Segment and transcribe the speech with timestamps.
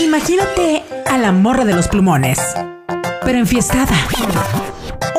[0.00, 2.38] Imagínate a la morra de los plumones,
[3.22, 3.94] pero enfiestada.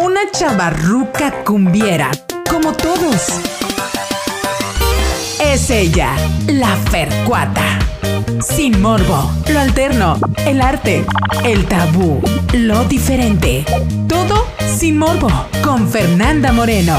[0.01, 2.09] Una chavarruca cumbiera,
[2.49, 3.27] como todos.
[5.39, 6.15] Es ella,
[6.47, 7.77] la Fercuata.
[8.41, 10.17] Sin morbo, lo alterno,
[10.47, 11.05] el arte,
[11.43, 12.19] el tabú,
[12.53, 13.63] lo diferente.
[14.09, 15.29] Todo sin morbo,
[15.63, 16.97] con Fernanda Moreno.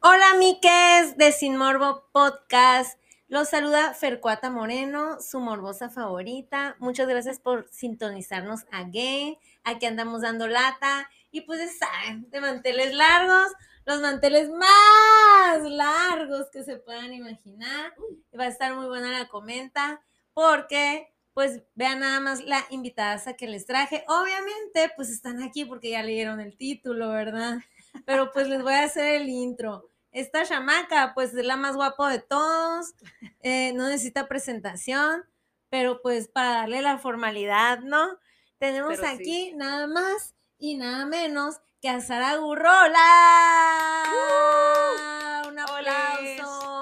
[0.00, 3.03] Hola, miques de Sin Morbo Podcast.
[3.34, 6.76] Los saluda Fercuata Moreno, su morbosa favorita.
[6.78, 9.36] Muchas gracias por sintonizarnos again.
[9.64, 11.10] Aquí andamos dando lata.
[11.32, 13.50] Y pues saben, de manteles largos,
[13.86, 17.92] los manteles más largos que se puedan imaginar.
[18.38, 20.00] Va a estar muy buena la comenta
[20.32, 24.04] porque pues vean nada más la invitada que les traje.
[24.06, 27.58] Obviamente, pues están aquí porque ya leyeron el título, ¿verdad?
[28.06, 32.06] Pero pues les voy a hacer el intro esta chamaca, pues es la más guapo
[32.06, 32.94] de todos,
[33.42, 35.24] eh, no necesita presentación,
[35.68, 38.18] pero pues para darle la formalidad, ¿no?
[38.58, 44.04] Tenemos aquí nada más y nada menos que a Sara Gurrola.
[44.08, 45.48] ¡Uh!
[45.48, 46.73] Un aplauso.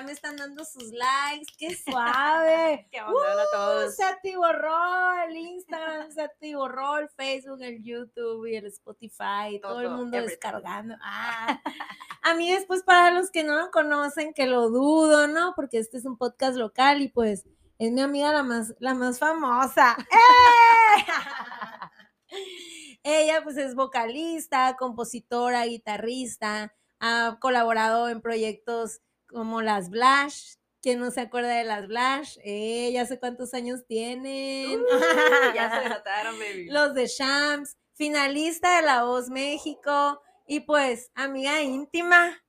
[0.00, 1.52] Ya me están dando sus likes.
[1.58, 2.88] ¡Qué suave!
[2.90, 3.96] ¡Qué onda a todos!
[3.96, 9.60] Se atiborró el Instagram, se atiborró el Facebook, el YouTube y el Spotify.
[9.60, 10.94] Todo, el mundo descargando.
[11.02, 11.60] Ah.
[12.22, 15.52] A mí después, para los que no lo conocen, que lo dudo, ¿no?
[15.54, 17.44] Porque este es un podcast local y pues
[17.78, 19.96] es mi amiga la más, la más famosa.
[22.30, 22.38] ¡Eh!
[23.02, 30.54] Ella pues es vocalista, compositora, guitarrista, ha colaborado en proyectos como las Blash.
[30.82, 32.38] ¿Quién no se acuerda de las Blash?
[32.42, 34.80] Eh, ya sé cuántos años tienen.
[35.54, 36.66] ya se notaron, baby.
[36.70, 42.42] Los de Shams, finalista de La Voz México y pues amiga íntima.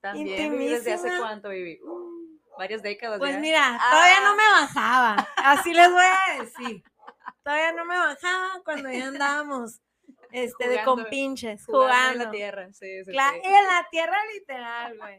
[0.00, 1.80] También, ¿desde hace cuánto, baby?
[1.82, 3.18] Uh, varias décadas.
[3.18, 4.36] Pues mira, todavía no ah.
[4.36, 5.28] me bajaba.
[5.36, 6.82] Así les voy a decir.
[7.42, 9.80] Todavía no me bajaba cuando ya andábamos
[10.32, 11.86] este, de compinches, jugando.
[11.86, 12.12] jugando.
[12.12, 15.18] En la tierra, sí, sí, claro, En la tierra literal, güey.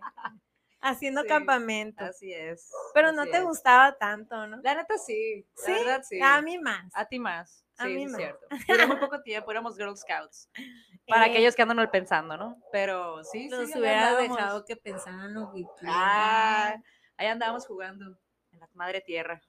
[0.87, 2.05] Haciendo campamento.
[2.05, 2.71] Así es.
[2.93, 4.57] Pero no te gustaba tanto, ¿no?
[4.61, 5.45] La neta sí.
[5.55, 5.71] ¿Sí?
[5.71, 6.19] La verdad sí.
[6.21, 6.91] A mí más.
[6.95, 7.65] A ti más.
[7.73, 8.45] Sí, a mí es cierto.
[8.67, 10.49] Duró muy poco tiempo, éramos Girl Scouts.
[11.07, 12.61] Para eh, aquellos que andan pensando, ¿no?
[12.71, 13.79] Pero sí, Los sí.
[13.79, 16.75] hubiera dejado que pensaran lo que Ah,
[17.17, 18.17] ahí andábamos jugando
[18.51, 19.41] en la madre tierra.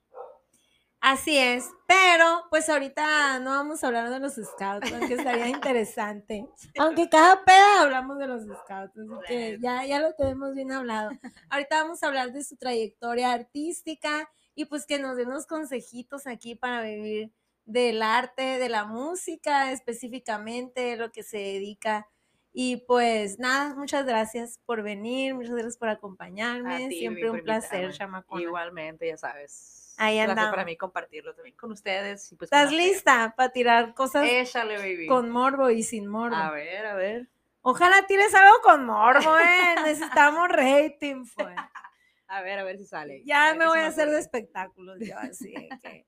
[1.08, 6.48] Así es, pero pues ahorita no vamos a hablar de los scouts, aunque estaría interesante.
[6.80, 11.12] Aunque cada peda hablamos de los scouts, así que ya, ya lo tenemos bien hablado.
[11.48, 16.26] Ahorita vamos a hablar de su trayectoria artística y pues que nos den unos consejitos
[16.26, 17.30] aquí para vivir
[17.66, 22.08] del arte, de la música específicamente, lo que se dedica.
[22.52, 26.88] Y pues nada, muchas gracias por venir, muchas gracias por acompañarme.
[26.88, 28.42] Siempre un placer, chamacona.
[28.42, 29.85] Igualmente, ya sabes.
[29.98, 30.50] Ahí andamos.
[30.50, 32.34] para mí compartirlo también con ustedes.
[32.38, 35.06] Pues ¿Estás lista para tirar cosas Échale, baby.
[35.06, 36.36] con morbo y sin morbo?
[36.36, 37.28] A ver, a ver.
[37.62, 39.74] Ojalá tires algo con morbo, eh.
[39.84, 41.56] Necesitamos rating, pues.
[42.28, 43.22] A ver, a ver si sale.
[43.24, 46.04] Ya me voy a hacer de espectáculos, yo así que.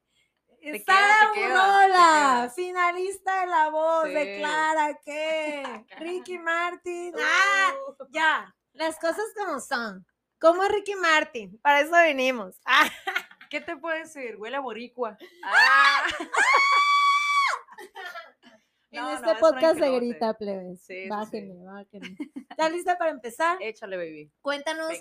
[0.84, 7.14] Sara Urola, finalista de La Voz, declara que Ricky Martin.
[7.16, 7.72] ¡Ah!
[8.10, 10.04] Ya, las cosas como son.
[10.40, 11.56] ¿Cómo es Ricky Martin?
[11.62, 12.56] Para eso venimos.
[13.50, 14.36] ¿Qué te puede decir?
[14.36, 15.16] Huele a boricua.
[15.42, 16.02] Ah.
[18.90, 20.82] en este podcast se grita, plebes.
[20.82, 22.16] Sí, bájenme, bájenme.
[22.50, 23.56] ¿Estás lista para empezar?
[23.62, 24.30] Échale, baby.
[24.42, 24.92] Cuéntanos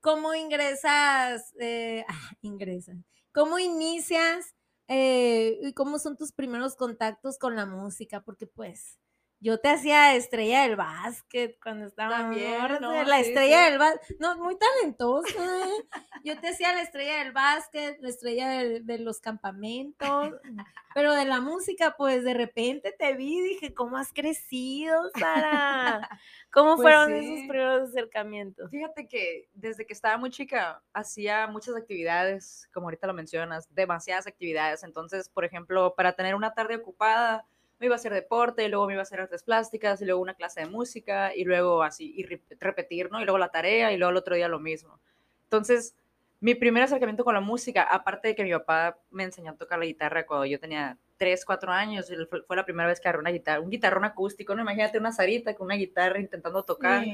[0.00, 2.96] cómo ingresas, eh, ah, ingresas,
[3.32, 4.54] cómo inicias
[4.88, 8.98] eh, y cómo son tus primeros contactos con la música, porque pues
[9.44, 14.56] yo te hacía estrella del básquet cuando estaba También, la estrella del básquet, no, muy
[14.56, 15.34] talentosa.
[15.34, 15.84] ¿eh?
[16.24, 20.32] Yo te hacía la estrella del básquet, la estrella de, los campamentos,
[20.94, 26.08] pero de la música, pues de repente te vi y dije, ¿cómo has crecido, Sara?
[26.50, 28.70] ¿Cómo pues fueron esos primeros acercamientos?
[28.70, 34.26] Fíjate que desde que estaba muy chica hacía muchas actividades, como ahorita lo mencionas, demasiadas
[34.26, 34.84] actividades.
[34.84, 37.44] Entonces, por ejemplo, para tener una tarde ocupada,
[37.78, 40.20] me iba a hacer deporte, y luego me iba a hacer artes plásticas, y luego
[40.20, 42.24] una clase de música, y luego así, y
[42.60, 43.20] repetir, ¿no?
[43.20, 45.00] Y luego la tarea, y luego el otro día lo mismo.
[45.44, 45.96] Entonces,
[46.40, 49.78] mi primer acercamiento con la música, aparte de que mi papá me enseñó a tocar
[49.78, 52.12] la guitarra cuando yo tenía 3, 4 años,
[52.46, 54.62] fue la primera vez que agarré una guitarra, un guitarrón acústico, ¿no?
[54.62, 57.04] Imagínate una zarita con una guitarra intentando tocar,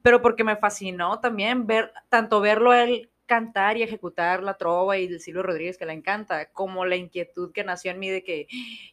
[0.00, 5.06] pero porque me fascinó también ver, tanto verlo él cantar y ejecutar la trova y
[5.06, 8.48] el Silvio Rodríguez que le encanta, como la inquietud que nació en mí de que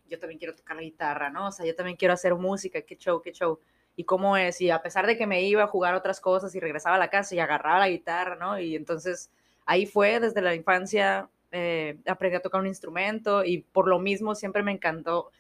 [0.08, 1.48] yo también quiero tocar la guitarra, ¿no?
[1.48, 3.60] O sea, yo también quiero hacer música, qué show, qué show.
[3.96, 6.60] Y cómo es, y a pesar de que me iba a jugar otras cosas y
[6.60, 8.60] regresaba a la casa y agarraba la guitarra, ¿no?
[8.60, 9.32] Y entonces
[9.66, 14.36] ahí fue desde la infancia eh, aprendí a tocar un instrumento y por lo mismo
[14.36, 15.32] siempre me encantó.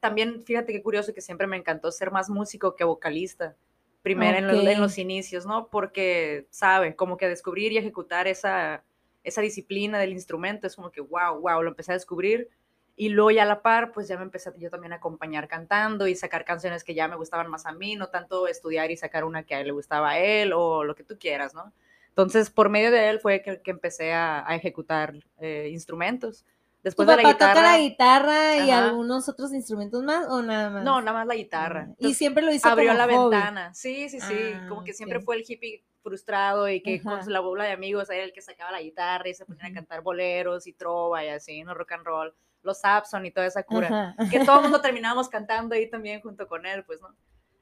[0.00, 3.56] También fíjate qué curioso que siempre me encantó ser más músico que vocalista,
[4.04, 5.68] primero en, los, en, los, inicios, ¿no?
[5.68, 8.84] Porque, sabe, como que descubrir y ejecutar esa,
[9.24, 12.50] esa disciplina del instrumento es como que, wow, wow, lo empecé a descubrir.
[12.96, 16.06] Y luego ya a la par, pues ya me empecé yo también a acompañar cantando
[16.06, 19.24] y sacar canciones que ya me gustaban más a mí, no tanto estudiar y sacar
[19.24, 21.72] una que a él le gustaba a él o lo que tú quieras, ¿no?
[22.10, 26.44] Entonces, por medio de él fue que, que empecé a, a ejecutar eh, instrumentos.
[26.84, 27.54] Después de la guitarra.
[27.54, 30.84] toca la guitarra y algunos otros instrumentos más o nada más?
[30.84, 31.88] No, nada más la guitarra.
[31.98, 33.72] y siempre lo hizo Abrió la ventana.
[33.72, 34.52] Sí, sí, sí.
[34.68, 38.10] como ah, que siempre fue el hippie frustrado y que con la bola de amigos
[38.10, 41.28] era el que sacaba la guitarra y se ponían a cantar boleros y trova y
[41.28, 41.72] así, ¿no?
[41.72, 42.34] Rock and roll.
[42.60, 44.14] Los Sapson y toda esa cura.
[44.30, 47.16] Que todo el mundo terminábamos cantando ahí también junto con él, pues, ¿no?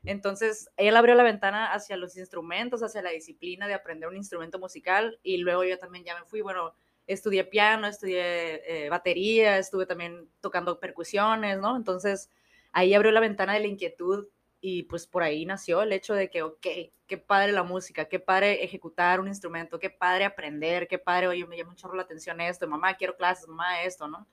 [0.05, 4.59] Entonces, él abrió la ventana hacia los instrumentos, hacia la disciplina de aprender un instrumento
[4.59, 6.75] musical y luego yo también ya me fui, bueno,
[7.07, 11.77] estudié piano, estudié eh, batería, estuve también tocando percusiones, ¿no?
[11.77, 12.31] Entonces,
[12.73, 14.27] ahí abrió la ventana de la inquietud
[14.61, 16.67] y pues por ahí nació el hecho de que, ok,
[17.07, 21.47] qué padre la música, qué padre ejecutar un instrumento, qué padre aprender, qué padre, oye,
[21.47, 24.27] me llama mucho la atención esto, mamá, quiero clases, mamá, esto, ¿no?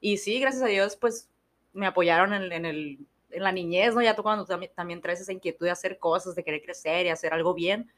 [0.00, 1.30] Y sí, gracias a Dios, pues
[1.72, 2.98] me apoyaron en, en el
[3.30, 4.02] en la niñez, ¿no?
[4.02, 7.10] Ya tú cuando también, también traes esa inquietud de hacer cosas, de querer crecer y
[7.10, 7.90] hacer algo bien,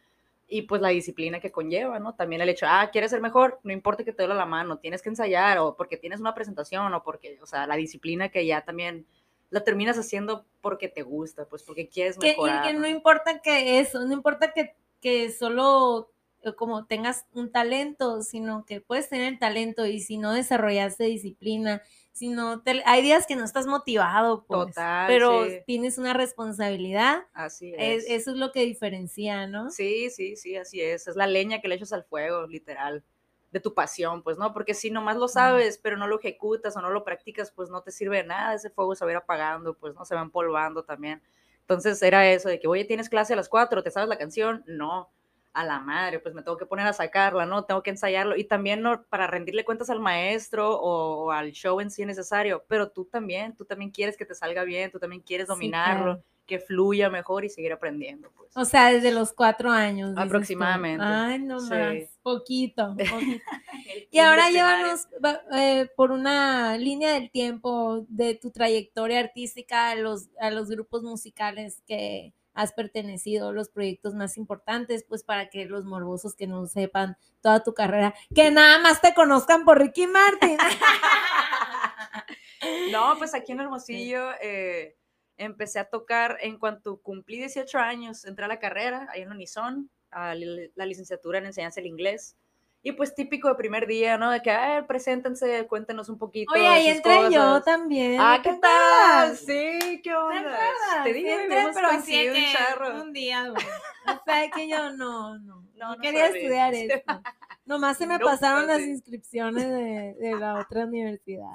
[0.48, 2.14] y pues la disciplina que conlleva, ¿no?
[2.14, 5.02] También el hecho, ah, quieres ser mejor, no importa que te duele la mano, tienes
[5.02, 8.62] que ensayar, o porque tienes una presentación, o porque, o sea, la disciplina que ya
[8.62, 9.06] también
[9.50, 12.62] la terminas haciendo porque te gusta, pues porque quieres mejorar.
[12.62, 12.88] Que, que ¿no?
[12.88, 16.10] importa que eso, no importa que, que solo
[16.42, 21.04] eh, como tengas un talento, sino que puedes tener el talento y si no desarrollaste
[21.04, 21.82] disciplina
[22.18, 27.26] sino hay días que no estás motivado, pues, Total, pero tienes una responsabilidad.
[27.32, 28.04] Así es.
[28.08, 29.70] Eso es lo que diferencia, ¿no?
[29.70, 31.06] Sí, sí, sí, así es.
[31.06, 33.04] Es la leña que le echas al fuego, literal,
[33.52, 34.52] de tu pasión, pues, ¿no?
[34.52, 37.82] Porque si nomás lo sabes, pero no lo ejecutas o no lo practicas, pues no
[37.82, 40.04] te sirve de nada, ese fuego se va a ir apagando, pues, ¿no?
[40.04, 41.22] Se va empolvando también.
[41.60, 44.64] Entonces era eso de que, oye, tienes clase a las cuatro, ¿te sabes la canción?
[44.66, 45.10] No
[45.52, 47.64] a la madre, pues me tengo que poner a sacarla, ¿no?
[47.64, 51.90] Tengo que ensayarlo y también no, para rendirle cuentas al maestro o, al show en
[51.90, 55.48] sí necesario, pero tú también, tú también quieres que te salga bien, tú también quieres
[55.48, 58.56] dominarlo, que fluya mejor y seguir aprendiendo, pues.
[58.56, 60.16] O sea, desde los cuatro años.
[60.16, 61.04] Aproximadamente.
[61.04, 62.96] Ay, no más, poquito.
[64.10, 65.06] y ahora llévanos
[65.52, 71.02] eh, por una línea del tiempo de tu trayectoria artística a los, a los grupos
[71.02, 76.66] musicales que has pertenecido, los proyectos más importantes, pues para que los morbosos que no
[76.66, 80.58] sepan toda tu carrera, que nada más te conozcan por Ricky Martin.
[82.90, 84.96] no, pues aquí en Hermosillo eh,
[85.36, 89.88] empecé a tocar en cuanto cumplí 18 años, entré a la carrera, ahí en Unison,
[90.10, 92.34] a la licenciatura en enseñanza del inglés.
[92.80, 94.30] Y pues típico de primer día, ¿no?
[94.30, 96.52] De que, ay, preséntense, cuéntenos un poquito.
[96.54, 98.20] Oye, ahí entré yo también.
[98.20, 99.36] Ah, ¿qué, tal?
[99.36, 100.58] Sí, ¿qué onda?
[101.02, 103.02] Te dije, sí, entré, pero así un charro.
[103.02, 103.64] Un día, güey.
[104.08, 107.20] O sea, que yo no, no, no, no quería estudiar esto.
[107.66, 111.52] Nomás se me pasaron las inscripciones de, de, la otra universidad.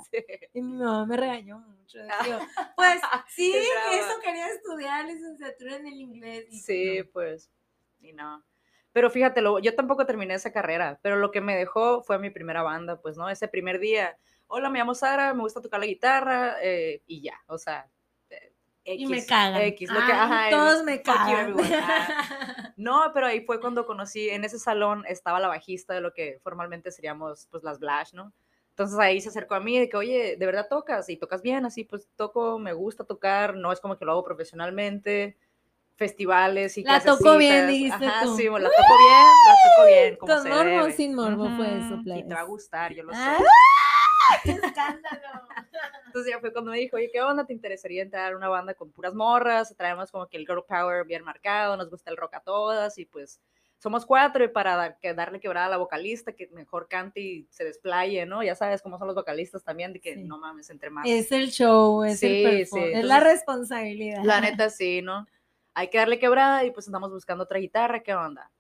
[0.54, 1.98] Y mi mamá me regañó mucho.
[2.76, 6.46] pues sí, eso quería estudiar licenciatura en el inglés.
[6.64, 7.50] sí, pues,
[8.02, 8.44] y no.
[8.94, 12.62] Pero fíjate, yo tampoco terminé esa carrera, pero lo que me dejó fue mi primera
[12.62, 13.30] banda, pues, ¿no?
[13.30, 17.42] Ese primer día, hola, me llamo Sara, me gusta tocar la guitarra eh, y ya,
[17.47, 17.90] o sea,
[18.85, 19.62] X, y me cagan.
[19.62, 21.56] X, lo que, ajá, todos me cagan.
[22.78, 26.40] no, pero ahí fue cuando conocí, en ese salón estaba la bajista de lo que
[26.44, 28.33] formalmente seríamos, pues, las Blash, ¿no?
[28.69, 31.07] Entonces ahí se acercó a mí de que, oye, ¿de verdad tocas?
[31.09, 34.23] Y tocas bien, así, pues toco, me gusta tocar, no es como que lo hago
[34.23, 35.38] profesionalmente,
[35.95, 40.33] festivales y La tocó bien, dijiste Ajá, sí, la tocó bien, la tocó bien, como
[40.33, 40.92] Con se morbo debe.
[40.94, 43.19] sin morbo fue eso, Y te va a gustar, yo lo sé.
[43.19, 44.40] ¡Ah!
[44.44, 45.47] ¡Qué escándalo!
[46.06, 47.45] Entonces ya fue cuando me dijo, oye, ¿qué onda?
[47.45, 49.73] ¿Te interesaría entrar a una banda con puras morras?
[49.76, 53.06] Traemos como que el girl power bien marcado, nos gusta el rock a todas y
[53.06, 53.42] pues
[53.80, 57.47] somos cuatro y para dar, que darle quebrada a la vocalista, que mejor cante y
[57.50, 58.42] se desplaye, ¿no?
[58.42, 61.06] Ya sabes cómo son los vocalistas también, de que no mames, entre más.
[61.06, 64.23] Es el show, es el sí, es la responsabilidad.
[64.23, 65.28] La neta sí, ¿no?
[65.73, 68.51] Hay que darle quebrada y pues andamos buscando otra guitarra, ¿qué onda?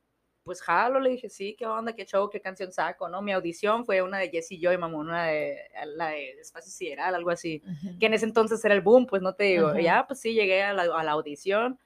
[0.43, 1.93] Pues jalo, le dije, sí, ¿qué onda?
[1.93, 2.29] ¿Qué show?
[2.29, 3.07] ¿Qué canción saco?
[3.07, 3.21] ¿No?
[3.21, 5.57] Mi audición fue una de Jessie Joy, mamón, una de
[5.95, 7.63] la de Espacio Sideral, algo así,
[7.99, 10.63] que en ese entonces era el boom, pues no te digo, ya, pues sí, llegué
[10.63, 11.79] a la, a la audición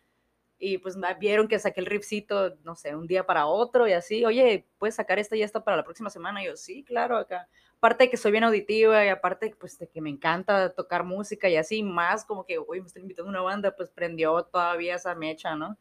[0.60, 4.26] y pues vieron que saqué el riffcito, no sé, un día para otro y así,
[4.26, 6.42] oye, ¿puedes sacar esta y esta para la próxima semana?
[6.42, 7.48] Y yo, sí, claro, acá.
[7.78, 11.48] Aparte de que soy bien auditiva y aparte pues de que me encanta tocar música
[11.48, 14.96] y así, más como que, oye, me estoy invitando a una banda, pues prendió todavía
[14.96, 15.78] esa mecha, ¿no?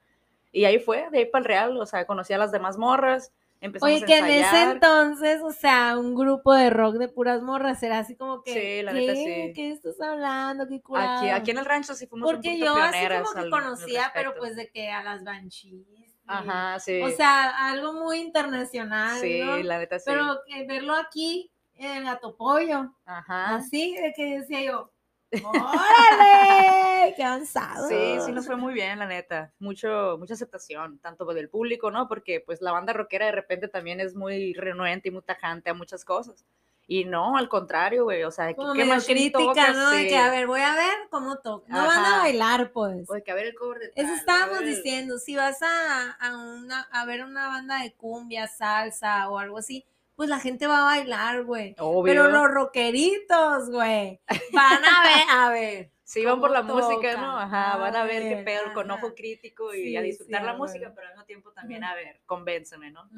[0.53, 3.33] Y ahí fue, de ahí para el real, o sea, conocí a las demás morras,
[3.61, 7.41] Empezamos Oye, a que en ese entonces, o sea, un grupo de rock de puras
[7.41, 8.53] morras era así como que.
[8.53, 9.01] Sí, la ¿qué?
[9.01, 9.53] neta, sí.
[9.55, 10.67] ¿Qué estás hablando?
[10.69, 11.35] ¿Qué Aquí, curado?
[11.37, 14.13] aquí en el rancho sí fuimos un Porque poquito yo así como que al- conocía,
[14.15, 15.87] pero pues de que a las Banshees.
[16.27, 17.01] Ajá, sí.
[17.03, 19.57] O sea, algo muy internacional, sí, ¿no?
[19.63, 20.05] la neta sí.
[20.07, 23.57] Pero que verlo aquí en Gato Pollo, Ajá.
[23.57, 24.91] así de que decía yo,
[25.45, 27.15] ¡órale!
[27.17, 27.89] ¡Qué avanzado!
[27.89, 29.53] Sí, sí nos fue muy bien, la neta.
[29.59, 32.09] Mucho, mucha aceptación, tanto del público, ¿no?
[32.09, 35.75] Porque pues la banda rockera de repente también es muy renuente y muy tajante a
[35.75, 36.45] muchas cosas.
[36.89, 39.91] Y no, al contrario, güey, o sea, Como qué machín crítica, ¿no?
[39.91, 40.09] De sí.
[40.09, 41.67] que, a ver, voy a ver cómo toca.
[41.69, 42.19] No van a Ajá.
[42.21, 43.11] bailar, pues.
[43.11, 45.61] Oye, que a ver el cover de Eso tal, a estábamos el- diciendo, si vas
[45.63, 49.85] a, a, una, a ver una banda de cumbia, salsa o algo así,
[50.17, 51.77] pues la gente va a bailar, güey.
[51.79, 52.05] Obvio.
[52.05, 54.21] Pero los rockeritos, güey,
[54.53, 55.93] van a ver, a ver.
[56.03, 57.37] Sí, van por la cómo música, ¿no?
[57.39, 59.01] Ajá, van a ver qué ver, pedo con ajá.
[59.05, 61.85] ojo crítico y Sí, a sí, disfrutar la a música, pero al mismo tiempo también
[61.85, 63.09] a ver, convénceme, ¿no?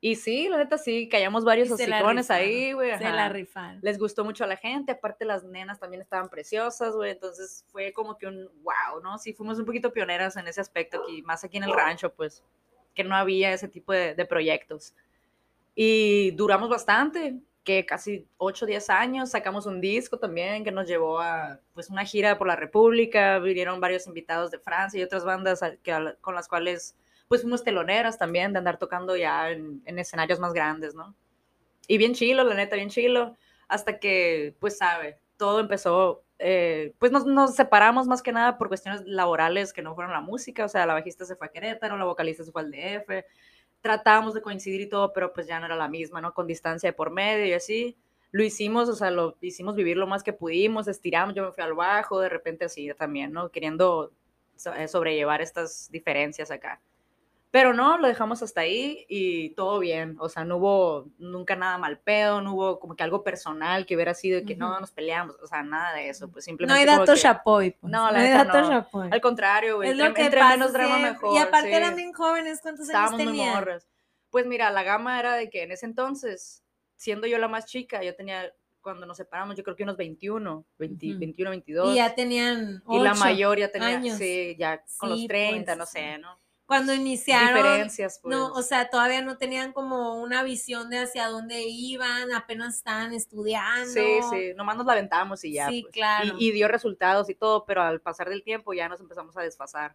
[0.00, 2.96] Y sí, la neta sí, callamos varios la hocicones ahí, güey.
[2.96, 3.80] Se la rifaron.
[3.82, 7.92] les gustó mucho a la gente, aparte las nenas también estaban preciosas, güey, entonces fue
[7.92, 9.18] como que un wow, ¿no?
[9.18, 12.42] Sí, fuimos un poquito pioneras en ese aspecto aquí, más aquí en el rancho, pues,
[12.94, 14.94] que no había ese tipo de, de proyectos.
[15.76, 20.88] Y duramos bastante, que casi 8 o 10 años, sacamos un disco también que nos
[20.88, 25.24] llevó a, pues, una gira por la República, vinieron varios invitados de Francia y otras
[25.24, 26.96] bandas que, con las cuales,
[27.28, 31.14] pues, fuimos teloneras también, de andar tocando ya en, en escenarios más grandes, ¿no?
[31.88, 33.36] Y bien chilo, la neta, bien chilo.
[33.68, 36.22] Hasta que, pues, sabe, todo empezó.
[36.38, 40.20] eh, pues nos, nos separamos más que nada por cuestiones laborales que no fueron la
[40.20, 40.64] música.
[40.64, 43.24] O sea, la bajista se fue a Querétaro, la vocalista se fue al DF.
[43.86, 46.34] Tratábamos de coincidir y todo, pero pues ya no era la misma, ¿no?
[46.34, 47.96] Con distancia de por medio y así.
[48.32, 51.62] Lo hicimos, o sea, lo hicimos vivir lo más que pudimos, estiramos, yo me fui
[51.62, 53.50] al bajo, de repente así también, ¿no?
[53.50, 54.12] Queriendo
[54.56, 56.80] so- sobrellevar estas diferencias acá.
[57.56, 60.16] Pero no, lo dejamos hasta ahí y todo bien.
[60.20, 63.94] O sea, no hubo nunca nada mal pedo, no hubo como que algo personal que
[63.94, 64.80] hubiera sido que no Ujú.
[64.82, 65.36] nos peleamos.
[65.42, 66.28] O sea, nada de eso.
[66.30, 66.80] Pues No simplemente.
[66.82, 67.90] hay como datos chapoy, pues.
[67.90, 69.02] No, la hay neta datos no.
[69.10, 69.88] Al contrario, güey.
[69.88, 71.34] Es lo que entre pasa menos drama mejor.
[71.34, 71.74] Y aparte sí.
[71.74, 73.54] eran bien jóvenes, ¿cuántos Estábamos años muy tenían?
[73.54, 73.88] morras.
[74.28, 76.62] Pues mira, la gama era de que en ese entonces,
[76.94, 80.66] siendo yo la más chica, yo tenía, cuando nos separamos, yo creo que unos 21,
[80.76, 81.18] 20, Ujú.
[81.20, 81.92] 21, 22.
[81.94, 84.18] Y ya tenían y la mayor ya tenía, años.
[84.18, 86.38] sí, ya con Sí, los 30, pues, no sé, ¿no?
[86.66, 88.34] Cuando iniciaron, Diferencias, pues.
[88.34, 93.12] no, o sea, todavía no tenían como una visión de hacia dónde iban, apenas estaban
[93.12, 93.92] estudiando.
[93.92, 95.68] Sí, sí, nomás nos la aventamos y ya.
[95.68, 95.92] Sí, pues.
[95.92, 96.34] claro.
[96.38, 99.42] Y, y dio resultados y todo, pero al pasar del tiempo ya nos empezamos a
[99.42, 99.94] desfasar.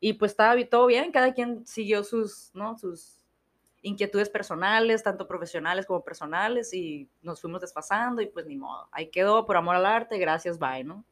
[0.00, 2.78] Y pues estaba todo bien, cada quien siguió sus, ¿no?
[2.78, 3.24] Sus
[3.82, 8.88] inquietudes personales, tanto profesionales como personales, y nos fuimos desfasando y pues ni modo.
[8.90, 11.04] Ahí quedó, por amor al arte, gracias, bye, ¿no?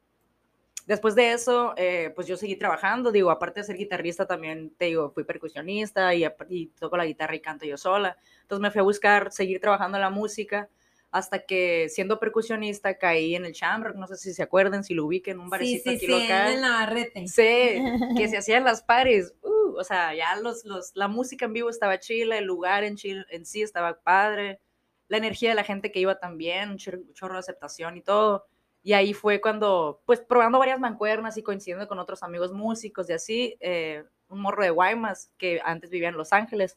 [0.86, 4.86] Después de eso, eh, pues yo seguí trabajando, digo, aparte de ser guitarrista también, te
[4.86, 8.16] digo, fui percusionista y, y toco la guitarra y canto yo sola.
[8.42, 10.68] Entonces me fui a buscar seguir trabajando en la música
[11.10, 15.04] hasta que siendo percusionista caí en el Shamrock, no sé si se acuerdan, si lo
[15.06, 16.54] ubiquen, un sí, barecito sí, aquí sí, local.
[16.54, 17.26] en Navarrete.
[17.26, 19.34] Sí, que se hacían las pares.
[19.42, 22.96] uh, o sea, ya los, los, la música en vivo estaba chila, el lugar en,
[22.96, 24.60] chil- en sí estaba padre,
[25.08, 28.46] la energía de la gente que iba también, un chor- chorro de aceptación y todo.
[28.82, 33.12] Y ahí fue cuando, pues probando varias mancuernas y coincidiendo con otros amigos músicos y
[33.12, 36.76] así, eh, un morro de Guaymas que antes vivía en Los Ángeles,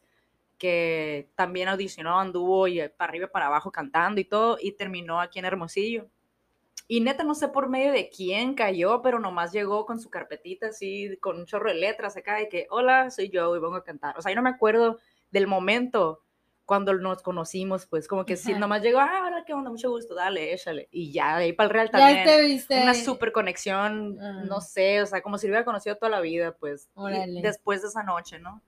[0.58, 5.20] que también audicionó, anduvo y eh, para arriba para abajo cantando y todo, y terminó
[5.20, 6.08] aquí en Hermosillo.
[6.88, 10.68] Y neta, no sé por medio de quién cayó, pero nomás llegó con su carpetita
[10.68, 13.82] así, con un chorro de letras acá, de que, hola, soy yo y vengo a
[13.82, 14.16] cantar.
[14.16, 15.00] O sea, yo no me acuerdo
[15.32, 16.22] del momento
[16.66, 18.58] cuando nos conocimos, pues, como que Ajá.
[18.58, 20.88] nomás llegó, ah, hola, qué onda, mucho gusto, dale, échale.
[20.90, 22.24] Y ya, de ahí para el real Ya también.
[22.24, 22.82] te viste.
[22.82, 24.42] Una super conexión, Ah.
[24.44, 27.40] no sé, o sea, como si lo hubiera conocido toda la vida, pues, Órale.
[27.40, 28.60] después de esa noche, ¿no?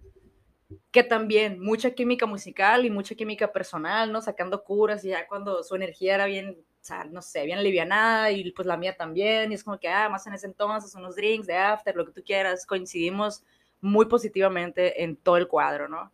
[0.93, 4.23] Que también, mucha química musical y mucha química personal, ¿no?
[4.23, 8.31] Sacando curas y ya cuando su energía era bien, o sea, no sé, bien alivianada
[8.31, 11.17] y pues la mía también, y es como que, ah, más en ese entonces, unos
[11.17, 13.43] drinks de after, lo que tú quieras, coincidimos
[13.81, 16.13] muy positivamente en todo el cuadro, ¿no?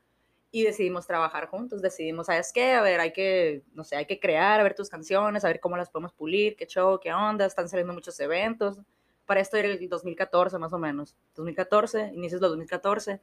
[0.54, 2.74] Y decidimos trabajar juntos, decidimos, ¿sabes qué?
[2.74, 5.58] A ver, hay que, no sé, hay que crear, a ver tus canciones, a ver
[5.58, 8.78] cómo las podemos pulir, qué show, qué onda, están saliendo muchos eventos.
[9.26, 13.20] Para esto era el 2014 más o menos, 2014, inicios del 2014.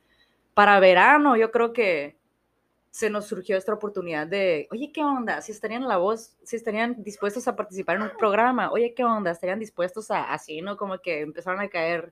[0.54, 2.18] Para verano yo creo que
[2.90, 5.42] se nos surgió esta oportunidad de, oye, ¿qué onda?
[5.42, 9.32] Si estarían la voz, si estarían dispuestos a participar en un programa, oye, ¿qué onda?
[9.32, 10.76] Estarían dispuestos a, así, ¿no?
[10.76, 12.12] Como que empezaron a caer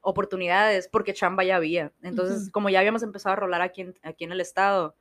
[0.00, 1.92] oportunidades porque chamba ya había.
[2.02, 2.50] Entonces, Ujú.
[2.52, 4.96] como ya habíamos empezado a rolar aquí en, aquí en el estado,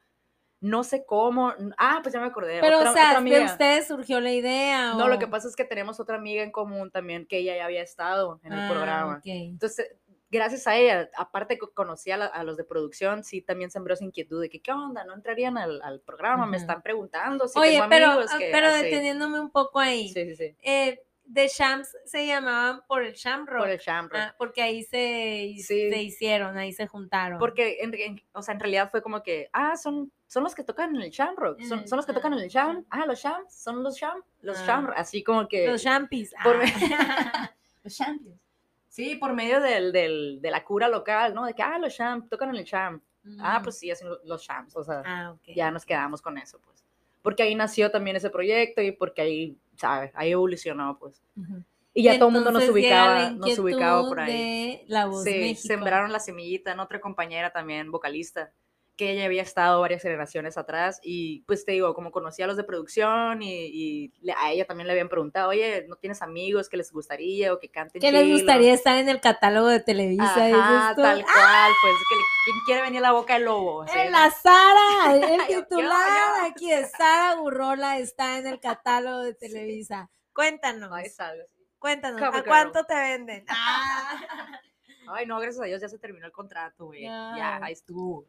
[0.62, 2.60] no sé cómo, ah, pues ya me acordé.
[2.60, 4.94] Pero, otra- o sea, de ustedes surgió la idea.
[4.96, 7.56] No, o- lo que pasa es que tenemos otra amiga en común también que ella
[7.56, 9.16] ya había estado en el Ah, programa.
[9.20, 9.26] ok.
[9.26, 9.88] Entonces,
[10.30, 13.94] gracias a ella, aparte que conocí a, la- a los de producción, sí también sembró
[13.94, 15.06] esa inquietud de que, ¿qué onda?
[15.06, 16.46] ¿No entrarían al, al programa?
[16.46, 16.64] Me Ujú.
[16.66, 18.84] están preguntando si Oye, tengo pero, amigos ah, que pero así".
[18.84, 20.10] deteniéndome un poco ahí.
[20.10, 20.56] Sí, sí, sí.
[20.62, 23.60] Eh, The Shams se llamaban por el Shamrock.
[23.60, 24.16] Por el Shamrock.
[24.20, 25.90] Ah, porque ahí se, Sí.
[25.92, 27.38] se hicieron, ahí se juntaron.
[27.38, 30.64] Porque, en, en- o sea, en realidad fue como que, ah, son, son los que
[30.64, 33.20] tocan en el Shamrock, son, son los que ah, tocan en el Sham, ah, los
[33.20, 34.66] Shams, son los Sham, los Ah.
[34.66, 35.68] Shamrock, así como que...
[35.68, 36.34] Los Champis.
[36.44, 36.60] por-
[36.98, 37.52] Ah.
[37.84, 38.40] Los Champions.
[38.88, 41.46] Sí, por medio del, del, de la cura local, ¿no?
[41.46, 43.02] De que, ah, los Sham, tocan en el Sham.
[43.40, 46.84] Ah, pues sí, hacen lo- los Shams, o sea, ya nos quedamos con eso, pues.
[47.22, 50.12] Porque ahí nació también ese proyecto y porque ahí, ¿sabes?
[50.16, 51.22] Ahí evolucionó, pues.
[51.36, 51.64] Ujú.
[51.94, 54.32] Y ya todo el mundo nos Entonces ubicaba, nos ubicaba por ahí.
[54.32, 55.68] de La Voz Sí, México.
[55.68, 58.54] sembraron la semillita en otra compañera también, vocalista,
[59.00, 62.58] que ella había estado varias generaciones atrás y pues te digo, como conocía a los
[62.58, 66.92] de producción y, a ella también le habían preguntado, oye, ¿no tienes amigos que les
[66.92, 70.26] gustaría o que canten ¿Qué les chilo?" gustaría estar en el catálogo de Televisa?
[70.26, 73.84] Ajá, tal cual, pues, que le- ¿quién quiere venir a la boca del lobo?
[73.84, 74.12] Así, Eh, ¿no?
[74.12, 79.34] La Sara, el titular aquí de Sara Burrola está en el catálogo de
[79.80, 80.10] Televisa.
[80.34, 81.16] Cuéntanos, así.
[81.78, 83.46] cuéntanos, Cover ¿a cuánto te venden?
[83.48, 84.20] Ah.
[85.08, 87.04] Ay, no, gracias a Dios ya se terminó el contrato, güey.
[87.04, 87.34] Ya.
[87.38, 88.26] Ya, ahí estuvo.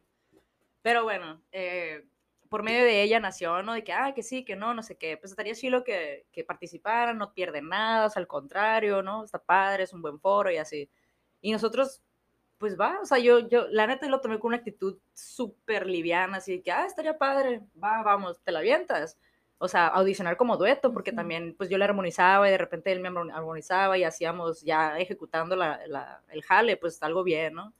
[0.81, 2.05] Pero bueno, eh,
[2.49, 3.73] por medio de ella nació, ¿no?
[3.73, 5.17] De que, ah, que sí, que no, no sé qué.
[5.17, 9.23] Pues estaría chilo que, que participaran, no pierden nada, o sea, al contrario, ¿no?
[9.23, 10.89] Está padre, es un buen foro y así.
[11.41, 12.01] Y nosotros,
[12.57, 16.37] pues va, o sea, yo, yo, la neta lo tomé con una actitud súper liviana,
[16.37, 19.17] así que, ah, estaría padre, va, vamos, te la avientas.
[19.59, 22.99] O sea, audicionar como dueto, porque también, pues yo le armonizaba y de repente él
[23.01, 27.73] me armon- armonizaba y hacíamos ya ejecutando la, la- el jale, pues algo bien, ¿no?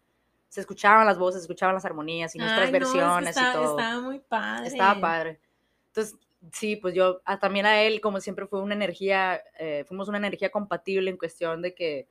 [0.52, 3.30] Se escuchaban las voces, se escuchaban las armonías y nuestras Ay, no, es que versiones
[3.30, 3.80] estaba, y todo.
[3.80, 4.68] Estaba muy padre.
[4.68, 5.40] Estaba padre.
[5.88, 6.20] Entonces,
[6.52, 10.18] sí, pues yo a- también a él, como siempre, fue una energía, eh, fuimos una
[10.18, 12.10] energía compatible en cuestión de que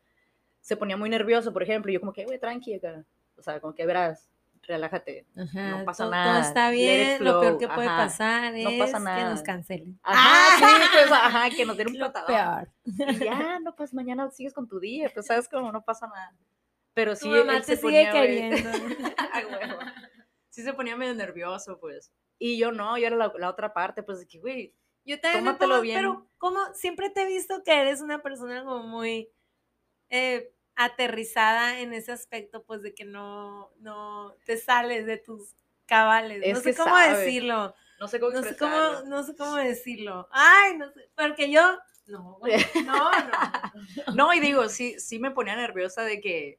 [0.61, 3.05] se ponía muy nervioso, por ejemplo, y yo como que, güey, tranqui acá.
[3.37, 4.31] O sea, como que verás,
[4.63, 5.27] relájate.
[5.37, 7.23] Ajá, no pasa todo, nada, Todo está bien.
[7.23, 9.31] Lo peor que puede ajá, pasar no es pasa que nada.
[9.33, 10.01] nos cancelen.
[10.03, 10.89] Ajá, sí, ¡Ah!
[10.93, 12.27] pues, ajá, que nos den un patadón.
[12.27, 12.69] peor.
[13.11, 16.33] Y ya, no, pues mañana sigues con tu día, pues sabes como no pasa nada.
[17.01, 18.69] Pero sí, Tu mamá él te se sigue ponía, queriendo.
[19.33, 19.79] a huevo.
[20.51, 22.13] Sí se ponía medio nervioso, pues.
[22.39, 25.45] Y yo no, yo era la, la otra parte, pues de que, güey, Yo también
[25.45, 25.97] Tómatelo pongo, bien.
[25.99, 29.31] pero como siempre te he visto que eres una persona como muy
[30.11, 35.55] eh, aterrizada en ese aspecto, pues de que no, no te sales de tus
[35.87, 36.43] cabales.
[36.45, 37.19] Es no sé cómo sabe.
[37.19, 37.75] decirlo.
[37.99, 40.29] no sé cómo No sé cómo, no sé cómo decirlo.
[40.33, 41.63] Ay, no sé, porque yo,
[42.07, 42.39] no,
[42.85, 44.15] no, no.
[44.15, 46.59] No, y digo, sí, sí me ponía nerviosa de que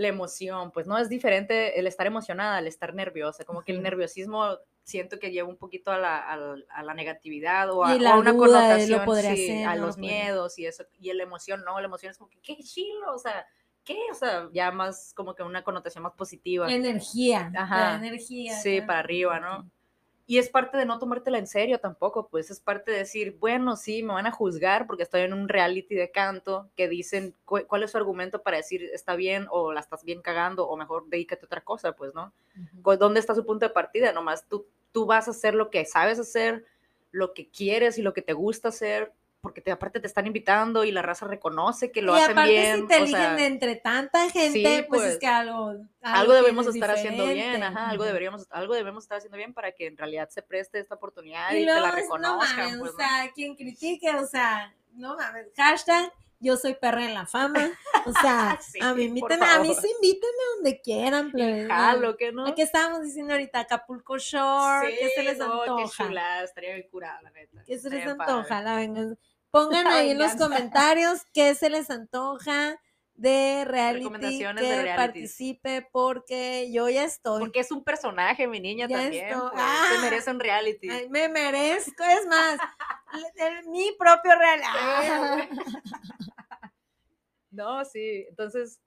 [0.00, 3.82] la emoción, pues no es diferente el estar emocionada al estar nerviosa, como que el
[3.82, 7.94] nerviosismo siento que lleva un poquito a la, a la- a la negatividad o a,
[7.94, 10.84] Y o la a una lo connotación sí, hacer, a lo los miedos y eso,
[10.98, 13.46] y la emoción no, la emoción es como que, qué chilo, o sea,
[13.84, 13.98] ¿qué?
[14.10, 16.72] O sea, ya más como que una connotación más positiva.
[16.72, 17.52] Energía.
[17.54, 17.96] Ajá.
[17.96, 18.06] Ajá.
[18.06, 18.56] energía.
[18.56, 19.70] Sí, para arriba, ¿no?
[20.30, 23.74] Y es parte de no tomártela en serio tampoco, pues es parte de decir, bueno,
[23.76, 27.66] sí, me van a juzgar porque estoy en un reality de canto que dicen cu-
[27.66, 31.08] cuál es su argumento para decir está bien o la estás bien cagando o mejor
[31.08, 32.32] dedícate a otra cosa, pues, ¿no?
[32.82, 34.12] Cu- ¿Dónde está su punto de partida?
[34.12, 36.64] Nomás tú, tú vas a hacer lo que sabes hacer,
[37.10, 40.84] lo que quieres y lo que te gusta hacer, porque te, aparte te están invitando
[40.84, 42.76] y la raza reconoce que lo y hacen aparte bien.
[42.82, 45.74] si te o eligen sea, de entre tanta gente, sí, pues, es pues, que algo...
[46.02, 49.86] algo debemos estar haciendo bien, ajá, algo deberíamos, algo debemos estar haciendo bien para que
[49.86, 52.56] en realidad se preste esta oportunidad Y y, te la es- no reconozcan.
[52.56, 52.98] mames, pues, o ¿no?
[52.98, 57.70] sea, quien critique, o sea, no mames, hashtag yo soy perra en la fama,
[58.06, 61.74] o sea, Sí, a mí invítenme, a mí sí invítenme donde quieran, plebes, ¿no?
[61.74, 62.54] Jalo, que no?
[62.54, 63.60] ¿Qué estábamos diciendo ahorita?
[63.60, 66.06] Acapulco Shore, ¿qué se les no, Qué antoja?
[66.06, 67.62] chulada, estaría bien curada, la neta.
[67.66, 68.48] ¿Qué se les estaría antoja?
[68.48, 68.64] padre.
[68.64, 69.20] La venganza.
[69.50, 72.80] Pongan La ahí en los comentarios qué se les antoja
[73.14, 77.40] de reality Recomendaciones que de participe porque yo ya estoy.
[77.40, 79.26] Porque es un personaje, mi niña, Ya también.
[79.26, 79.98] estoy- pues, Ah.
[80.00, 80.88] Merece un reality.
[80.88, 82.58] Ay, me merezco, es más,
[83.12, 84.68] el- el- mi propio reality.
[84.72, 85.48] Ah.
[87.52, 88.26] No, sí.
[88.28, 88.80] Entonces,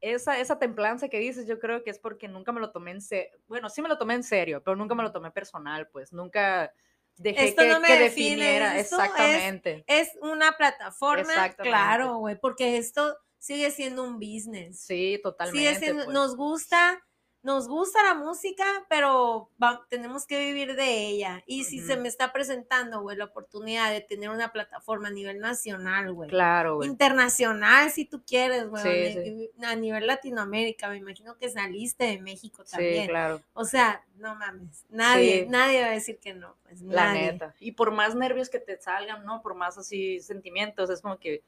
[0.00, 3.00] esa, esa templanza que dices, yo creo que es porque nunca me lo tomé en
[3.00, 3.30] serio.
[3.46, 6.12] Bueno, sí me lo tomé en serio, pero nunca me lo tomé personal, pues.
[6.12, 6.72] Nunca
[7.20, 8.78] dejé Esto que, no me que define, definiera.
[8.78, 9.84] es- Exactamente.
[9.86, 14.80] Es una plataforma, claro, güey, porque esto sigue siendo un business.
[14.86, 15.58] Sí, totalmente.
[15.68, 16.14] Sigue siendo, pues.
[16.14, 17.00] nos gusta,
[17.42, 21.42] nos gusta la música, pero va- tenemos que vivir de ella.
[21.46, 25.38] Y si se me está presentando, güey, la oportunidad de tener una plataforma a nivel
[25.40, 26.28] nacional, güey.
[26.28, 26.88] Claro, güey.
[26.88, 29.12] Internacional, si tú quieres, güey.
[29.14, 33.08] Sí, A nivel Latinoamérica, me imagino que saliste de México Sí, también.
[33.08, 33.40] claro.
[33.54, 34.84] O sea, no mames.
[34.90, 35.46] Nadie, Sí.
[35.48, 36.56] nadie va a decir que no.
[36.64, 37.32] Pues, La nadie.
[37.32, 37.54] neta.
[37.58, 39.40] Y por más nervios que te salgan, ¿no?
[39.42, 41.42] Por más así sentimientos, es como que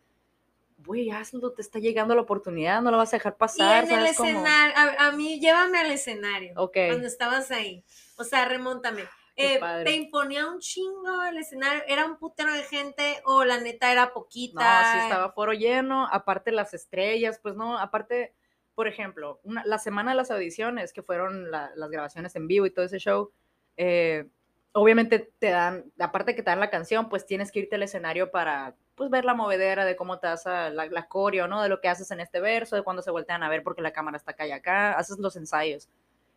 [0.84, 3.84] güey, hazlo, te está llegando la oportunidad, no la vas a dejar Y pasar.
[3.84, 4.28] en el ¿sabes cómo?
[4.30, 6.52] escenario, a, a mí, llévame al escenario.
[6.56, 6.76] Ok.
[6.88, 7.84] Cuando estabas ahí.
[8.16, 9.04] O sea, remóntame.
[9.34, 9.58] Eh.
[9.84, 11.82] ¿Te imponía un chingo el escenario?
[11.88, 14.92] ¿Era un putero de gente o la neta era No, poquita?
[14.92, 18.34] sí estaba foro lleno, aparte las estrellas, pues no, aparte,
[18.74, 22.66] por ejemplo, una- la semana de las audiciones, que fueron la- las grabaciones en vivo
[22.66, 23.32] y todo ese show,
[23.78, 24.28] eh,
[24.72, 28.30] obviamente te dan, aparte que te dan la canción, pues tienes que irte al escenario
[28.30, 31.62] para, pues, ver la movedera de cómo te hace la, la coreo, ¿no?
[31.62, 33.92] De lo que haces en este verso, de cuando se voltean a ver porque la
[33.92, 35.88] cámara está acá y acá, haces los ensayos.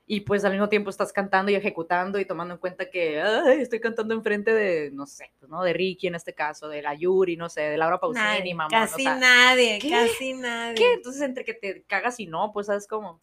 [0.07, 3.61] Y pues al mismo tiempo estás cantando y ejecutando y tomando en cuenta que ay,
[3.61, 5.63] estoy cantando enfrente de, no sé, pues, ¿no?
[5.63, 8.69] De Ricky en este caso, de la Yuri, no sé, de Laura Pausini, Nadie, mamá.
[8.69, 9.89] casi nadie, ¿qué?
[9.89, 10.75] casi nadie.
[10.75, 10.93] ¿Qué?
[10.93, 13.19] Entonces entre que te cagas y no, pues sabes cómo.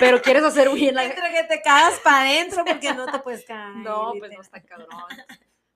[0.00, 1.04] Pero quieres hacer bien la...
[1.04, 3.76] Entre que te cagas para adentro porque no te puedes cagar.
[3.76, 4.88] No, pues no está cabrón.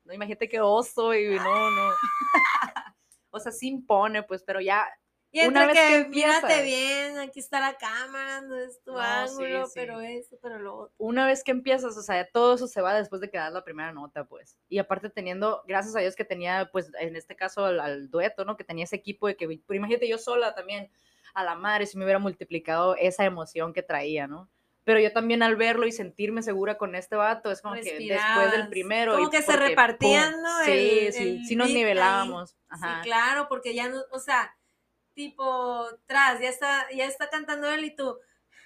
[0.05, 1.91] No, imagínate qué oso y no, no.
[3.31, 4.87] O sea, sí impone, pues, pero ya
[5.33, 6.65] Y una entre vez que, que mírate empiezas.
[6.65, 9.73] bien, aquí está la cámara, no es tu No, sí, ángulo, sí.
[9.75, 10.95] pero eso, pero lo otro.
[10.99, 13.65] una vez que empiezas, o sea, todo eso se va después de que das la
[13.65, 14.59] primera nota, pues.
[14.69, 18.45] Y aparte teniendo, gracias a Dios que tenía, pues, en este caso al, al dueto,
[18.45, 18.57] ¿no?
[18.57, 20.91] Que tenía ese equipo de que, pero imagínate yo sola también,
[21.35, 24.49] a la madre, si me hubiera multiplicado esa emoción que traía, ¿no?
[24.85, 28.51] Pero yo también al verlo y sentirme segura con este vato, es como que después
[28.53, 29.15] del primero.
[29.15, 30.59] Como y que se repartían, ¿no?
[30.65, 32.57] Sí, El- sí, el sí nos nivelábamos.
[32.69, 33.03] Ajá.
[33.03, 34.57] Sí, claro, porque ya no, o sea,
[35.15, 38.19] tipo, tras, ya está, ya está cantando él y tú,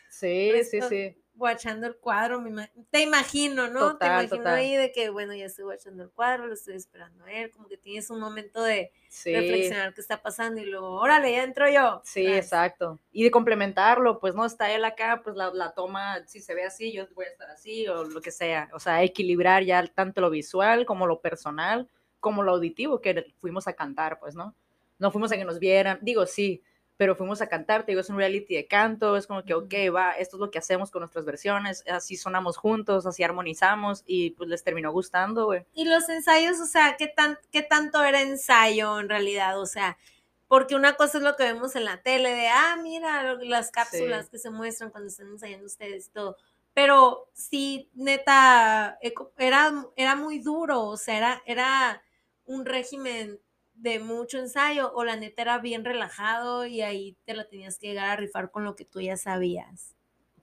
[0.08, 1.23] Sí, sí, sí.
[1.34, 3.80] Guachando el cuadro, me te imagino, ¿no?
[3.98, 4.54] te Total, imagino total.
[4.54, 7.68] ahí de que, bueno, ya estoy guachando el cuadro, lo estoy esperando a él, como
[7.68, 9.32] que tienes un momento de Sí.
[9.32, 12.00] reflexionar qué está pasando y luego, órale, ya entro yo.
[12.04, 13.00] Sí, exacto.
[13.12, 16.64] Y de complementarlo, pues no está él acá, pues la, la toma, si se ve
[16.64, 18.70] así, yo voy a estar así o lo que sea.
[18.72, 21.88] O sea, equilibrar ya tanto lo visual como lo personal,
[22.20, 24.54] como lo auditivo que fuimos a cantar, pues, ¿no?
[24.98, 26.62] No fuimos a que nos vieran, digo, sí,
[26.96, 29.74] pero fuimos a cantar, te digo, es un reality de canto, es como que, ok,
[29.94, 34.30] va, esto es lo que hacemos con nuestras versiones, así sonamos juntos, así armonizamos y
[34.30, 35.64] pues les terminó gustando, güey.
[35.74, 39.60] Y los ensayos, o sea, ¿qué, tan, ¿qué tanto era ensayo en realidad?
[39.60, 39.98] O sea,
[40.46, 44.26] porque una cosa es lo que vemos en la tele de, ah, mira, las cápsulas
[44.26, 44.30] Sí.
[44.32, 46.36] que se muestran cuando están ensayando ustedes y todo.
[46.74, 48.98] Pero sí, neta,
[49.38, 52.02] era, era muy duro, o sea, era, era
[52.44, 53.40] un régimen
[53.74, 57.88] de mucho ensayo, o la neta era bien relajado y ahí te la tenías que
[57.88, 59.94] llegar a rifar con lo que tú ya sabías.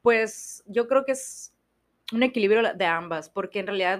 [0.01, 1.53] Pues yo creo que es
[2.11, 3.99] un equilibrio de ambas, porque en realidad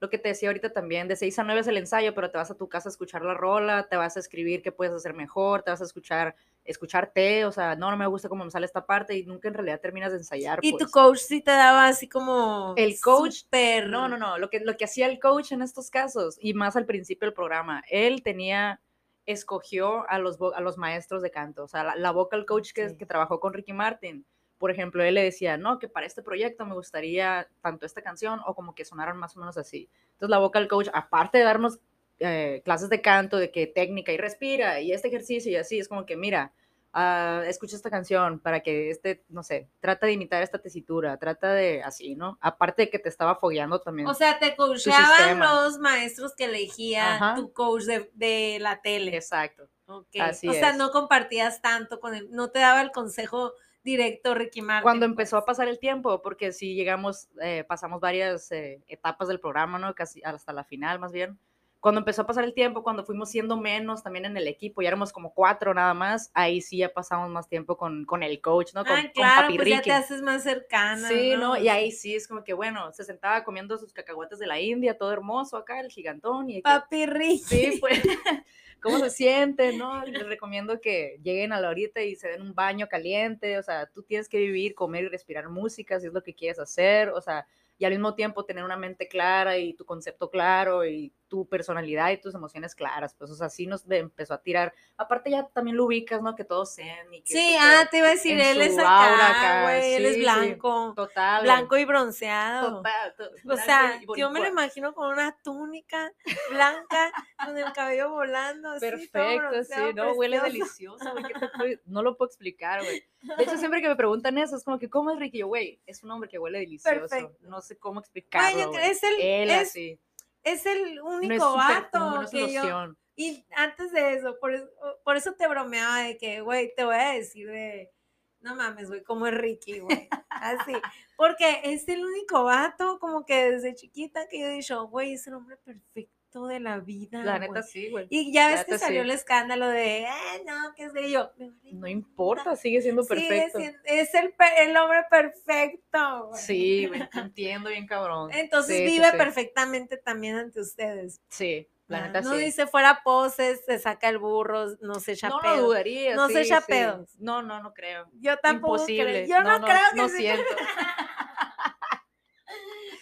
[0.00, 2.38] lo que te decía ahorita también, de 6 a 9 es el ensayo, pero te
[2.38, 5.14] vas a tu casa a escuchar la rola, te vas a escribir qué puedes hacer
[5.14, 8.66] mejor, te vas a escuchar, escucharte, o sea, no, no me gusta cómo me sale
[8.66, 10.58] esta parte y nunca en realidad terminas de ensayar.
[10.62, 10.84] Y pues.
[10.84, 12.74] tu coach sí te daba así como...
[12.76, 15.90] El coach, súper- No, no, no, lo que, lo que hacía el coach en estos
[15.90, 18.80] casos, y más al principio del programa, él tenía,
[19.26, 22.96] escogió a los, a los maestros de canto, o sea, la, la vocal coach que,
[22.96, 24.24] que trabajó con Ricky Martin,
[24.58, 28.40] por ejemplo, él le decía, no, que para este proyecto me gustaría tanto esta canción
[28.44, 29.88] o como que sonaran más o menos así.
[30.12, 31.80] Entonces la vocal coach, aparte de darnos
[32.20, 35.88] eh, clases de canto, de que técnica y respira y este ejercicio y así, es
[35.88, 36.52] como que mira,
[36.92, 41.52] ah, escucha esta canción para que este, no sé, trata de imitar esta tesitura, trata
[41.52, 42.38] de así, ¿no?
[42.40, 44.06] Aparte de que te estaba fogueando también.
[44.06, 45.64] O sea, te coachaban sistema.
[45.64, 47.34] los maestros que elegía Ajá.
[47.36, 49.16] tu coach de, de la tele.
[49.16, 49.68] Exacto.
[49.86, 50.16] Ok.
[50.20, 50.76] así o sea, es.
[50.76, 54.82] no compartías tanto con él, no te daba el consejo directo Ricky Martin.
[54.82, 55.56] Cuando empezó a pues.
[55.56, 59.94] pasar el tiempo, porque sí llegamos, eh, pasamos varias eh, etapas del programa, ¿no?
[59.94, 61.38] Casi hasta la final, más bien.
[61.80, 64.88] Cuando empezó a pasar el tiempo, cuando fuimos siendo menos también en el equipo, ya
[64.88, 68.74] éramos como cuatro nada más, ahí sí ya pasamos más tiempo con, con el coach,
[68.74, 68.84] ¿no?
[68.84, 71.08] Con, Ah, con claro, Papi pues ya te haces más cercana.
[71.08, 71.38] Sí, ¿no?
[71.38, 71.56] ¿no?
[71.56, 74.98] Y ahí sí es como que, bueno, se sentaba comiendo sus cacahuates de la India,
[74.98, 76.50] todo hermoso acá, el gigantón.
[76.50, 77.38] Y Papi Ricky.
[77.38, 77.98] Sí, pues,
[78.82, 79.74] ¿cómo se siente?
[79.74, 80.04] ¿No?
[80.04, 83.86] Les recomiendo que lleguen a la horita y se den un baño caliente, o sea,
[83.86, 87.22] tú tienes que vivir, comer y respirar música si es lo que quieres hacer, o
[87.22, 87.46] sea,
[87.78, 92.10] y al mismo tiempo tener una mente clara y tu concepto claro y tu personalidad
[92.10, 95.76] y tus emociones claras, pues, o sea, sí nos empezó a tirar, aparte ya también
[95.76, 96.34] lo ubicas, ¿no?
[96.34, 99.94] Que todos sean y que Sí, ah, te iba a decir, él es acá, güey,
[99.94, 102.76] él sí, es sí, blanco, total, blanco y bronceado.
[102.78, 106.12] total, to- O sea, yo me lo imagino con una túnica
[106.50, 107.12] blanca,
[107.44, 108.72] con el cabello volando.
[108.72, 112.28] así, todo Perfecto, sí, bronceado, no, huele delicioso, güey, ¿qué te puedo- no lo puedo
[112.28, 113.04] explicar, güey.
[113.36, 115.38] De hecho, siempre que me preguntan eso, es como que, ¿cómo es Ricky?
[115.38, 117.36] Yo, güey, es un hombre que huele delicioso, Perfecto.
[117.42, 118.90] no sé cómo explicarlo, güey.
[118.90, 119.98] es el, Él es, así,
[120.42, 122.94] es el único vato no es que yo...
[123.16, 124.66] Y antes de eso, por eso,
[125.04, 127.92] por eso te bromeaba de que, güey, te voy a decir de,
[128.40, 130.08] no mames, güey, como es Ricky, güey.
[130.30, 130.72] Así.
[131.16, 135.26] Porque es el único vato, como que desde chiquita, que yo he dicho, güey, es
[135.26, 137.22] el hombre perfecto de la vida.
[137.24, 138.06] La neta sí, güey.
[138.08, 139.08] Y ya ves que salió sí.
[139.08, 140.08] el escándalo de, eh,
[140.46, 141.32] no, qué sé yo.
[141.36, 143.58] Vale No importa, sigue siendo perfecto.
[143.58, 146.30] es, es el, el hombre perfecto.
[146.34, 148.30] Sí, güey, entiendo bien cabrón.
[148.32, 149.16] Entonces Sí, vive sí.
[149.16, 151.20] perfectamente también ante ustedes.
[151.28, 152.44] Sí, la Ah, neta no sí.
[152.44, 156.14] dice fuera poses, se saca el burro, no se echa no lo dudaría.
[156.14, 156.66] No se echa sí.
[156.68, 157.16] pedos.
[157.18, 158.08] No, no, no creo.
[158.20, 159.24] Yo tampoco Imposible.
[159.24, 159.26] creo.
[159.26, 160.16] Yo no, creo que no sí.
[160.18, 160.44] siento.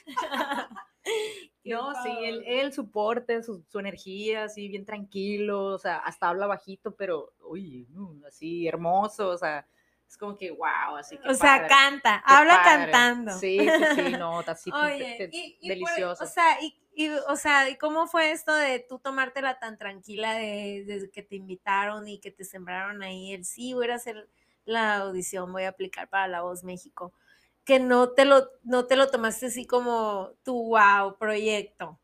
[1.68, 6.28] No, sí, él, él su porte, su, su energía, así bien tranquilo, o sea, hasta
[6.28, 7.86] habla bajito, pero, uy,
[8.26, 9.66] así hermoso, o sea,
[10.08, 12.92] es como que, wow, así que O sea, padre, canta, habla padre.
[12.92, 13.38] cantando.
[13.38, 16.24] Sí, sí, sí, no, así, te- Oye, te- y, y por- delicioso.
[16.24, 20.32] o sea, y, y, o sea, ¿y cómo fue esto de tú tomártela tan tranquila
[20.34, 24.28] de, desde que te invitaron y que te sembraron ahí el sí, voy a hacer
[24.64, 27.12] la audición, voy a aplicar para La Voz México?
[27.68, 32.00] Que no te lo, no te lo tomaste así como tu wow proyecto,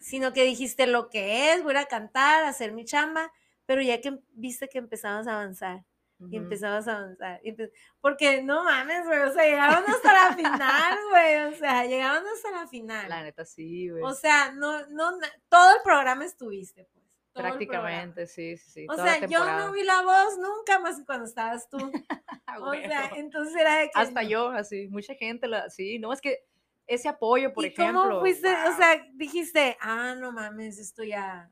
[0.00, 3.32] sino que dijiste lo que es, voy a cantar, a hacer mi chamba,
[3.64, 5.84] pero ya que viste que empezabas a avanzar
[6.30, 7.40] y empezabas a avanzar.
[7.44, 12.24] empe- porque no mames, güey, o sea, llegaron hasta la final, güey, o sea, llegaron
[12.26, 13.08] hasta la final.
[13.08, 14.02] La neta sí, güey.
[14.02, 15.12] o sea, no, no,
[15.48, 17.04] todo el programa estuviste, pues.
[17.32, 18.86] Todo Prácticamente, sí, sí.
[18.88, 21.78] O sea, yo no vi la voz nunca más que cuando estabas tú.
[22.50, 24.00] Ah, O sea, entonces era de que.
[24.00, 26.46] hasta yo, así, mucha gente, la, sí, no, es que
[26.86, 28.02] ese apoyo, por ¿Y ejemplo.
[28.02, 28.48] cómo fuiste?
[28.48, 28.76] O wow.
[28.78, 31.50] sea, dijiste, ah, no mames, esto ya,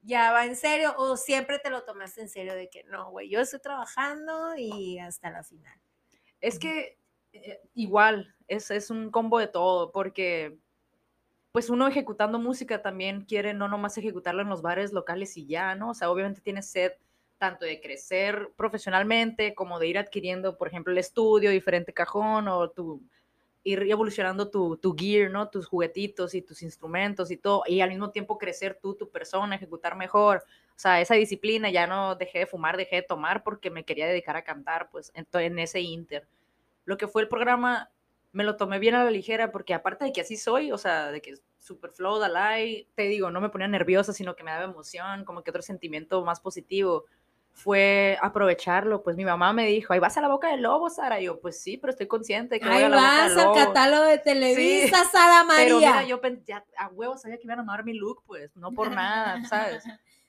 [0.00, 3.28] ya va en serio, o siempre te lo tomaste en serio de que no, güey,
[3.28, 5.78] yo estoy trabajando y hasta la final.
[6.40, 6.98] Es que
[7.32, 10.58] eh, igual, es, es un combo de todo, porque
[11.54, 15.76] pues uno ejecutando música también quiere no nomás ejecutarla en los bares locales y ya,
[15.76, 15.90] ¿no?
[15.90, 16.94] O sea, obviamente tienes sed
[17.38, 22.70] tanto de crecer profesionalmente como de ir adquiriendo, por ejemplo, el estudio, diferente cajón o
[22.70, 23.00] tu
[23.62, 25.48] ir evolucionando tu, tu gear, ¿no?
[25.48, 29.54] Tus juguetitos y tus instrumentos y todo, y al mismo tiempo crecer tú, tu persona,
[29.54, 30.42] ejecutar mejor.
[30.70, 34.08] O sea, esa disciplina, ya no dejé de fumar, dejé de tomar porque me quería
[34.08, 36.26] dedicar a cantar, pues, en, en ese inter.
[36.84, 37.90] Lo que fue el programa,
[38.34, 41.12] me lo tomé bien a la ligera porque aparte de que así soy, o sea,
[41.12, 44.64] de que super flow, dalai, te digo, no me ponía nerviosa, sino que me daba
[44.64, 47.04] emoción, como que otro sentimiento más positivo
[47.52, 49.04] fue aprovecharlo.
[49.04, 51.20] Pues mi mamá me dijo, ahí vas a la boca del lobo, Sara.
[51.20, 53.36] Y yo, pues sí, pero estoy consciente de que voy Ahí a la boca vas
[53.36, 55.64] al catálogo de Televisa, Sara María.
[55.64, 58.72] Pero mira, yo ya a huevo sabía que iban a amar mi look, pues, no
[58.72, 59.86] por nada, ¿sabes?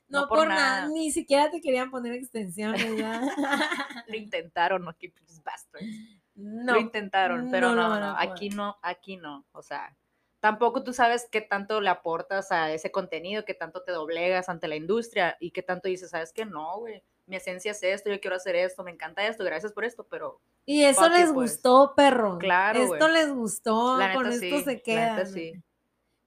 [0.07, 0.87] no, no por, por nada, nada.
[0.89, 2.85] ni siquiera te querían poner extensiones.
[4.07, 5.87] Lo intentaron, no, que pinches bastards.
[6.35, 6.73] No.
[6.73, 9.95] Lo intentaron, pero no no, no, aquí no, aquí no, o sea,
[10.39, 14.67] tampoco tú sabes qué tanto le aportas a ese contenido, qué tanto te doblegas ante
[14.67, 18.19] la industria y qué tanto dices, sabes que no, güey, mi esencia es esto, yo
[18.19, 21.33] quiero hacer esto, me encanta esto, gracias por esto, pero Y eso you, les pues.
[21.33, 22.37] gustó, perro.
[22.37, 25.53] Claro, Esto les gustó, la con esto sí, se neta sí.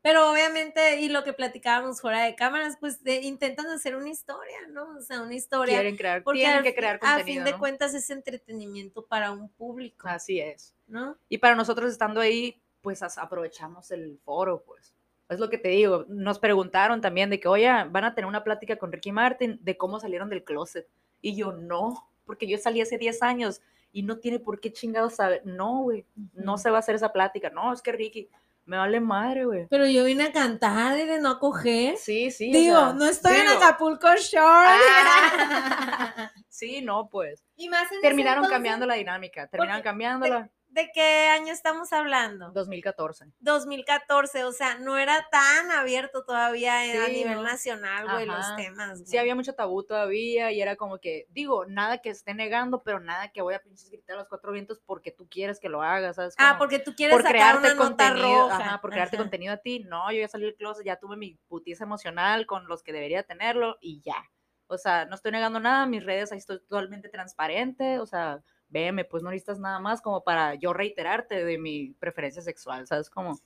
[0.09, 4.57] Pero obviamente, y lo que platicábamos fuera de cámaras, pues de- intentan hacer una historia,
[4.71, 4.97] ¿no?
[4.97, 5.75] O sea, una historia.
[5.75, 7.59] Quieren crear, porque tienen al que crear a contenido, fin de ¿no?
[7.59, 10.75] cuentas es entretenimiento para un público, Así es.
[10.87, 11.19] ¿no?
[11.29, 14.95] Y para nosotros estando ahí, pues aprovechamos el foro, pues.
[15.29, 16.07] Es lo que te digo.
[16.09, 19.77] Nos preguntaron también de que, oye, van a tener una plática con Ricky Martin de
[19.77, 20.89] cómo salieron del closet.
[21.21, 23.61] Y yo, no, porque yo salí hace 10 años
[23.93, 25.43] y no tiene por qué chingados saber.
[25.45, 27.51] No, güey, no se va a hacer esa plática.
[27.51, 28.31] No, es que Ricky,
[28.69, 29.67] me vale madre, güey.
[29.71, 31.97] Pero yo vine a cantar, de no coger.
[31.97, 32.51] Sí, sí.
[32.51, 34.69] o Digo, sea, no estoy en Acapulco Shore.
[34.69, 36.31] Ah.
[36.51, 37.45] Sí, no, pues.
[37.55, 39.47] y más en Terminaron entonces, cambiando la dinámica.
[39.47, 40.51] Terminaron cambiándola.
[40.79, 42.53] ¿De qué año estamos hablando?
[42.53, 43.27] 2014.
[43.41, 47.43] 2014, o sea, no era tan abierto todavía a Sí, nivel ¿no?
[47.43, 49.01] nacional, güey, los temas.
[49.01, 49.19] sí güey.
[49.19, 53.33] había mucho tabú todavía y era como que, digo, nada que esté negando, pero nada
[53.33, 56.15] que voy a pinches gritar a los cuatro vientos porque tú quieres que lo hagas,
[56.15, 56.37] ¿sabes?
[56.39, 58.57] Ah, Como porque tú quieres por sacar crearte una nota contenido, roja.
[58.59, 59.25] ajá, por crearte Ajá.
[59.25, 62.69] contenido a ti, no, yo ya salí del closet, ya tuve mi putiza emocional con
[62.69, 64.31] los que debería tenerlo y ya.
[64.69, 69.05] O sea, no estoy negando nada, mis redes ahí estoy totalmente transparente, o sea, véeme,
[69.05, 73.11] pues no necesitas nada más como para yo reiterarte de mi preferencia sexual, ¿sabes?
[73.11, 73.39] Como,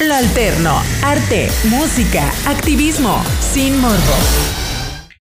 [0.00, 4.14] Lo alterno, arte, música, activismo, sin morbo.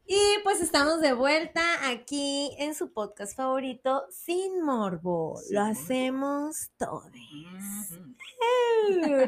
[0.06, 5.40] Y pues estamos de vuelta aquí en su podcast favorito, Sin Morbo.
[5.50, 7.06] Lo hacemos todos.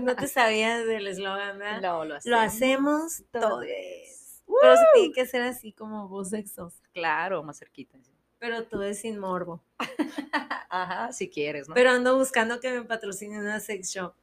[0.03, 1.81] No te sabías del eslogan, ¿verdad?
[1.81, 3.49] Lo, lo Lo hacemos todos.
[3.51, 4.43] todes.
[4.61, 6.77] Pero se tiene que ser así como voz sexosa.
[6.93, 7.99] Claro, más cerquita.
[8.03, 8.11] sí.
[8.39, 9.63] Pero todo es sin morbo.
[10.69, 11.75] Ajá, si quieres, ¿no?
[11.75, 14.15] Pero ando buscando que me patrocine una sex shop.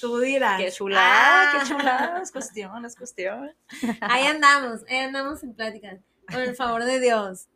[0.00, 0.60] Tú dirás.
[0.60, 1.58] qué chulada, Ah.
[1.62, 3.54] qué chulada, es cuestión, es cuestión.
[4.00, 5.98] Ahí andamos, ahí andamos en plática.
[6.30, 7.48] Con el favor de Dios.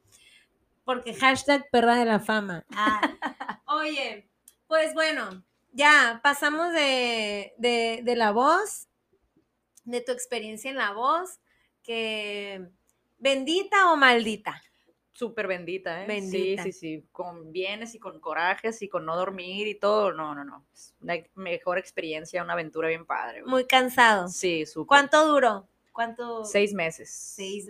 [0.85, 2.65] Porque hashtag perra de la fama.
[2.71, 3.01] Ah.
[3.67, 4.29] Oye,
[4.69, 8.89] pues bueno, ya pasamos de, de- de la voz.
[9.85, 11.39] de tu experiencia en la voz,
[11.85, 12.69] que
[13.19, 14.61] bendita o maldita.
[15.17, 16.07] Súper bendita, ¿eh?
[16.07, 16.63] Bendita.
[16.65, 17.09] Sí, sí, sí.
[17.11, 20.13] Con bienes y con corajes y con no dormir y todo.
[20.13, 20.67] No, no, no.
[20.75, 23.41] Es una mejor experiencia, una aventura bien padre.
[23.41, 23.51] güey.
[23.51, 24.29] Muy cansado.
[24.29, 24.89] Sí, súper.
[24.89, 25.67] ¿Cuánto duró?
[25.91, 26.45] ¿Cuánto?
[26.45, 27.09] Seis meses.
[27.09, 27.67] Seis.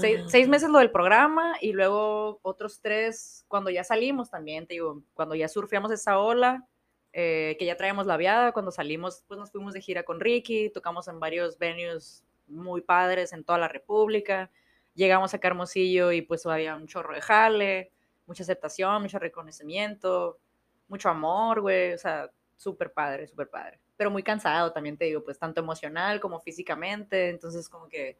[0.00, 4.74] Seis, seis meses lo del programa y luego otros tres cuando ya salimos también, te
[4.74, 6.66] digo, cuando ya surfeamos esa ola,
[7.12, 10.70] eh, que ya traíamos la viada, cuando salimos, pues nos fuimos de gira con Ricky,
[10.70, 14.50] tocamos en varios venues muy padres en toda la República,
[14.98, 17.92] llegamos a Hermosillo y pues había un chorro de jale,
[18.26, 20.38] mucha aceptación, mucho reconocimiento,
[20.88, 23.78] mucho amor, güey, o sea, súper padre, súper padre.
[23.96, 28.18] Pero muy cansado también, te digo, pues tanto emocional como físicamente, entonces como que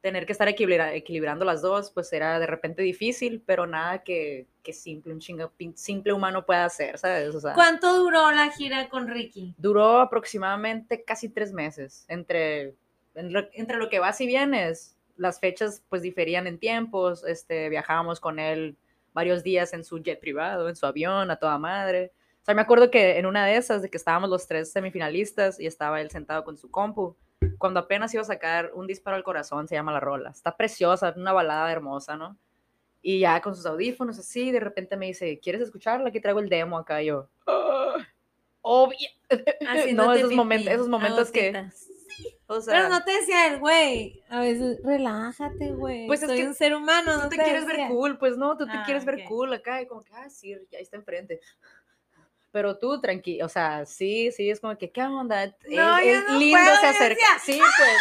[0.00, 4.46] tener que estar equilibra- equilibrando las dos, pues era de repente difícil, pero nada que,
[4.62, 7.34] que simple, un chingo, simple humano pueda hacer, ¿sabes?
[7.34, 9.54] O sea, ¿Cuánto duró la gira con Ricky?
[9.58, 12.74] duró aproximadamente casi tres meses, entre,
[13.14, 18.38] entre lo que vas y vienes, las fechas pues diferían en tiempos, este, viajábamos con
[18.38, 18.78] él
[19.12, 22.12] varios días en su jet privado, en su avión, a toda madre.
[22.40, 25.60] O sea, me acuerdo que en una de esas, de que estábamos los tres semifinalistas
[25.60, 27.16] y estaba él sentado con su compu,
[27.58, 30.30] cuando apenas iba a sacar un disparo al corazón, se llama la rola.
[30.30, 32.38] Está preciosa, una balada hermosa, ¿no?
[33.02, 36.08] Y ya con sus audífonos así, de repente me dice, ¿quieres escucharla?
[36.08, 37.02] Aquí traigo el demo acá.
[37.02, 37.96] Y yo, "Ah,
[38.62, 39.08] obvio.
[39.94, 41.52] no, esos, momentos, esos momentos que.
[42.56, 44.22] O sea, Pero no te decía el güey.
[44.28, 46.06] A veces, relájate, güey.
[46.06, 47.16] Pues es Soy que un ser humano.
[47.16, 47.84] no te quieres decía.
[47.84, 49.28] ver cool, pues no, tú te Ah, quieres ver ok.
[49.28, 51.40] cool acá y como que, ah, sí, ya está enfrente.
[52.52, 55.44] Pero tú, tranquilo, o sea, sí, sí, es como que, ¿qué onda?
[55.44, 57.14] Es, No, es no lindo, puedo, se acerca.
[57.14, 57.96] decía, Sí, pues,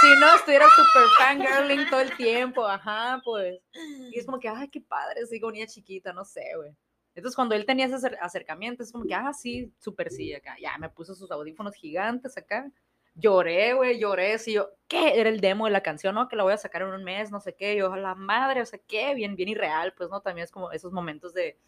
[0.00, 3.60] si no, estuviera súper fangirling todo el tiempo, ajá, pues.
[4.10, 6.74] Y es como que, ay, qué padre, como niña chiquita, no sé, güey.
[7.14, 10.56] Entonces, cuando él tenía ese acer- acercamiento, es como que, ah, sí, súper sí, acá.
[10.60, 12.68] Ya me puso sus audífonos gigantes acá.
[13.14, 14.38] Lloré, güey, lloré.
[14.38, 15.20] Sí, yo, ¿qué?
[15.20, 16.28] Era el demo de la canción, ¿no?
[16.28, 17.76] Que la voy a sacar en un mes, no sé qué.
[17.76, 20.20] Yo, la madre, o sea, qué, bien, bien irreal, pues, ¿no?
[20.20, 21.58] También es como esos momentos de,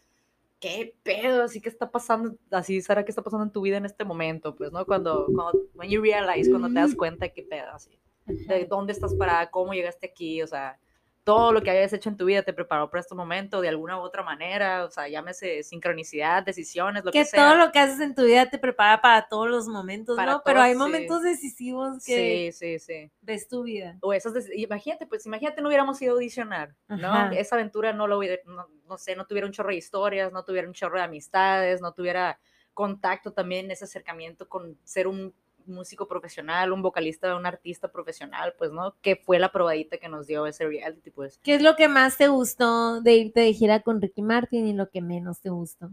[0.59, 1.43] ¿qué pedo?
[1.43, 4.55] Así que está pasando, así, Sara, ¿qué está pasando en tu vida en este momento?
[4.55, 4.85] Pues, ¿no?
[4.85, 9.13] Cuando, cuando, when you realize, cuando te das cuenta qué pedo, así de dónde estás
[9.15, 10.79] parada, cómo llegaste aquí, o sea,
[11.25, 13.97] todo lo que hayas hecho en tu vida te preparó para este momento de alguna
[13.97, 17.49] u otra manera, o sea, llámese sincronicidad, decisiones, lo que, que sea.
[17.49, 20.41] todo lo que haces en tu vida te prepara para todos los momentos, Para ¿no?
[20.45, 20.77] Pero hay sí.
[20.77, 23.11] momentos decisivos que Sí, sí, sí.
[23.21, 23.97] ves tu vida.
[24.01, 27.07] O esas, imagínate, pues imagínate no hubiéramos ido a audicionar, ¿no?
[27.11, 27.31] Ajá.
[27.35, 30.43] Esa aventura no lo hubiera, no, no sé, no tuviera un chorro de historias, no
[30.45, 32.39] tuviera un chorro de amistades, no tuviera
[32.75, 35.33] contacto también, ese acercamiento con ser un
[35.67, 38.95] músico profesional, un vocalista, un artista profesional, pues, ¿no?
[39.01, 41.39] Que fue la probadita que nos dio ese reality, pues.
[41.43, 44.73] ¿Qué es lo que más te gustó de irte de gira con Ricky Martin y
[44.73, 45.89] lo que menos te gustó?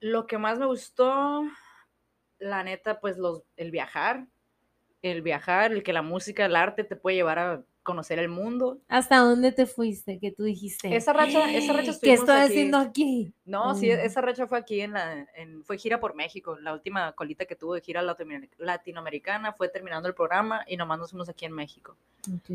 [0.00, 1.42] Lo que más me gustó,
[2.38, 4.26] la neta, pues los, el viajar,
[5.02, 8.78] el viajar, el que la música, el arte te puede llevar a conocer el mundo.
[8.88, 10.18] ¿Hasta dónde te fuiste?
[10.18, 10.94] ¿Qué tú dijiste?
[10.94, 12.44] Esa racha, esa racha ¿Qué estoy aquí.
[12.52, 13.32] haciendo aquí?
[13.46, 14.00] No, sí, Mm.
[14.00, 17.56] esa racha fue aquí en la, en, fue gira por México, la última colita que
[17.56, 21.52] tuvo de gira latinoamer- latinoamericana fue terminando el programa y nomás nos fuimos aquí en
[21.52, 21.96] México.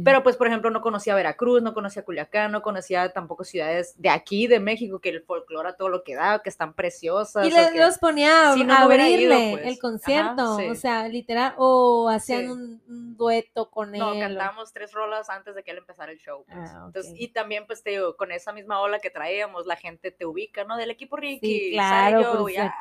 [0.04, 4.10] Pero pues, por ejemplo, no conocía Veracruz, no conocía Culiacán, no conocía tampoco ciudades de
[4.10, 7.48] aquí, de México, que el folclore a todo lo que da, que están preciosas.
[7.48, 9.64] Y que- los ponía a, si no, a no hubiera ido, abrirle pues.
[9.68, 10.66] el Ajá, concierto, sí.
[10.68, 12.48] o sea, literal, o hacían Sí.
[12.50, 14.18] un, un dueto con No, él.
[14.18, 16.44] o- cantamos tres rolas antes de que él empezara el show.
[16.46, 16.70] pues.
[16.74, 17.18] Ah, Entonces, ok.
[17.20, 20.64] y también, pues, te digo, con esa misma ola que traíamos, la gente te ubica,
[20.64, 20.78] ¿no?
[20.78, 22.74] Del equipo Ricky, Sí, claro, yo, porque ya,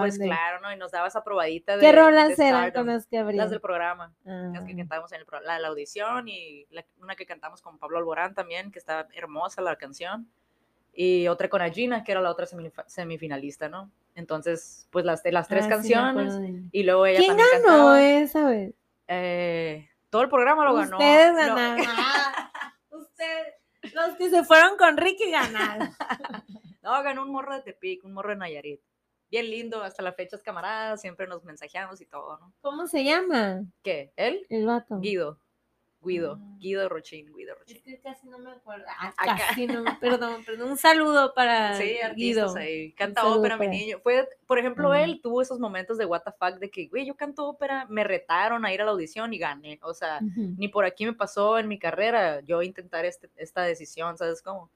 [0.00, 0.72] Pues de- claro, ¿no?
[0.72, 3.38] Y nos daba esa probadita de ¿Qué rolas eran con las que abrían?
[3.38, 4.76] Las del programa, las que Ah.
[4.76, 8.70] cantábamos en el la, la audición y la- una que cantamos con Pablo Alborán también,
[8.72, 10.28] que estaba hermosa la canción.
[10.94, 13.90] Y otra con Agina, que era la otra semif- semifinalista, ¿no?
[14.14, 16.38] Entonces, pues las, las tres Ah, sí canciones.
[16.38, 18.02] de- y luego ella ¿Quién también ganó cantaba.
[18.02, 18.74] esa vez?
[19.08, 20.98] Eh, todo el programa lo ganó.
[20.98, 21.86] Ustedes ganaron.
[22.90, 23.54] Ustedes,
[23.94, 25.88] los que se fueron con Ricky ganaron.
[26.82, 28.80] No, ganó un morro de Tepic, un morro de Nayarit.
[29.30, 32.52] Bien lindo, hasta la fecha es camarada, siempre nos mensajeamos y todo, ¿no?
[32.60, 34.12] ¿Cómo se llama ¿Qué?
[34.16, 34.44] ¿Él?
[34.50, 34.98] el vato?
[34.98, 35.38] Guido.
[36.04, 36.38] Guido.
[36.40, 36.56] Ah.
[36.58, 37.82] Guido Rochín, Guido Es Rochín.
[37.82, 38.84] que casi no me acuerdo.
[38.98, 40.70] Ah, casi no, perdón, perdón.
[40.70, 42.54] Un saludo para Sí, Guido.
[42.56, 42.92] ahí.
[42.92, 43.98] Canta ópera, mi niño.
[44.02, 45.02] Fue, por ejemplo, Ah.
[45.02, 48.04] él tuvo esos momentos de what the fuck de que, güey, yo canto ópera, me
[48.04, 49.78] retaron a ir a la audición y gané.
[49.82, 50.54] O sea, Ujú.
[50.58, 54.70] ni por aquí me pasó en mi carrera yo intentar este- esta decisión, ¿sabes cómo?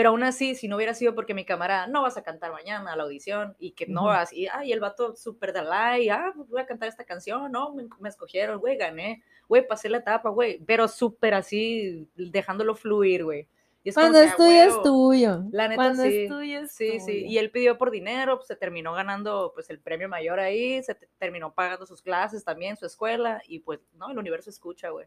[0.00, 2.90] Pero aún así, si no hubiera sido porque mi camarada, no vas a cantar mañana
[2.90, 6.08] a la audición y que no vas, y, ay, el vato súper de la, y,
[6.08, 9.90] ah, pues voy a cantar esta canción, no, me, me escogieron, güey, gané, güey, pasé
[9.90, 13.46] la etapa, güey, pero súper así, dejándolo fluir, güey.
[13.84, 14.82] Es Cuando que, es "A tuyo, es huevo".
[14.82, 15.42] tuyo.
[15.52, 16.08] La neta, Cuando sí.
[16.22, 17.26] es tuyo, es Sí, sí, tuyo.
[17.26, 20.94] y él pidió por dinero, pues se terminó ganando pues el premio mayor ahí, se
[20.94, 25.06] te- terminó pagando sus clases también, su escuela, y pues, no, el universo escucha, güey.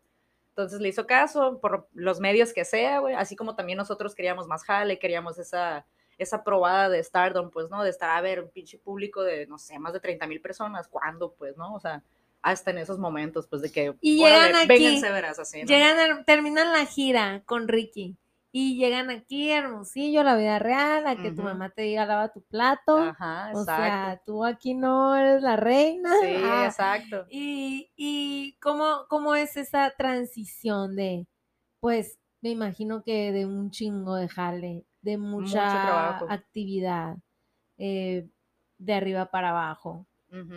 [0.55, 4.45] Entonces le hizo caso por los medios que sea, güey, así como también nosotros queríamos
[4.47, 5.87] más jale, queríamos esa,
[6.19, 7.83] esa probada de Stardom, pues, ¿no?
[7.83, 10.87] De estar a ver un pinche público de, no sé, más de 30 mil personas,
[10.87, 11.33] ¿cuándo?
[11.33, 11.73] Pues, ¿no?
[11.73, 12.03] O sea,
[12.43, 15.67] hasta en esos momentos, pues, de que, Y llegan aquí, vénganse, verás, así, ¿no?
[15.67, 18.15] Llegan, a- terminan la gira con Ricky
[18.55, 22.31] y llegan aquí, Hermosillo, a la vida real, a que tu mamá te diga lava
[22.31, 22.99] tu plato.
[22.99, 23.65] Ajá, o exacto.
[23.65, 26.13] sea, tú aquí no eres la reina.
[26.21, 27.25] sí, Ah, exacto.
[27.31, 31.25] Y, y cómo, cómo es esa transición de,
[31.79, 37.17] pues, me imagino que de un chingo de jale, de mucha actividad,
[37.79, 38.29] eh,
[38.77, 40.05] de arriba para abajo,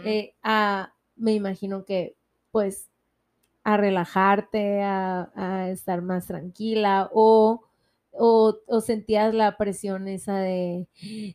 [0.04, 2.14] eh, a, me imagino que,
[2.50, 2.90] pues,
[3.64, 7.65] a relajarte, a, a estar más tranquila o,
[8.18, 10.88] o, o sentías la presión esa de,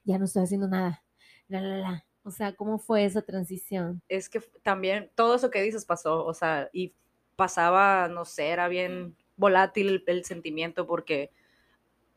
[0.04, 1.04] ya no estoy haciendo nada,
[1.48, 2.06] la, la, la.
[2.24, 4.02] O sea, ¿cómo fue esa transición?
[4.08, 6.94] es que también todo eso que dices pasó, o sea, y
[7.36, 11.32] pasaba, no sé, era bien volátil el, sentimiento porque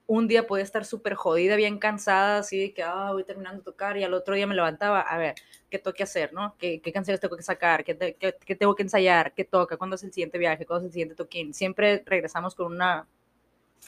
[0.07, 3.65] un día podía estar súper jodida, bien cansada, así de que, ah, voy terminando de
[3.65, 5.35] tocar y al otro día me levantaba, a ver,
[5.71, 6.57] ¿qué tengo que hacer, no?
[6.59, 7.85] ¿Qué, canciones tengo que sacar?
[7.85, 9.33] ¿Qué, qué- qué tengo que ensayar?
[9.35, 9.77] ¿Qué toca?
[9.79, 10.67] ¿Cuándo es el siguiente viaje?
[10.67, 11.55] ¿Cuándo es el siguiente toquín?
[11.55, 13.07] Siempre regresamos con una,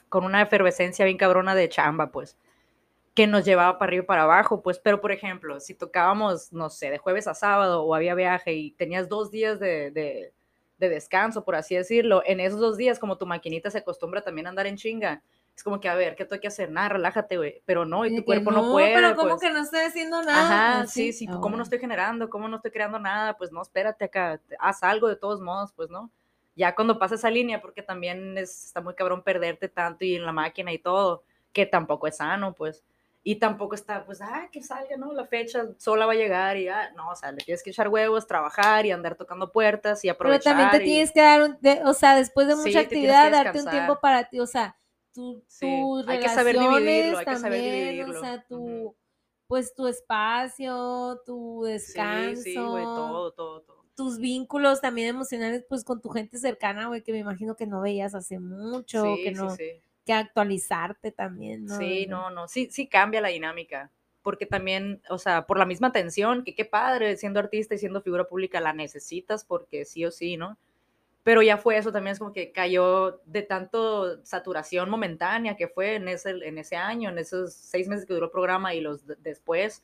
[0.09, 2.37] con una efervescencia bien cabrona de chamba, pues
[3.17, 6.69] que nos llevaba para arriba y para abajo, pues, pero por ejemplo, si tocábamos, no
[6.69, 10.35] sé, de jueves a sábado o había viaje y tenías dos días de, de,
[10.77, 14.47] de descanso, por así decirlo, en esos dos días, como tu maquinita se acostumbra también
[14.47, 15.23] a andar en chinga,
[15.57, 16.71] es como que, a ver, ¿qué tengo que hacer?
[16.71, 18.93] Nada, relájate, güey, pero no, y tu cuerpo no, puede.
[18.93, 19.41] Pero ¿cómo pues.
[19.41, 20.81] que no estoy haciendo nada?
[20.81, 21.63] Ajá, sí, sí, ¿cómo no Ahora.
[21.63, 22.29] estoy generando?
[22.29, 23.39] ¿Cómo no estoy creando nada?
[23.39, 26.11] Pues no, espérate acá, haz algo de todos modos, pues no.
[26.57, 30.25] Ya cuando pasa esa línea, porque también es, está muy cabrón perderte tanto y en
[30.27, 32.85] la máquina y todo, que tampoco es sano, pues.
[33.23, 35.13] Y tampoco está, pues, ah, que salga, ¿no?
[35.13, 37.89] La fecha sola va a llegar y, ah, no, o sea, le tienes que echar
[37.89, 40.45] huevos, trabajar y andar tocando puertas y Pero aprovechar.
[40.45, 43.61] también te y- tienes que dar, un, de- o sea, después de mucha actividad, darte
[43.61, 44.77] un tiempo para ti, o sea,
[45.13, 48.21] tu, Sí, tus hay que saber relaciones dividirlo, hay que saber también, dividirlo.
[48.21, 48.95] o sea, tu, Ujú.
[49.49, 53.86] pues tu espacio, tu descanso, Sí, sí, güey, todo, todo, todo.
[53.97, 57.81] Tus vínculos también emocionales, pues con tu gente cercana, güey, que me imagino que no
[57.81, 59.81] veías hace mucho, Sí, que no, sí.
[60.05, 61.77] que actualizarte también, ¿no?
[61.79, 63.91] Sí, no, no, sí, sí cambia la dinámica,
[64.23, 68.03] porque también, o sea, por la misma atención, que qué padre, siendo artista y siendo
[68.03, 70.59] figura pública, la necesitas porque sí o sí, ¿no?
[71.23, 75.97] Pero ya fue eso, también es como que cayó de tanto saturación momentánea que fue
[75.97, 79.07] en ese, en ese año, en esos seis meses que duró el programa y los
[79.07, 79.83] de- después,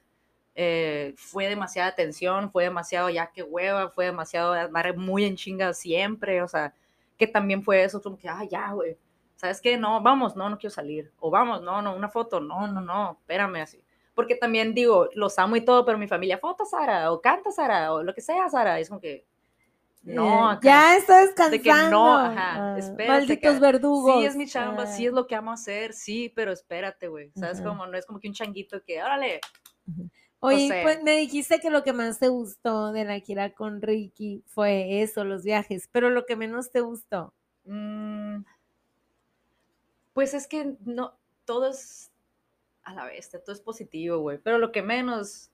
[0.54, 5.72] eh, fue demasiada atención, fue demasiado ya que hueva, fue demasiado andar muy en chinga
[5.72, 6.74] siempre, o sea,
[7.16, 8.98] que también fue eso, como que, ah, ya, güey,
[9.36, 9.76] ¿sabes qué?
[9.76, 11.12] No, vamos, no, no quiero salir.
[11.18, 13.82] O vamos, no, no, una foto, no, no, no, espérame así.
[14.14, 17.92] Porque también digo, los amo y todo, pero mi familia, foto Sara, o canta Sara,
[17.94, 19.24] o lo que sea Sara, es como que,
[20.02, 21.50] no, Eh, acá, ya está descansando.
[21.50, 24.20] de que no, ajá, ah, espérate Malditos verdugos.
[24.20, 25.08] Sí, es mi chamba, sí ah.
[25.08, 27.60] es lo que amo hacer, sí, pero espérate, güey, ¿sabes?
[27.60, 27.68] Ajá.
[27.68, 29.40] Como, no es como que un changuito que, órale,
[30.44, 33.80] Oye, sea- pues me dijiste que lo que más te gustó de la gira con
[33.80, 37.32] Ricky fue eso, los viajes, pero lo que menos te gustó.
[37.64, 38.42] Mm,
[40.12, 41.14] pues es que no,
[41.44, 42.10] todo es
[42.84, 44.38] a la vez, todo es positivo, güey.
[44.38, 45.50] Pero lo que menos,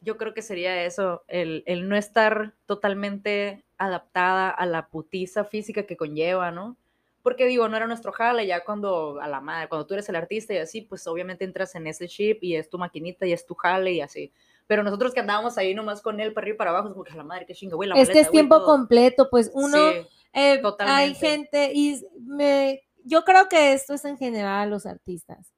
[0.00, 5.84] yo creo que sería eso, el, el no estar totalmente adaptada a la putiza física
[5.86, 6.76] que conlleva, ¿no?
[7.22, 10.16] Porque digo, no era nuestro jale, ya cuando a la madre, cuando tú eres el
[10.16, 13.46] artista y así, pues obviamente entras en ese chip y es tu maquinita y es
[13.46, 14.32] tu jale y así.
[14.66, 17.04] Pero nosotros que andábamos ahí nomás con él para arriba y para abajo, es como
[17.04, 18.66] que a la madre, qué chingo, güey, la es que maleta, es güey, tiempo todo.
[18.66, 24.16] completo, pues uno, Sí, eh, hay gente y me, yo creo que esto es en
[24.16, 25.52] general los artistas.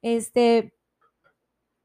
[0.00, 0.74] Este,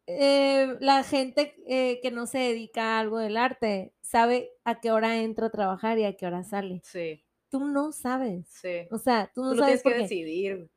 [0.05, 4.91] eh, la gente eh, que no se dedica a algo del arte sabe a qué
[4.91, 6.81] hora entra a trabajar y a qué hora sale.
[6.83, 8.47] sí, Tú no sabes.
[8.49, 8.87] sí.
[8.91, 10.69] O sea, tú no Tú sabes tienes que decidir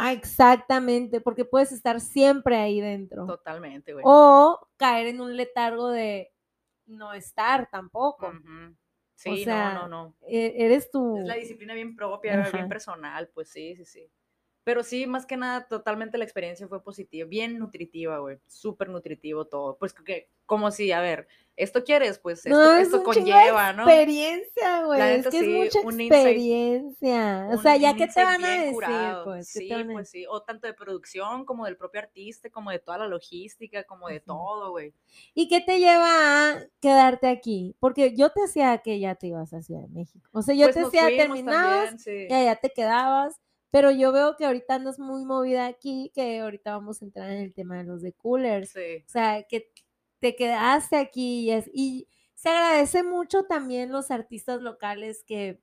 [0.00, 3.26] Ah, exactamente, porque puedes estar siempre ahí dentro.
[3.26, 4.04] totalmente, güey.
[4.06, 6.30] O caer en un letargo de
[6.86, 8.32] no estar tampoco.
[9.16, 10.14] Sí, sea, no, no, no.
[10.28, 11.18] E- Eres tú.
[11.18, 12.52] Es la disciplina bien propia, Ajá.
[12.52, 14.08] bien personal, pues sí, sí, sí.
[14.68, 19.46] Pero sí, más que nada, totalmente la experiencia fue positiva, bien nutritiva, güey, súper nutritivo
[19.46, 19.78] todo.
[19.78, 23.88] Pues que, como si, a ver, esto quieres, pues esto, No, es esto conlleva, ¿no?
[23.88, 25.00] experiencia, güey.
[25.00, 27.46] Es que es sí, mucha un insight- experiencia.
[27.48, 29.24] o Un- sea, ya un que te van a decir, curado.
[29.24, 29.50] pues.
[29.54, 32.78] ¿qué Sí, van pues sí, o tanto de producción como del propio artista, como de
[32.78, 34.92] toda la logística, como de todo, güey.
[35.32, 37.74] ¿Y qué te lleva a quedarte aquí?
[37.80, 40.28] Porque yo te decía que ya te ibas a Ciudad de México.
[40.32, 42.26] O sea, yo Pues te decía, terminabas también, sí.
[42.28, 43.40] y allá te quedabas,
[43.70, 47.38] Pero yo veo que ahorita andas muy movida aquí, que ahorita vamos a entrar en
[47.42, 48.70] el tema de los de coolers.
[48.70, 49.04] Sí.
[49.06, 49.70] O sea, que
[50.20, 55.60] te quedaste aquí y, es- y se agradece mucho también los artistas locales que,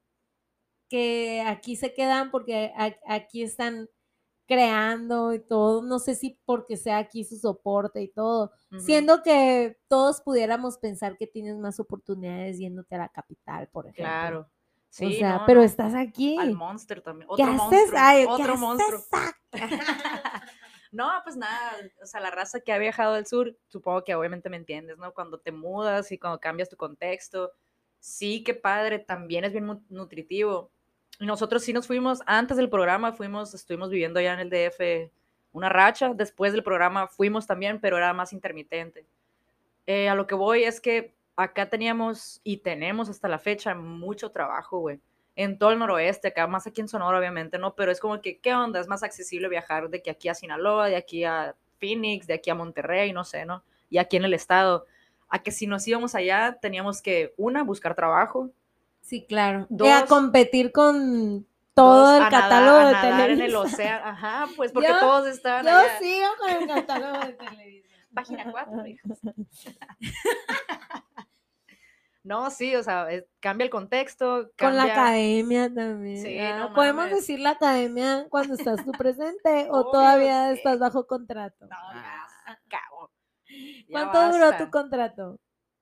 [0.89, 3.89] que aquí se quedan porque a- aquí están
[4.47, 5.81] creando y todo.
[5.81, 8.51] No sé si porque sea aquí su soporte y todo.
[8.71, 8.81] Ujú.
[8.81, 14.03] Siendo que todos pudiéramos pensar que tienes más oportunidades yéndote a la capital, por ejemplo.
[14.05, 14.49] Claro.
[14.89, 15.65] Sí, o sea, no, pero no.
[15.65, 16.37] estás aquí.
[16.39, 17.27] Al Monster también.
[17.35, 17.57] ¿Qué Otro haces?
[17.59, 17.99] monstruo.
[18.01, 18.59] Ay, ¿qué otro haces?
[18.59, 19.05] monstruo.
[19.11, 19.33] Ah,
[20.91, 24.49] no, pues nada, o sea, la raza que ha viajado al sur, supongo que obviamente
[24.49, 25.13] me entiendes, ¿no?
[25.13, 27.51] Cuando te mudas y cuando cambias tu contexto,
[27.99, 30.71] sí, qué padre, también es bien nutritivo.
[31.19, 35.11] Y nosotros sí nos fuimos, antes del programa fuimos, estuvimos viviendo allá en el DF
[35.55, 39.07] una racha, después del programa fuimos también, pero era más intermitente.
[39.87, 44.31] Eh, a lo que voy es que acá teníamos y tenemos hasta la fecha mucho
[44.31, 44.99] trabajo, güey.
[45.35, 47.75] En todo el noroeste, acá más aquí en Sonora, obviamente, ¿no?
[47.75, 48.79] Pero es como que, ¿qué onda?
[48.79, 52.49] Es más accesible viajar de que aquí a Sinaloa, de aquí a Phoenix, de aquí
[52.49, 53.63] a Monterrey, no sé, ¿no?
[53.89, 54.85] Y aquí en el estado.
[55.27, 58.49] A que si nos íbamos allá, teníamos que, una, buscar trabajo.
[59.01, 59.65] Sí, claro.
[59.69, 63.55] Dos- y a competir con todo el a nadar- catálogo a de nadar en el
[63.55, 64.05] océano.
[64.05, 65.99] Ajá, pues porque Yo- todos estaban Yo allá.
[65.99, 67.89] sigo con el catálogo de Televisa.
[68.13, 69.19] Página 4, hijas.
[72.25, 74.51] No, sí, o sea, es- cambia el contexto.
[74.57, 76.17] Con la academia también.
[76.21, 80.57] Sí, ah, no ¿Podemos decir la academia cuando estás tú presente o Obvio, todavía sí.
[80.57, 81.65] estás bajo contrato?
[81.67, 83.11] No, ya acabó.
[83.47, 85.39] Ya ¿Cuánto duró tu contrato?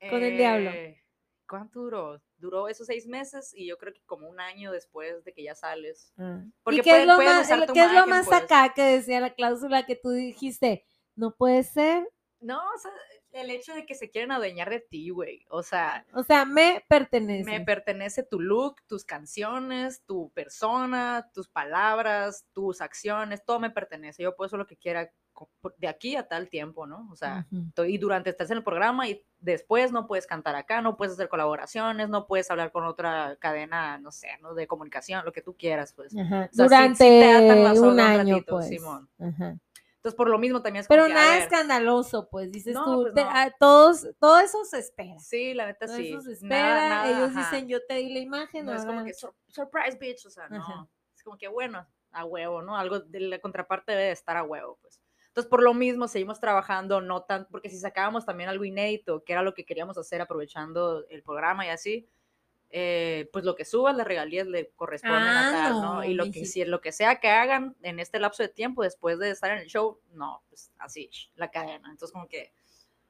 [0.10, 0.70] con el diablo?
[0.72, 1.02] Eh,
[1.48, 2.22] ¿Cuánto duró?
[2.36, 5.56] Duró esos seis meses y yo creo que como un año después de que ya
[5.56, 6.12] sales.
[6.18, 6.42] Ah.
[6.62, 9.22] Porque ¿Y qué pueden- es lo más, el- qué es lo más acá que decía
[9.22, 10.86] la cláusula que tú dijiste?
[11.16, 12.06] No puede ser.
[12.42, 12.92] No, o sea,
[13.34, 15.46] el hecho de que se quieren adueñar de ti, güey.
[15.50, 17.50] O sea, O sea, me pertenece.
[17.50, 24.24] me pertenece tu look, tus canciones, tu persona, tus palabras, tus acciones, todo me pertenece.
[24.24, 25.12] Yo puedo hacer lo que quiera
[25.80, 27.10] de aquí a tal tiempo, ¿no?
[27.12, 27.48] O sea,
[27.88, 31.28] y durante estás en el programa y después no puedes cantar acá, no puedes hacer
[31.28, 34.54] colaboraciones, no puedes hablar con otra cadena, no sé, ¿no?
[34.54, 36.14] De comunicación, lo que tú quieras, pues.
[36.14, 38.68] O sea, Durante sí te atan la soga un un año, ratito, pues.
[38.68, 39.10] Simón.
[39.20, 39.58] Ajá.
[40.04, 42.84] Entonces, por lo mismo también es como Pero que, nada ver, escandaloso, pues, dices No,
[42.84, 43.02] tú.
[43.04, 43.30] pues te- no.
[43.32, 45.18] a todos, todo eso se espera.
[45.20, 46.10] Sí, la neta Todo sí.
[46.10, 46.62] eso se espera.
[46.62, 47.40] Nada, nada, Ellos ajá.
[47.52, 48.66] dicen, yo te di la imagen.
[48.66, 50.26] No es como que "Sur- surprise, bitch.
[50.26, 50.58] O sea, no.
[50.58, 50.88] Ajá.
[51.16, 52.78] Es como que bueno, a huevo, ¿no?
[52.78, 55.00] Algo de la contraparte debe de estar a huevo, pues.
[55.30, 59.32] Entonces, por lo mismo, seguimos trabajando, no tan, porque si sacábamos también algo inédito, que
[59.32, 62.08] era lo que queríamos hacer aprovechando el programa y así,
[62.76, 65.94] eh, pues lo que subas, las regalías le corresponden Ah, a tal, ¿no?
[65.96, 66.52] no, Y lo que, mijito.
[66.52, 69.60] si, lo que sea que hagan en este lapso de tiempo después de estar en
[69.60, 71.88] el show, no, pues así, la cadena.
[71.92, 72.52] Entonces, como que,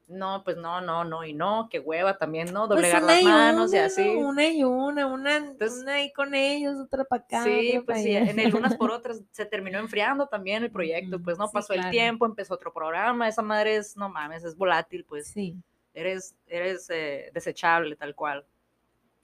[0.09, 2.67] no, pues no, no, no, y no, que hueva también, ¿no?
[2.67, 4.05] Pues Doblegar las manos y así.
[4.09, 7.43] Una y una, una, Entonces- una ahí con ellos, otra para acá.
[7.45, 8.29] Sí, otra pues sí, allá.
[8.31, 11.67] en el unas por otras se terminó enfriando también el proyecto, pues no sí, pasó
[11.73, 11.87] claro.
[11.87, 15.55] el tiempo, empezó otro programa, esa madre es, no mames, es volátil, pues Sí.
[15.93, 18.45] eres, eres eh, desechable tal cual.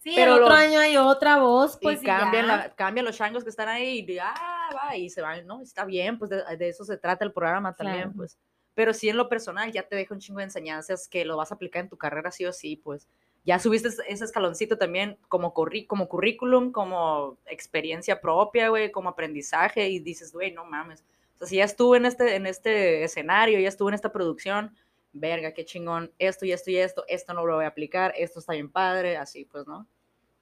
[0.01, 3.05] Sí, Pero el otro lo- año hay otra voz, pues y y cambian, la- cambian
[3.05, 6.29] los changos que están ahí y ah, va, y se van, no, está bien, pues
[6.31, 8.13] de, de eso se trata el programa también, Claro.
[8.15, 8.37] pues.
[8.75, 11.51] Pero sí en lo personal ya te deja un chingo de enseñanzas que lo vas
[11.51, 13.07] a aplicar en tu carrera sí o sí, pues.
[13.43, 19.09] Ya subiste ese- ese escaloncito también como, curri- como currículum, como experiencia propia, güey, como
[19.09, 21.03] aprendizaje y dices, güey, no mames.
[21.35, 24.73] O sea, si ya estuve en este, en este escenario, ya estuve en esta producción,
[25.13, 28.39] verga, qué chingón, esto y esto y esto, esto no lo voy a aplicar, esto
[28.39, 29.87] está bien padre, así pues, ¿no?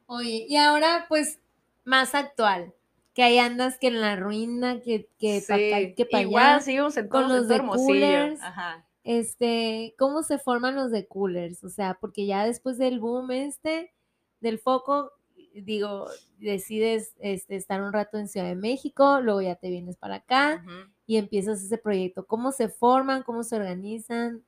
[0.07, 1.39] Oye, y ahora, pues,
[1.83, 2.73] más actual.
[3.13, 6.45] Que ahí andas que en la ruina, que, que pa' acá y que para igual
[6.45, 6.59] allá.
[6.59, 8.41] seguimos con sentados los en de coolers.
[8.41, 8.85] Ajá.
[9.03, 11.63] Este, ¿cómo se forman los de coolers?
[11.63, 13.93] O sea, porque ya después del boom este,
[14.39, 15.13] del foco,
[15.53, 16.07] digo,
[16.37, 20.61] decides este, estar un rato en Ciudad de México, luego ya te vienes para acá
[20.63, 20.91] Ujú.
[21.07, 22.27] y empiezas ese proyecto.
[22.27, 23.23] ¿Cómo se forman?
[23.23, 24.43] ¿Cómo se organizan?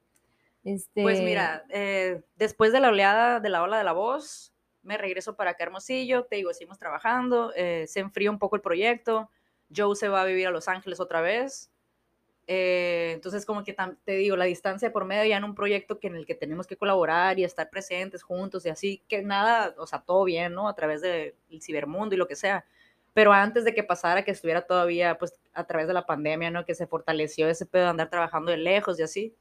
[0.63, 4.53] Este, Pues mira, eh, después de la oleada de la ola de la voz,
[4.83, 8.61] me regreso para acá Hermosillo, te digo, seguimos trabajando, eh, se enfría un poco el
[8.61, 9.29] proyecto,
[9.75, 11.71] Joe se va a vivir a Los Ángeles otra vez,
[12.51, 16.07] eh, entonces como que te digo, la distancia por medio ya en un proyecto que
[16.07, 19.85] en el que tenemos que colaborar y estar presentes juntos y así, que nada, o
[19.85, 20.67] sea, todo bien, ¿no?
[20.67, 22.65] A través del cibermundo y lo que sea.
[23.13, 26.65] Pero antes de que pasara, que estuviera todavía, pues, a través de la pandemia, ¿no?
[26.65, 29.35] Que se fortaleció ese pedo de andar trabajando de lejos y así,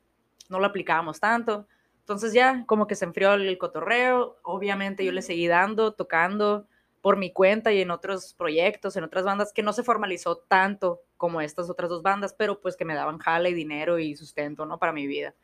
[0.48, 1.66] no lo aplicábamos tanto.
[2.00, 6.66] Entonces ya como que se enfrió el cotorreo, obviamente yo le seguí dando, tocando
[7.02, 11.02] por mi cuenta y en otros proyectos, en otras bandas, que no se formalizó tanto
[11.16, 14.66] como estas otras dos bandas, pero pues que me daban jala y dinero y sustento,
[14.66, 14.78] ¿no?
[14.78, 15.34] Para mi vida.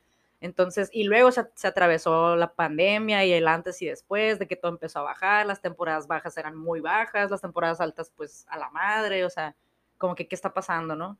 [0.40, 4.56] Entonces, y luego se, se atravesó la pandemia y el antes y después de que
[4.56, 8.58] todo empezó a bajar, las temporadas bajas eran muy bajas, las temporadas altas pues a
[8.58, 9.56] la madre, o sea,
[9.96, 11.18] como que qué está pasando, ¿no?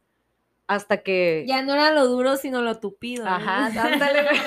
[0.67, 1.45] Hasta que...
[1.47, 3.25] Ya no era lo duro, sino lo tupido.
[3.25, 3.31] ¿no?
[3.31, 4.41] Ajá, ándale, güey.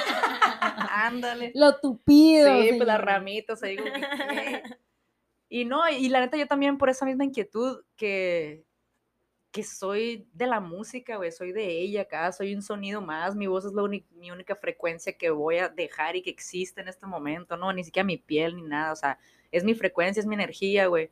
[0.89, 1.51] ándale.
[1.55, 2.61] Lo tupido.
[2.61, 3.77] Sí, pues las ramitas ahí.
[3.77, 4.63] como que, ¿qué?
[5.49, 8.65] Y no, y la neta yo también por esa misma inquietud que,
[9.51, 13.47] que soy de la música, güey, soy de ella acá, soy un sonido más, mi
[13.47, 17.05] voz es la mi única frecuencia que voy a dejar y que existe en este
[17.05, 19.19] momento, no, ni siquiera mi piel ni nada, o sea,
[19.51, 21.09] es mi frecuencia, es mi energía, güey.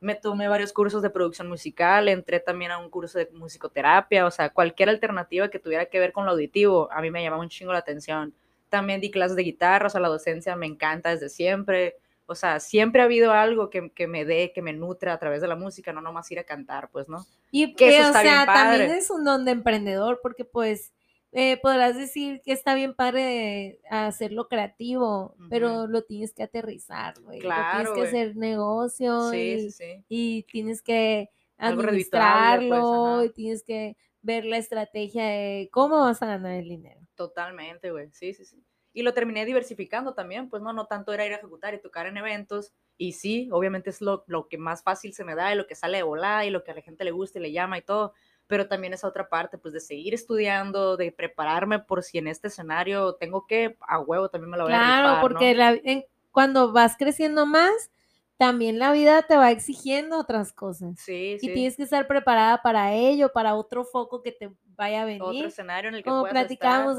[0.00, 4.30] Me tomé varios cursos de producción musical, entré también a un curso de musicoterapia, o
[4.30, 7.48] sea, cualquier alternativa que tuviera que ver con lo auditivo, a mí me llamaba un
[7.48, 8.34] chingo la atención.
[8.68, 11.96] También di clases de guitarra, o sea, la docencia me encanta desde siempre.
[12.26, 15.40] O sea, siempre ha habido algo que, que me dé, que me nutra a través
[15.40, 17.24] de la música, no nomás ir a cantar, pues, ¿no?
[17.50, 20.92] Y Que eso o está bien sea, también es un don de emprendedor, porque pues
[21.32, 27.38] eh, podrás decir que está bien padre hacerlo creativo, pero lo tienes que aterrizar, güey.
[27.38, 30.04] Claro, tienes que hacer negocio Sí, y, sí, sí.
[30.08, 33.24] y tienes que pues, administrarlo ajá.
[33.26, 37.00] y tienes que ver la estrategia de cómo vas a ganar el dinero.
[37.14, 38.10] Totalmente, güey.
[38.12, 38.64] Sí, sí, sí.
[38.92, 42.06] Y lo terminé diversificando también, pues no, no tanto era ir a ejecutar y tocar
[42.06, 42.72] en eventos.
[42.96, 45.74] Y sí, obviamente es lo, lo que más fácil se me da y lo que
[45.74, 47.82] sale de volada y lo que a la gente le gusta y le llama y
[47.82, 48.14] todo.
[48.48, 52.48] Pero también esa otra parte, pues de seguir estudiando, de prepararme por si en este
[52.48, 55.28] escenario tengo que, a huevo también me lo voy a Claro, rifar, ¿no?
[55.28, 57.90] porque la- en- cuando vas creciendo más,
[58.38, 60.98] también la vida te va exigiendo otras cosas.
[61.00, 61.52] Sí, Y sí.
[61.54, 65.46] tienes que estar preparada para ello, para otro foco que te vaya a Otro venir.
[65.46, 66.36] escenario en el que Como estar.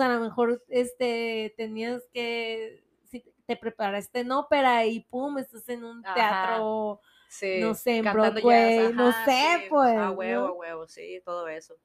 [0.02, 5.84] a lo mejor este, tenías que, si te preparaste en ópera y pum, estás en
[5.86, 6.14] un Ajá.
[6.14, 7.00] teatro,
[7.30, 10.48] Sí, no sé, en Broadway, jazz, no ajá, sé, sí, pues, A huevo, ¿no?
[10.48, 11.76] a huevo, sí, todo eso.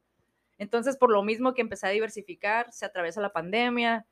[0.59, 4.07] Entonces, por lo mismo que empecé a diversificar, se atraviesa la pandemia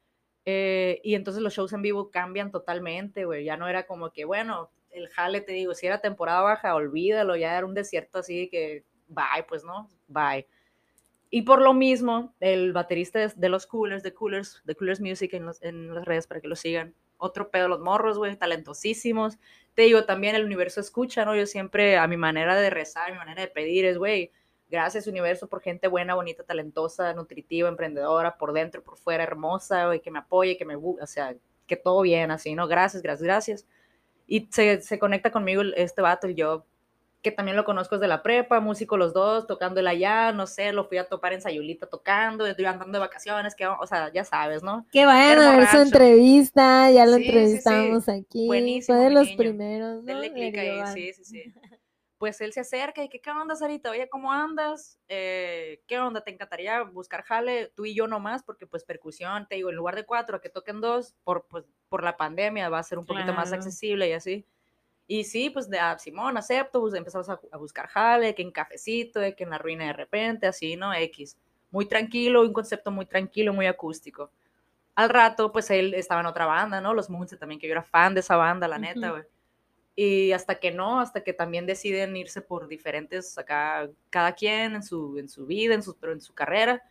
[0.46, 3.44] eh, y entonces los shows en vivo cambian totalmente, güey.
[3.44, 7.36] Ya no era como que, bueno, el jale, te digo, si era temporada baja, olvídalo,
[7.36, 9.88] ya era un desierto así que, bye, pues, ¿no?
[10.08, 10.48] Bye.
[11.30, 15.32] Y por lo mismo, el baterista de, de los Coolers, de Coolers, de Coolers Music
[15.34, 16.94] en, los- en las redes para que lo sigan.
[17.22, 19.38] Otro pedo los morros, güey, talentosísimos.
[19.74, 21.34] Te digo, también el universo escucha, ¿no?
[21.36, 24.30] Yo siempre, a mi manera de rezar, mi manera de pedir es, güey,
[24.70, 30.00] gracias universo por gente buena, bonita, talentosa, nutritiva, emprendedora, por dentro, por fuera, hermosa, güey,
[30.00, 31.34] que me apoye, que me, o sea,
[31.66, 32.66] que todo bien, así, ¿no?
[32.68, 33.66] Gracias, gracias, gracias.
[34.26, 36.64] Y se, se conecta conmigo el- este vato y yo,
[37.22, 40.72] que también lo conozco desde la prepa, músico los dos, tocando él allá, no sé,
[40.72, 44.24] lo fui a topar en Sayulita tocando, estoy andando de vacaciones, que, o sea, ya
[44.24, 44.86] sabes, ¿no?
[44.90, 47.38] Que vayan Hermo a ver su entrevista, ya lo Sí, sí, sí.
[47.38, 48.46] entrevistamos aquí.
[48.46, 49.36] Buenísimo, Fue de los niño.
[49.36, 50.20] primeros, ¿no?
[50.20, 51.54] Clic ahí, sí, sí, sí.
[52.18, 53.90] Pues él se acerca y que, ¿qué onda, Sarita?
[53.90, 54.96] Oye, ¿cómo andas?
[55.08, 56.20] Eh, ¿Qué onda?
[56.20, 57.72] ¿Te encantaría buscar jale?
[57.74, 60.48] Tú y yo nomás, porque pues percusión, te digo, en lugar de cuatro, a que
[60.48, 64.12] toquen dos, por, pues, por la pandemia va a ser un poquito más accesible y
[64.12, 64.46] así.
[65.14, 68.50] Y sí, pues de ah, Simón, acepto, pues empezamos a, a buscar jale, que en
[68.50, 70.94] cafecito, de que en la ruina de repente, así, ¿no?
[70.94, 71.36] X.
[71.70, 74.30] Muy tranquilo, un concepto muy tranquilo, muy acústico.
[74.94, 76.94] Al rato, pues él estaba en otra banda, ¿no?
[76.94, 79.10] Los Moonset también, que yo era fan de esa banda, la neta, Ujú.
[79.10, 79.24] güey.
[79.96, 84.82] Y hasta que no, hasta que también deciden irse por diferentes, acá, cada quien en
[84.82, 86.82] su, en su vida, en su, pero en su carrera.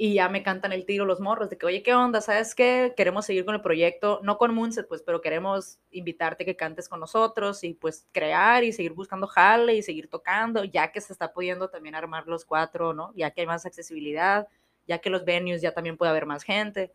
[0.00, 2.20] Y ya me cantan el tiro los morros de que, oye, ¿qué onda?
[2.20, 2.94] ¿Sabes qué?
[2.96, 7.00] Queremos seguir con el proyecto, no con Moonset, pues, pero queremos invitarte que cantes con
[7.00, 11.32] nosotros y pues crear y seguir buscando jale y seguir tocando, ya que se está
[11.32, 13.12] pudiendo también armar los cuatro, ¿no?
[13.16, 14.46] Ya que hay más accesibilidad,
[14.86, 16.92] ya que los venues ya también puede haber más gente.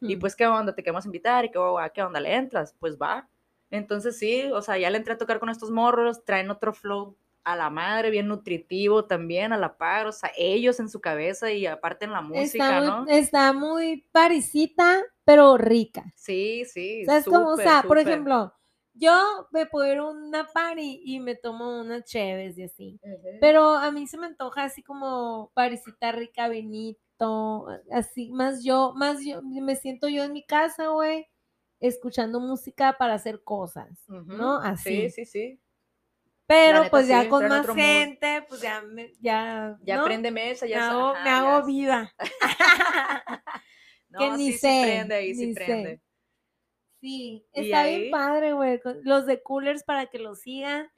[0.00, 0.74] Y pues, ¿qué onda?
[0.74, 2.74] Te queremos invitar y que, oh, ¿a qué onda le entras?
[2.80, 3.28] Pues va.
[3.70, 7.16] Entonces sí, o sea, ya le entré a tocar con estos morros, traen otro flow
[7.46, 11.52] a la madre, bien nutritivo también, a la par, o sea, ellos en su cabeza
[11.52, 13.06] y aparte en la música, está, muy, ¿no?
[13.08, 16.12] está muy parisita, pero rica.
[16.16, 17.06] Sí, sí.
[17.06, 17.46] ¿Sabes cómo?
[17.46, 18.52] O súper, sea, por ejemplo,
[18.94, 19.12] yo
[19.52, 22.98] me puedo ir a una party y me tomo unas cheves y así.
[23.04, 23.38] Ujú.
[23.40, 29.24] Pero a mí se me antoja así como parisita rica, vinito, así, más yo, más
[29.24, 31.28] yo, me siento yo en mi casa, güey,
[31.78, 34.58] escuchando música para hacer cosas, ¿no?
[34.58, 35.10] Así.
[35.10, 35.60] Sí, sí, sí.
[36.46, 37.76] Pero neta, pues ya sí, con más mood.
[37.76, 40.04] gente, pues ya, me- ya, Ya ¿no?
[40.04, 42.14] prende mesa, me ya sa- hago, ajá, me ya hago viva.
[44.08, 45.64] No, que ni sí, sí sé, prende ahí, sí sé.
[45.64, 46.00] prende.
[47.00, 48.80] Sí, está ahí- bien padre, güey.
[49.02, 50.90] Los de Coolers para que los sigan.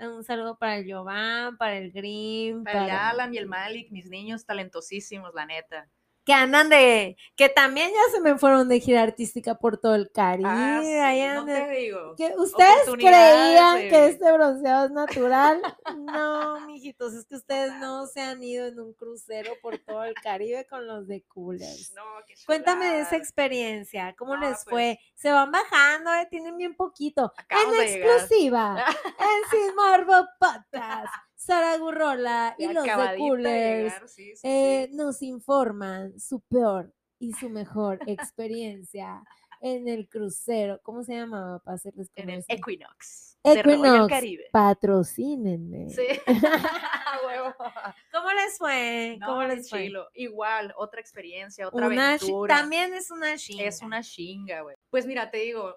[0.00, 3.10] Un saludo para el Jovan, para el Green, Para el para...
[3.10, 5.88] Alan y el Malik, mis niños talentosísimos, la neta.
[6.24, 10.10] Que andan de, que también ya se me fueron de gira artística por todo el
[10.10, 10.48] Caribe.
[10.50, 12.14] Ah, sí, no te digo.
[12.16, 15.60] que ustedes creían de- que este bronceado es natural.
[15.96, 20.14] No, mijitos, es que ustedes no se han ido en un crucero por todo el
[20.14, 21.92] Caribe con los de Coolers.
[21.94, 24.70] No, qué Cuéntame de esa experiencia, ¿cómo No, les fue?
[24.70, 27.32] pues Se van bajando, eh, tienen bien poquito.
[27.36, 31.12] Acabamos en exclusiva, en Sin Morbo Podcast.
[31.44, 34.40] Sara Gurrola y los de Coolers sí, sí.
[34.48, 39.22] eh, nos informan su peor y su mejor experiencia
[39.60, 40.80] en el crucero.
[40.82, 42.44] ¿Cómo se llamaba para hacerles en el?
[42.48, 43.38] Equinox.
[43.42, 44.08] Equinox.
[44.08, 44.44] Caribe.
[44.52, 45.90] Patrocínenme.
[45.90, 46.06] Sí.
[48.12, 49.16] ¿Cómo les fue?
[49.20, 49.84] No, ¿Cómo les fue?
[49.84, 50.08] chilo.
[50.14, 52.56] Igual, otra experiencia, otra Una aventura.
[52.56, 53.64] también es una chinga.
[53.64, 54.76] Es una chinga, güey.
[54.90, 55.76] Pues mira, te digo,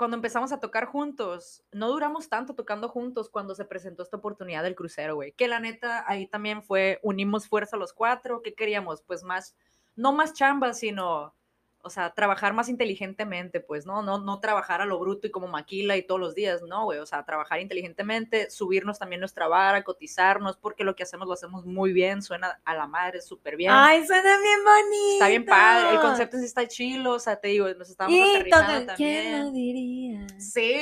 [0.00, 4.62] cuando empezamos a tocar juntos, no duramos tanto tocando juntos cuando se presentó esta oportunidad
[4.62, 5.32] del crucero, güey.
[5.32, 8.40] Que la neta, ahí también fue, unimos fuerza los cuatro.
[8.40, 9.02] ¿Qué queríamos?
[9.02, 9.54] Pues más,
[9.96, 11.34] no más chamba, sino,
[11.82, 14.02] o sea, trabajar más inteligentemente, pues, ¿no?
[14.02, 16.98] No, no trabajar a lo bruto y como maquila y todos los días, no, güey.
[16.98, 21.64] O sea, trabajar inteligentemente, subirnos también nuestra vara, cotizarnos, porque lo que hacemos lo hacemos
[21.64, 23.72] muy bien, suena a la madre súper bien.
[23.72, 25.12] Ay, suena bien bonito.
[25.14, 28.22] Está bien padre, el concepto sí está chilo, o sea, te digo, nos estábamos Y
[28.22, 29.52] aterrizando tocan, ¿Quién lo también.
[29.52, 30.26] diría?
[30.38, 30.76] Sí.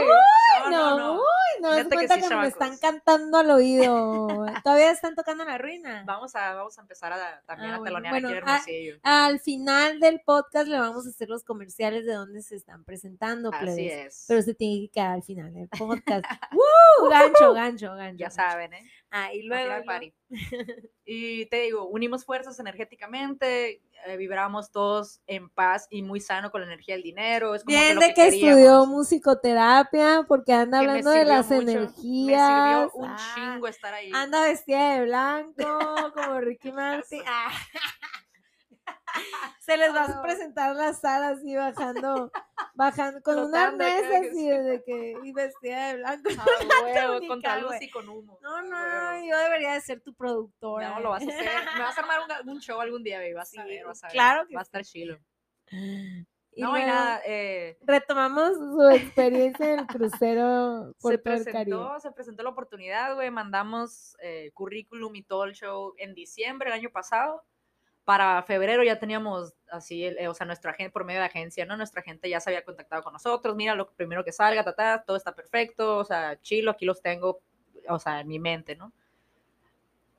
[0.00, 0.06] Uy,
[0.64, 1.12] no, no, No, no.
[1.14, 1.20] uy,
[1.62, 4.46] no, es que cuenta sí, que, me están cantando al oído.
[4.64, 6.02] Todavía están tocando la ruina.
[6.06, 8.52] Vamos a, vamos a empezar a, también Ah, a bueno, telonear bueno, aquí en ah,
[8.52, 8.98] Hermosillo.
[9.02, 13.50] Al final del podcast le vamos a hacer los comerciales de dónde se están presentando,
[13.52, 14.06] Así plebes.
[14.06, 14.24] es.
[14.28, 16.24] Pero se tiene que quedar al final del podcast.
[16.52, 17.08] ¡Woo!
[17.08, 18.18] Gancho, gancho, gancho.
[18.18, 18.36] ya gancho.
[18.36, 18.90] saben, ¿eh?
[19.10, 19.64] Ah, y luego.
[19.64, 20.14] final party.
[21.12, 26.60] Y te digo, unimos fuerzas energéticamente, eh, vibramos todos en paz y muy sano con
[26.60, 27.56] la energía del dinero.
[27.56, 31.62] Es como Bien lo de que estudió musicoterapia porque anda Que hablando de las mucho,
[31.62, 32.38] energías.
[32.38, 34.12] Me sirvió un Ah, chingo estar ahí.
[34.14, 37.22] Anda vestida de blanco como Ricky Martin.
[37.26, 37.50] Ah.
[39.60, 42.30] Se les va a presentar la sala así bajando,
[42.74, 44.48] bajando con mesas que así sí.
[44.48, 46.30] de que y vestida de blanco.
[46.38, 46.44] Ah,
[46.84, 48.38] huevo, con tal luz y con humo.
[48.42, 48.76] No, Ah, no,
[49.16, 49.30] huevo.
[49.30, 50.90] yo debería de ser tu productora.
[50.90, 51.44] No, lo vas a hacer.
[51.76, 53.34] Me vas a armar un, un show algún día, baby.
[53.34, 54.12] Vas a ver, vas a ver.
[54.12, 55.18] claro que Va a estar chilo.
[56.52, 57.20] Y no, y nada.
[57.24, 61.44] Eh, Retomamos su experiencia en el crucero por se el Caribe.
[61.76, 63.30] presentó, se presentó la oportunidad, güey.
[63.30, 67.44] Mandamos eh, currículum y todo el show en diciembre del año pasado.
[68.04, 71.76] Para febrero ya teníamos así, eh, o sea, nuestra gente, por medio de agencia, ¿no?
[71.76, 73.54] Nuestra gente ya se había contactado con nosotros.
[73.54, 75.98] Mira, lo primero que salga, ta, ta, todo está perfecto.
[75.98, 77.40] O sea, chilo, aquí los tengo,
[77.88, 78.92] o sea, en mi mente, ¿no?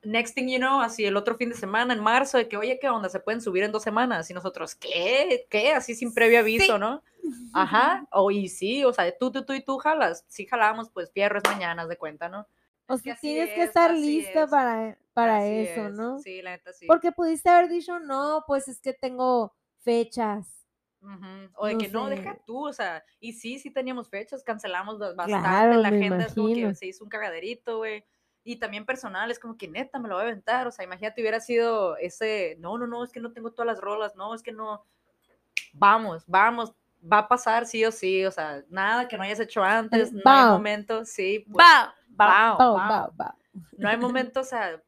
[0.04, 2.80] Next thing you know, así el otro fin de semana, en marzo, de que, oye,
[2.80, 3.08] ¿qué onda?
[3.08, 4.30] ¿Se pueden subir en dos semanas?
[4.32, 5.46] Y nosotros, ¿qué?
[5.50, 5.74] ¿Qué?
[5.74, 7.04] Así sin previo aviso, ¿no?
[7.54, 10.26] Ajá, o y sí, o sea, tú, tú, tú y tú jalas.
[10.28, 12.48] Si jalamos, pues fierro es mañana, de cuenta, ¿no?
[12.88, 14.50] O sea, tienes que es, estar lista es.
[14.50, 15.94] para, para Así eso, es.
[15.96, 16.20] ¿no?
[16.20, 16.88] Sí, la neta sí.
[16.88, 20.62] Porque pudiste haber dicho, no, pues es que tengo fechas.
[21.56, 25.00] O de no que no, deja tú, o sea, y sí, sí teníamos fechas, cancelamos
[25.00, 28.06] ba- bastante Claro, la agenda, es como que se hizo un cagaderito, güey.
[28.44, 31.22] Y también personal, es como que neta, me lo voy a aventar, o sea, imagínate
[31.22, 34.42] hubiera sido ese, no, no, no, es que no tengo todas las rolas, no, es
[34.42, 34.86] que no,
[35.74, 39.64] vamos, vamos, va a pasar sí o sí, o sea, nada que no hayas hecho
[39.64, 41.96] antes, no hay momento, sí, pues, Va.
[42.10, 42.58] bao.
[42.58, 43.36] bao, bao.
[43.74, 44.82] No hay momento, o sea,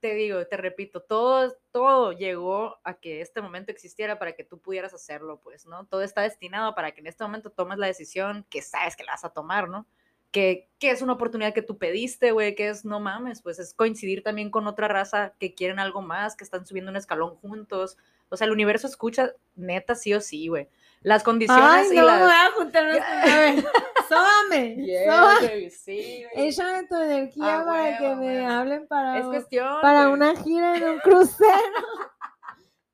[0.00, 4.58] te digo, te repito, todo, todo llegó a que este momento existiera para que tú
[4.58, 5.86] pudieras hacerlo, pues, ¿no?
[5.86, 9.12] Todo está destinado para que en este momento tomes la decisión que sabes que la
[9.12, 9.86] vas a tomar, ¿no?
[10.30, 13.74] Que, que es una oportunidad que tú pediste, güey, que es, no mames, pues es
[13.74, 17.98] coincidir también con otra raza que quieren algo más, que están subiendo un escalón juntos.
[18.28, 20.68] O sea, el universo escucha neta sí o sí, güey.
[21.02, 22.20] Las condiciones Ay, y no, las...
[22.20, 23.70] me voy a
[24.16, 26.24] sóbame, Yeah, sí.
[26.34, 30.14] Échame tu energía Ah, para que huevo, me hablen para, Es cuestión, para güey.
[30.14, 31.48] una gira en un crucero.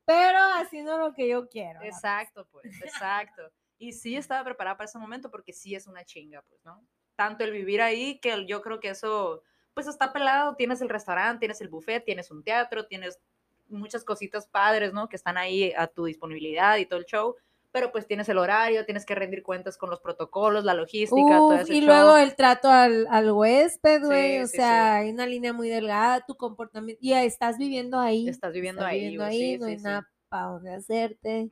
[0.05, 1.81] Pero haciendo lo que yo quiero.
[1.81, 3.51] Exacto, pues, exacto.
[3.77, 6.81] Y sí estaba preparada para ese momento porque sí es una chinga, pues, ¿no?
[7.15, 9.43] Tanto el vivir ahí que yo creo que eso,
[9.73, 10.55] pues está pelado.
[10.55, 13.19] Tienes el restaurante, tienes el buffet, tienes un teatro, tienes
[13.67, 15.09] muchas cositas padres, ¿no?
[15.09, 17.35] Que están ahí a tu disponibilidad y todo el show.
[17.71, 21.53] Pero pues tienes el horario, tienes que rendir cuentas con los protocolos, la logística, todo
[21.53, 21.87] ese y show.
[21.87, 24.37] luego el trato al, al huésped, güey.
[24.37, 25.05] Sí, o sí, sea, sí.
[25.05, 26.99] hay una línea muy delgada, tu comportamiento.
[27.03, 28.27] Y estás viviendo ahí.
[28.27, 31.49] Estás viviendo estás ahí, viviendo ahí, sí, no hay nada para donde hacerte.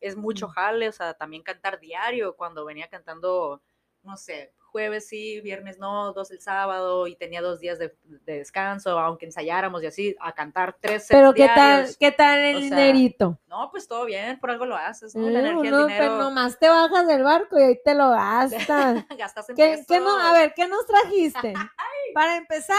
[0.00, 3.62] Es mucho jale, o sea, también cantar diario, cuando venía cantando,
[4.02, 8.38] no sé, jueves sí, viernes no, dos el sábado, y tenía dos días de, de
[8.38, 12.60] descanso, aunque ensayáramos y así, a cantar tres Pero ¿qué tal, qué tal el o
[12.60, 13.38] sea, dinerito?
[13.46, 15.28] No, pues todo bien, por algo lo haces, ¿no?
[15.28, 17.94] La Eh, energía, uno, el pero dinero, nomás te bajas del barco y ahí te
[17.94, 19.04] lo gastas.
[19.18, 21.52] gastas en ¿Qué, qué no, a ver, ¿qué nos trajiste?
[22.14, 22.76] Para empezar,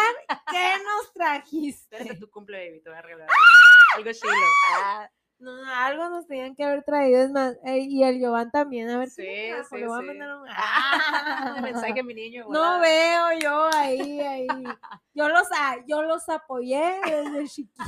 [0.52, 1.96] ¿qué nos trajiste?
[1.98, 3.28] Espérate tu cumple, baby, te voy a regalar
[3.96, 4.34] algo chilo.
[4.80, 5.10] Ah,
[5.44, 8.98] No, algo nos tenían que haber traído, es más, eh, y el Giovanni también, a
[8.98, 9.70] ver, sí, ¿qué me trajo?
[9.70, 10.48] sí, Le voy a mandar un...
[10.50, 12.46] Ah, mensaje a mi niño.
[12.50, 14.48] No veo yo ahí, ahí.
[15.14, 15.48] Yo los,
[15.88, 17.84] yo los apoyé desde chiquitos.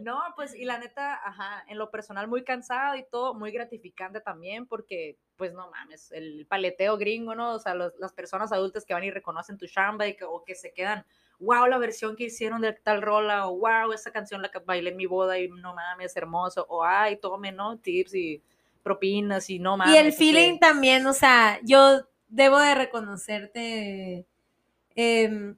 [0.00, 4.20] No, pues, y la neta, ajá, en lo personal muy cansado y todo, muy gratificante
[4.20, 7.54] también, porque, pues, no mames, el paleteo gringo, ¿no?
[7.54, 10.44] O sea, los- las personas adultas que van y reconocen tu chamba y que, o
[10.44, 11.04] que se quedan,
[11.42, 14.90] wow, la versión que hicieron de tal rola, o wow, esa canción la que bailé
[14.90, 17.78] en mi boda y no mames, hermoso, o ay, tome, ¿no?
[17.78, 18.42] Tips y
[18.82, 19.94] propinas y no mames.
[19.94, 24.26] Y el feeling también, o sea, yo debo de reconocerte,
[24.94, 25.56] em,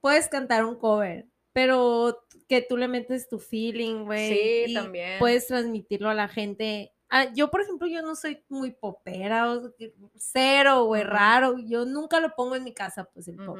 [0.00, 4.28] puedes cantar un cover, pero que tú le metes tu feeling, güey.
[4.28, 5.18] Sí, y también.
[5.18, 6.92] Puedes transmitirlo a la gente.
[7.08, 11.56] Ah, yo, por ejemplo, yo no soy muy popera, o sea, que- cero, güey, raro.
[11.58, 13.58] Yo nunca lo pongo en mi casa, pues, el pop.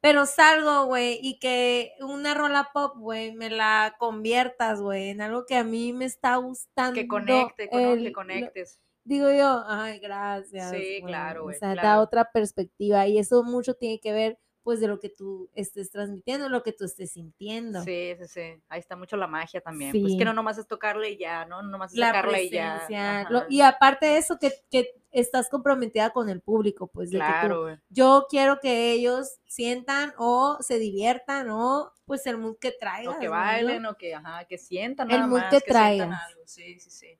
[0.00, 5.44] Pero salgo, güey, y que una rola pop, güey, me la conviertas, güey, en algo
[5.44, 6.94] que a mí me está gustando.
[6.94, 8.80] Que conecte, con, el- que lo- conectes.
[9.04, 10.70] digo yo, ay, gracias.
[10.70, 12.02] Sí, güey, claro, O güey, sea, da claro.
[12.02, 16.48] otra perspectiva y eso mucho tiene que ver, pues, de lo que tú estés transmitiendo,
[16.48, 17.82] lo que tú estés sintiendo.
[17.84, 18.62] Sí, sí, sí.
[18.68, 19.92] Ahí está mucho la magia también.
[19.92, 20.18] Pues Sí.
[20.18, 21.62] que no nomás es tocarle y ya, ¿no?
[21.62, 22.72] No nomás es La sacarle y ya.
[22.74, 23.20] presencia.
[23.20, 23.30] Ajá.
[23.30, 27.24] lo- y aparte de eso, que, que estás comprometida con el público, pues, de que
[27.24, 32.72] tú, Claro, yo quiero que ellos sientan o se diviertan o, pues, el mood que
[32.72, 33.16] traigas.
[33.16, 33.30] O que ¿no?
[33.32, 36.42] bailen, o que, ajá, que sientan El nada mood más, que que, algo.
[36.44, 37.18] Sí, sí, sí.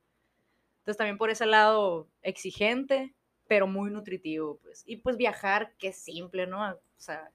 [0.81, 3.15] Entonces también por ese lado exigente,
[3.47, 4.83] pero muy nutritivo, pues.
[4.87, 6.79] Y pues viajar, qué simple, ¿no?
[6.99, 7.31] O sea,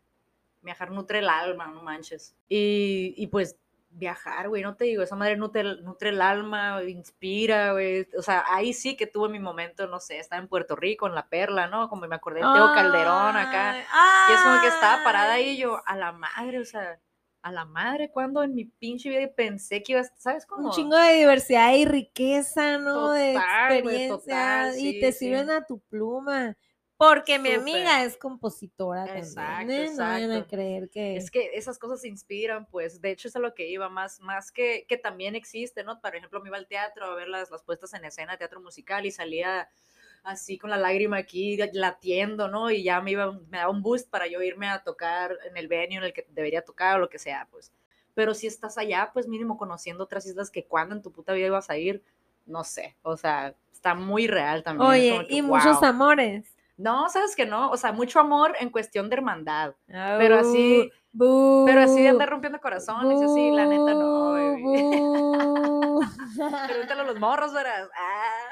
[0.62, 2.36] viajar nutre el alma, no manches.
[2.50, 3.58] Y, y pues
[3.96, 8.08] viajar, güey, no te digo, esa madre nutre, nutre el alma, inspira, güey.
[8.18, 11.16] O sea, ahí sí que tuve mi momento, no sé, estaba en Puerto Rico, en
[11.16, 11.90] La Perla, ¿no?
[11.90, 13.72] Como me acordé del Teo Calderón acá.
[13.92, 17.00] Ay, Y es como que estaba parada ahí y yo, a la madre, o sea,
[17.44, 20.70] a la madre, cuando en mi pinche vida pensé que iba a, ¿sabes cómo?
[20.70, 23.12] Un chingo de diversidad y riqueza, ¿no?
[23.12, 24.18] de Total, güey, experiencia.
[24.18, 25.20] total, y sí, te sí.
[25.20, 26.56] sirven a tu pluma.
[26.98, 27.62] Porque mi Súper.
[27.62, 29.82] amiga es compositora Exacto, también.
[29.82, 29.90] ¿eh?
[29.92, 30.56] No vayan a exacto.
[30.56, 31.16] creer que.
[31.18, 34.52] Es que esas cosas inspiran, pues, de hecho es a lo que iba, más, más
[34.52, 36.00] que, que también existe, ¿no?
[36.00, 39.06] Por ejemplo, me iba al teatro a ver las, las puestas en escena, teatro musical,
[39.06, 39.70] y salía
[40.24, 42.72] así con la lágrima aquí latiendo, ¿no?
[42.72, 45.68] Y ya me iba, me daba un boost para yo irme a tocar en el
[45.68, 47.74] venue en el que debería tocar o lo que sea, pues.
[48.14, 51.48] Pero si estás allá, pues mínimo conociendo otras islas que cuando en tu puta vida
[51.48, 52.04] ibas a ir,
[52.46, 54.90] no sé, o sea, está muy real también.
[54.90, 56.56] Oye, que, y muchos amores.
[56.78, 59.76] No, sabes que no, o sea, mucho amor en cuestión de hermandad.
[59.88, 60.90] Pero así-
[61.66, 64.64] Pero así de andar rompiendo corazones y así, la neta no, baby.
[66.68, 67.90] Pregúntale a los morros, verás.
[67.96, 68.50] Ah.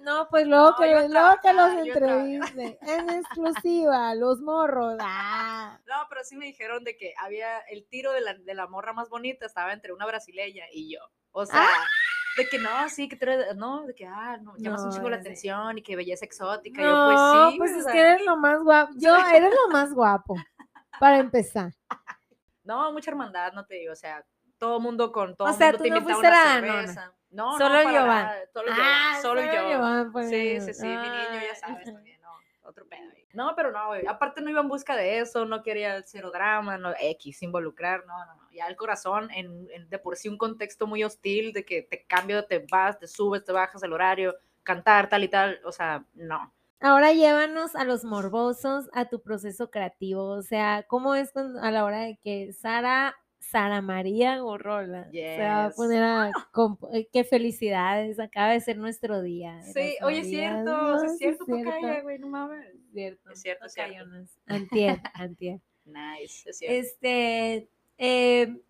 [0.00, 2.78] No, pues luego No, que, luego que los entreviste.
[2.82, 4.96] En exclusiva, los morros.
[5.00, 5.78] Ah.
[5.86, 8.92] No, pero sí me dijeron de que había el tiro de la, de la morra
[8.92, 10.98] más bonita estaba entre una brasileña y yo.
[11.32, 11.68] O sea,
[12.36, 14.94] de que no, sí, que tú eres- no, de que, ah, no, llamas un No,
[14.94, 16.82] chingo la atención y que belleza exótica.
[16.82, 17.20] No, yo, pues
[17.52, 17.58] sí.
[17.58, 18.92] pues es sea, que eres lo más guapo.
[18.98, 20.36] Yo, eres lo más guapo.
[20.98, 21.72] Para empezar.
[22.62, 24.24] No, mucha hermandad, no te digo, o sea,
[24.58, 27.14] todo mundo con todo O sea, mundo tú te no fuiste una la cerveza.
[27.30, 29.52] No, Solo no, nada, Solo Ah, yo, solo solo
[30.04, 30.12] yo.
[30.12, 30.28] Pues.
[30.28, 32.28] Sí, sí, sí, mi niño ya sabes también, no,
[32.62, 33.00] otro pedo.
[33.32, 36.78] No, pero no, güey, aparte no iba en busca de eso, no quería cero drama,
[36.78, 40.86] no, X, involucrar, no, no, no, ya el corazón, en, de por sí un contexto
[40.86, 45.08] muy hostil, de que te cambio, te vas, te subes, te bajas el horario, cantar,
[45.08, 46.52] tal y tal, o sea, no.
[46.82, 50.24] Ahora llévanos a los morbosos, a tu proceso creativo.
[50.30, 55.64] O sea, ¿cómo es a la hora de que Sara, Sara María Gorrola se va
[55.64, 55.76] a Yes.
[55.76, 56.30] poner a...
[56.92, 59.60] eh, Qué felicidades, acaba de ser nuestro día.
[59.62, 62.66] Sí, oye, es cierto, no, es cierto, es tocaya, güey, no mames.
[62.92, 63.94] cierto, Es cierto, es cierto.
[63.94, 64.38] tocayonas.
[64.46, 65.60] Antier, antier.
[65.84, 66.76] Nice, es cierto.
[66.86, 67.68] Este,
[67.98, 68.60] eh,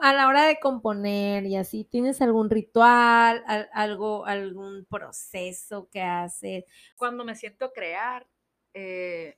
[0.00, 6.00] a la hora de componer y así, ¿tienes algún ritual, al- algo, algún proceso que
[6.00, 6.64] haces?
[6.96, 8.26] cuando me siento a crear,
[8.72, 9.36] eh,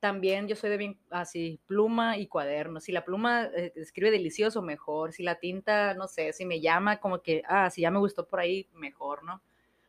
[0.00, 2.80] también yo soy de bien así, pluma y cuaderno.
[2.80, 5.12] Si la pluma eh, escribe delicioso, mejor.
[5.12, 8.26] Si la tinta, no sé, si me llama como que, ah, si ya me gustó
[8.26, 9.42] por ahí, mejor, ¿no?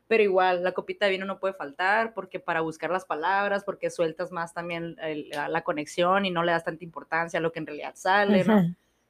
[0.08, 3.90] Pero igual, la copita de vino no puede faltar porque para buscar las palabras, porque
[3.90, 7.52] sueltas más también el- la, la conexión y no le das tanta importancia a lo
[7.54, 8.66] que en realidad sale, ¿no?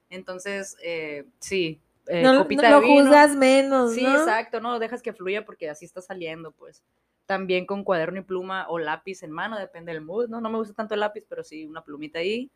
[0.10, 2.98] Entonces, eh, sí, eh, no, copita no de lo vino.
[3.04, 4.14] juzgas menos, Sí, ¿no?
[4.14, 6.84] exacto, no dejas que fluya porque así está saliendo, pues.
[7.32, 10.42] También con cuaderno y pluma o lápiz en mano, depende del mood, ¿no?
[10.42, 12.52] No me gusta tanto el lápiz, pero sí una plumita ahí.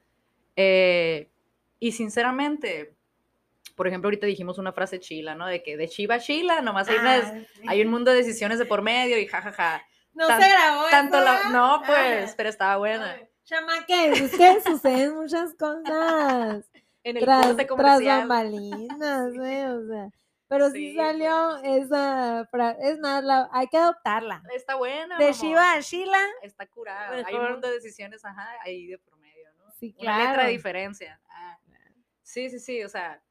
[0.58, 1.30] Eh,
[1.80, 2.94] y sinceramente,
[3.78, 5.48] por ejemplo, ahorita dijimos una frase chila, ¿no?
[5.48, 7.62] De que de chiva a chila, nomás hay, unas- Ah, sí.
[7.68, 9.82] hay un mundo de decisiones de por medio y jajaja.
[10.14, 12.34] No tan- se grabó Tanto la, no, pues, Ah.
[12.36, 13.16] pero estaba buena.
[13.46, 16.66] Chamaques, es que suceden muchas cosas
[17.06, 19.68] En el tras, corte tras bambalinas, ¿eh?
[19.70, 20.10] O sea,
[20.48, 22.78] pero sí, Sí, salió esa frase.
[22.90, 24.44] Es más, la, hay que adoptarla.
[24.54, 25.18] Está buena.
[25.18, 25.34] De.
[25.34, 27.12] Shiva a Sheila, Está curada.
[27.12, 27.52] Hay un Mejor.
[27.52, 29.72] mundo de decisiones, ajá, ahí de promedio, ¿no?
[29.72, 30.48] Sí, Una letra claro.
[30.48, 31.22] de diferencia.
[31.30, 31.60] Ah.
[32.22, 33.22] Sí, sí, sí, o sea,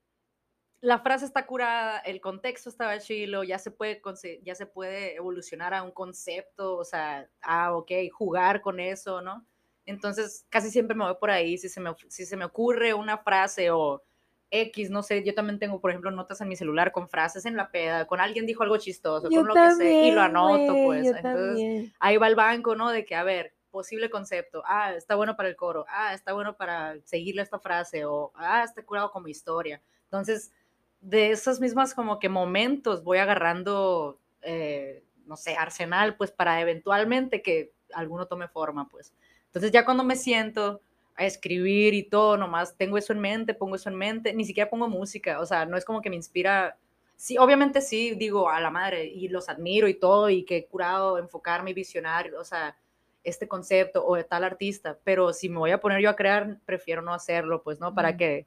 [0.81, 4.01] la frase está curada, el contexto estaba chilo, ya se puede,
[4.43, 9.47] ya se puede evolucionar a un concepto, o sea, ah, ok, jugar con eso, ¿no?
[9.87, 13.19] Entonces, casi siempre me voy por ahí, si se me, si se me ocurre una
[13.19, 14.03] frase o
[14.51, 17.57] X, no sé, yo también tengo, por ejemplo, notas en mi celular con frases en
[17.57, 20.73] la peda, con alguien dijo algo chistoso, Yo con lo que sé, y lo anoto,
[20.85, 21.07] pues.
[21.07, 21.93] Entonces, también.
[21.99, 22.91] ahí va el banco, ¿no?
[22.91, 26.57] De que, a ver, posible concepto, ah, está bueno para el coro, ah, está bueno
[26.57, 29.83] para seguirle esta frase, o ah, está curado como historia.
[30.05, 30.53] Entonces,
[31.01, 37.43] de esos mismos como que momentos voy agarrando, eh, no sé, arsenal, pues para eventualmente
[37.43, 39.13] que alguno tome forma, pues.
[39.47, 40.81] Entonces ya cuando me siento
[41.17, 44.69] a escribir y todo, nomás tengo eso en mente, pongo eso en mente, ni siquiera
[44.71, 46.77] pongo música, o sea, no es como que me inspira,
[47.17, 50.67] sí, obviamente sí, digo, a la madre, y los admiro y todo, y que he
[50.67, 52.77] curado enfocarme y visionar, o sea,
[53.23, 56.59] este concepto o de tal artista, pero si me voy a poner yo a crear,
[56.67, 57.95] prefiero no hacerlo, pues, ¿no?
[57.95, 58.19] Para Ujú.
[58.19, 58.47] que,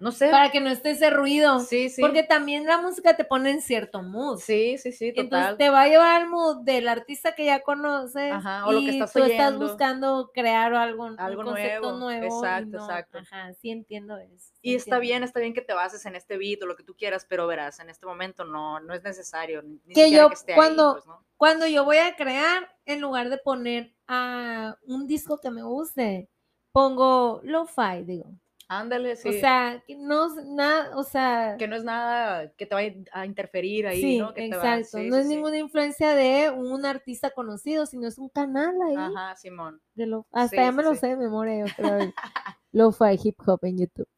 [0.00, 0.30] no sé.
[0.30, 1.60] Para que no esté ese ruido.
[1.60, 2.00] Sí, sí.
[2.00, 4.38] Porque también la música te pone en cierto mood.
[4.40, 5.56] Sí, sí, sí, Entonces total.
[5.58, 8.86] te va a llevar al mood del artista que ya conoces Ajá, o lo que
[8.86, 13.18] y estás tú estás buscando crear algo, un concepto nuevo, exacto, no- exacto.
[13.18, 14.52] Ajá, sí entiendo eso.
[14.62, 16.94] Y está bien, está bien que te bases en este beat o lo que tú
[16.96, 19.62] quieras, pero verás, en este momento no, no es necesario.
[19.62, 21.24] Ni Que siquiera yo que esté cuando- ahí, pues, ¿no?
[21.36, 26.28] Cuando yo voy a crear, en lugar de poner a un disco que me guste,
[26.72, 28.26] pongo lo-fi, digo.
[28.72, 29.28] Ándale, sí.
[29.28, 32.94] O sea, que no es nada, o sea, que no es nada que te vaya
[33.10, 34.32] a interferir ahí, sí, ¿no?
[34.32, 34.98] Que te va- exacto.
[34.98, 38.94] sí, no sí, es ninguna influencia de un artista conocido, sino es un canal ahí.
[38.96, 39.80] Ajá, Simón.
[39.94, 41.96] de lo- hasta ya me lo sé de memoria, creo.
[41.96, 42.14] el
[42.72, 44.08] Lo-fi hip hop en YouTube.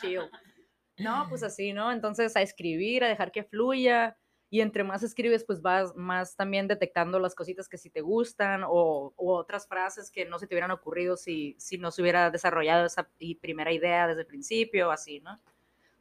[0.00, 0.28] Chill.
[0.98, 1.92] No, pues así, ¿no?
[1.92, 4.16] Entonces a escribir, a dejar que fluya.
[4.54, 8.62] Y entre más escribes, pues vas más también detectando las cositas que sí te gustan
[8.62, 12.30] o, o otras frases que no se te hubieran ocurrido si, si no se hubiera
[12.30, 13.08] desarrollado esa
[13.40, 15.40] primera idea desde el principio, así, ¿no?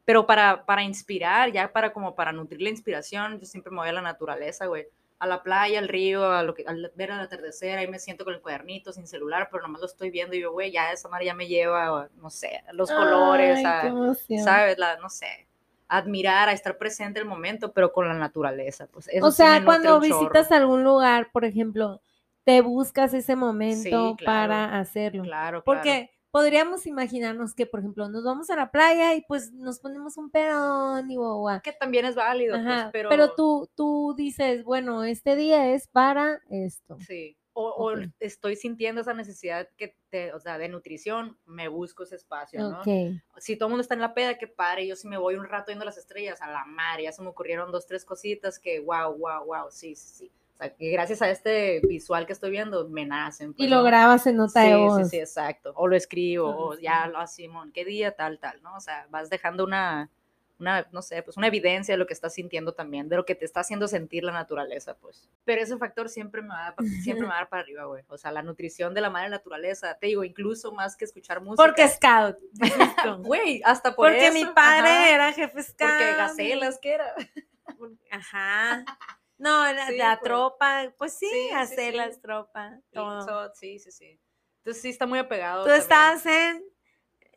[0.06, 3.90] Pero para, para inspirar, ya para como para nutrir la inspiración, yo siempre me voy
[3.90, 4.86] a la naturaleza, güey.
[5.18, 8.24] A la playa, al río, a lo que, al ver el atardecer, ahí me siento
[8.24, 11.10] con el cuadernito, sin celular, pero nomás lo estoy viendo y yo, güey, ya esa
[11.10, 14.44] mar ya me lleva, no sé, a los colores, Ay, a, qué emoción.
[14.44, 14.78] ¿sabes?
[14.78, 15.48] La, no sé,
[15.98, 18.88] admirar, a estar presente el momento, pero con la naturaleza.
[18.88, 20.00] Pues eso O sea, cuando chorro.
[20.02, 22.02] visitas algún lugar, por ejemplo,
[22.44, 24.26] te buscas ese momento claro.
[24.26, 25.24] para hacerlo.
[25.24, 25.64] Claro, claro.
[25.64, 30.18] Porque podríamos imaginarnos que, por ejemplo, nos vamos a la playa y pues nos ponemos
[30.18, 31.62] un pedón y guau.
[31.62, 33.10] Que también es válido, pues, pero...
[33.10, 36.98] pero, tú, tú dices, bueno, este día es para esto.
[37.08, 37.38] Sí.
[37.54, 38.10] O, o Ok.
[38.20, 42.82] estoy sintiendo esa necesidad que te, o sea, de nutrición, me busco ese espacio, ¿no?
[42.82, 42.88] Ok.
[43.38, 45.46] Si todo el mundo está en la peda, que pare, yo si me voy un
[45.46, 48.80] rato viendo las estrellas, a la madre, ya se me ocurrieron dos, tres cositas que,
[48.80, 50.32] wow, wow, wow, sí, sí, sí.
[50.54, 53.52] O sea, que gracias a este visual que estoy viendo, me nacen.
[53.52, 53.84] Y pues, lo ¿no?
[53.84, 54.98] grabas en nota sí, de voz.
[55.04, 55.74] Sí, sí, exacto.
[55.76, 56.84] O lo escribo, Ah, o sí.
[56.84, 58.76] ya lo Simón, qué día, tal, tal, ¿no?
[58.76, 60.12] O sea, vas dejando una,
[60.64, 63.36] una, no sé, pues una evidencia de lo que estás sintiendo también, de lo que
[63.36, 65.30] te está haciendo sentir la naturaleza, pues.
[65.44, 68.04] Pero ese factor siempre me va a, siempre me va a dar para arriba, güey.
[68.08, 71.64] O sea, la nutrición de la madre naturaleza, te digo, incluso más que escuchar música.
[71.64, 72.38] Porque scout.
[73.28, 74.34] Güey, hasta por Porque eso.
[74.34, 75.90] mi padre ajá, era jefe scout.
[75.92, 77.14] Porque gacelas, ¿qué era?
[78.12, 78.84] Ajá.
[79.38, 80.24] No, la, Sí, la pues.
[80.30, 81.98] tropa, pues sí, Sí, hacer sí.
[81.98, 83.52] las tropas, todo.
[83.56, 84.20] Sí, sí, sí.
[84.60, 85.64] Entonces sí está muy apegado.
[85.64, 85.82] Tú también.
[85.82, 86.64] estabas en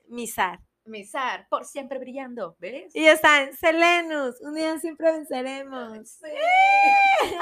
[0.08, 0.60] Misar.
[0.86, 2.94] Misar, por siempre brillando, ¿ves?
[2.94, 4.40] Y en Selenus.
[4.40, 6.08] Un día siempre venceremos.
[6.08, 6.28] Sí.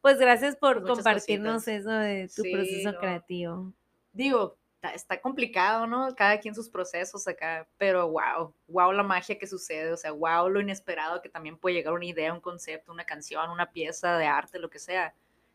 [0.00, 1.80] Pues gracias por Muchas compartirnos cositas.
[1.80, 2.98] eso de tu Sí, proceso no.
[2.98, 3.72] creativo.
[4.12, 6.14] Digo, está, está complicado, ¿no?
[6.14, 10.48] Cada quien sus procesos acá, pero wow, wow la magia que sucede, o sea, wow
[10.48, 14.26] lo inesperado que también puede llegar una idea, un concepto, una canción, una pieza de
[14.26, 15.12] arte, lo que sea.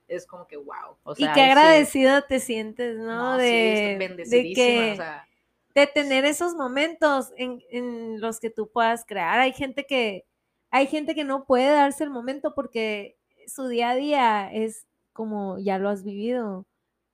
[0.10, 0.98] Es como que wow.
[1.04, 3.06] O sea, y qué ahí sí- agradecido te sientes, ¿no?
[3.36, 5.28] no, sí, de, de bendecidísima, que o sea,
[5.76, 9.40] de tener esos momentos en, en los que tú puedas crear.
[9.40, 10.26] Hay gente que
[10.70, 13.18] hay gente que no puede darse el momento porque
[13.48, 16.66] su día a día es como ya lo has vivido,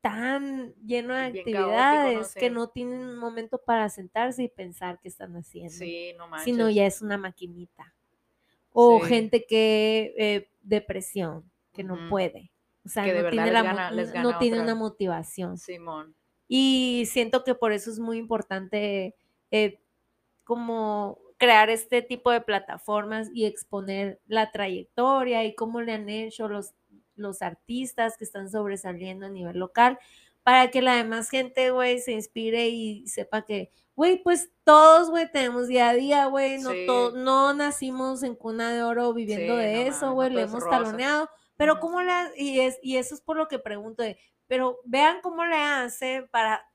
[0.01, 1.65] tan lleno de Bien caótico, ¿no?
[1.75, 6.27] actividades que no tienen un momento para sentarse y pensar qué están haciendo, sí, no
[6.27, 6.45] manches.
[6.45, 7.93] sino ya es una maquinita.
[8.71, 9.07] O Sí.
[9.07, 12.51] gente que eh, depresión, que no puede.
[12.85, 13.91] O sea, Que no tiene, la gana-
[14.21, 15.57] no tiene una motivación.
[15.57, 16.15] Simón.
[16.47, 19.15] Y siento que por eso es muy importante
[19.51, 19.79] eh,
[20.43, 26.47] como crear este tipo de plataformas y exponer la trayectoria y cómo le han hecho
[26.47, 26.73] los,
[27.15, 29.99] los artistas que están sobresaliendo a nivel local
[30.43, 35.29] para que la demás gente, güey, se inspire y sepa que, güey, pues todos, güey,
[35.29, 36.85] tenemos día a día, güey, no, Sí.
[37.15, 40.43] no nacimos en cuna de oro viviendo Sí, de no eso, no güey, todo le
[40.43, 40.69] hemos rosas.
[40.83, 44.17] taloneado, pero cómo le, ha- y, es, y eso es por lo que pregunto, de,
[44.47, 46.65] pero vean cómo le hace para,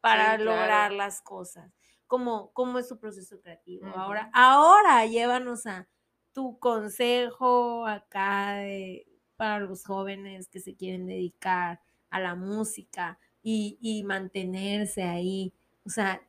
[0.00, 0.60] para Sí, claro.
[0.60, 1.70] lograr las cosas.
[2.06, 3.86] cómo, cómo es su proceso creativo.
[3.96, 5.88] Ahora, ahora llévanos a
[6.34, 9.06] tu consejo acá de-
[9.36, 11.80] para los jóvenes que se quieren dedicar
[12.10, 15.52] a la música y, y mantenerse ahí.
[15.86, 16.20] O sea,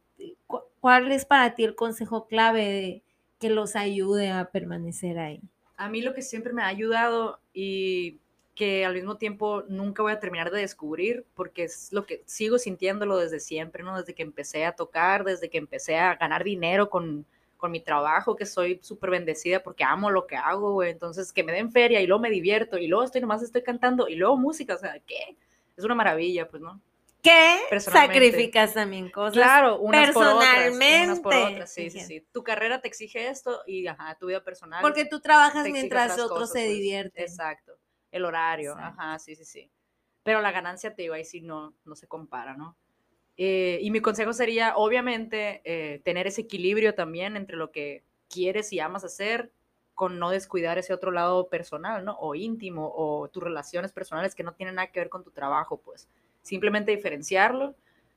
[0.47, 3.03] cu- ¿cuál es para ti el consejo clave de
[3.39, 5.41] que los ayude a permanecer ahí?
[5.75, 8.19] A mí lo que siempre me ha ayudado y
[8.55, 12.59] que al mismo tiempo nunca voy a terminar de descubrir, porque es lo que sigo
[12.59, 13.97] sintiéndolo desde siempre, ¿no?
[13.97, 17.25] Desde que empecé a tocar, desde que empecé a ganar dinero con,
[17.57, 20.91] con mi trabajo, que soy súper bendecida porque amo lo que hago, güey.
[20.91, 24.07] Entonces, que me den feria y luego me divierto y luego estoy nomás estoy cantando
[24.07, 25.35] y luego música, o sea, ¿qué?
[25.75, 26.79] Es una maravilla, pues, ¿no?
[27.23, 27.59] ¿Qué?
[27.69, 28.15] Personalmente.
[28.15, 29.33] Sacrificas también cosas.
[29.33, 32.27] Claro, unas por otras, unas por personalmente, otras, sí, sí, sí.
[32.33, 34.81] Tu carrera te exige esto y, ajá, tu vida personal.
[34.81, 36.69] Porque tú trabajas mientras otros cosas, se pues.
[36.69, 37.23] divierten.
[37.23, 37.77] Exacto.
[38.13, 39.01] El horario, Exacto.
[39.01, 39.71] ajá, sí, sí, sí.
[40.23, 42.77] Pero la ganancia, te digo, ahí sí no, no se compara, ¿no?
[43.35, 48.71] Eh, y mi consejo sería, obviamente, eh, tener ese equilibrio también entre lo que quieres
[48.71, 49.51] y amas hacer
[49.95, 52.17] con no descuidar ese otro lado personal, ¿no?
[52.19, 55.77] O íntimo, o tus relaciones personales que no tienen nada que ver con tu trabajo,
[55.81, 56.07] pues.
[56.43, 57.75] Simplemente diferenciarlo,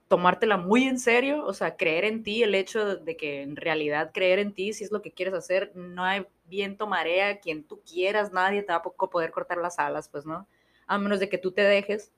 [0.09, 4.13] tomártela muy en serio, o sea, creer en ti, el hecho de que en realidad
[4.15, 7.81] creer en ti, si es lo que quieres hacer, no hay viento, marea, quien tú
[7.91, 10.47] quieras, nadie te va a poder cortar las alas, pues, ¿no?
[10.87, 12.13] A menos de que tú te dejes.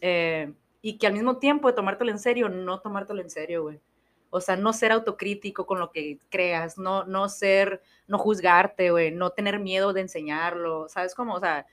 [0.00, 0.52] eh,
[0.82, 3.80] y que al mismo tiempo de tomártelo en serio, no tomártelo en serio, güey.
[4.30, 9.10] O sea, no ser autocrítico con lo que creas, no, no ser, no juzgarte, güey,
[9.12, 11.34] no tener miedo de enseñarlo, ¿sabes cómo?
[11.34, 11.66] O sea,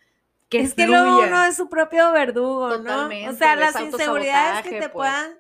[0.51, 3.07] que es que luego uno es su propio verdugo, ¿no?
[3.07, 4.91] O sea, las es inseguridades que te pues.
[4.91, 5.39] puedan...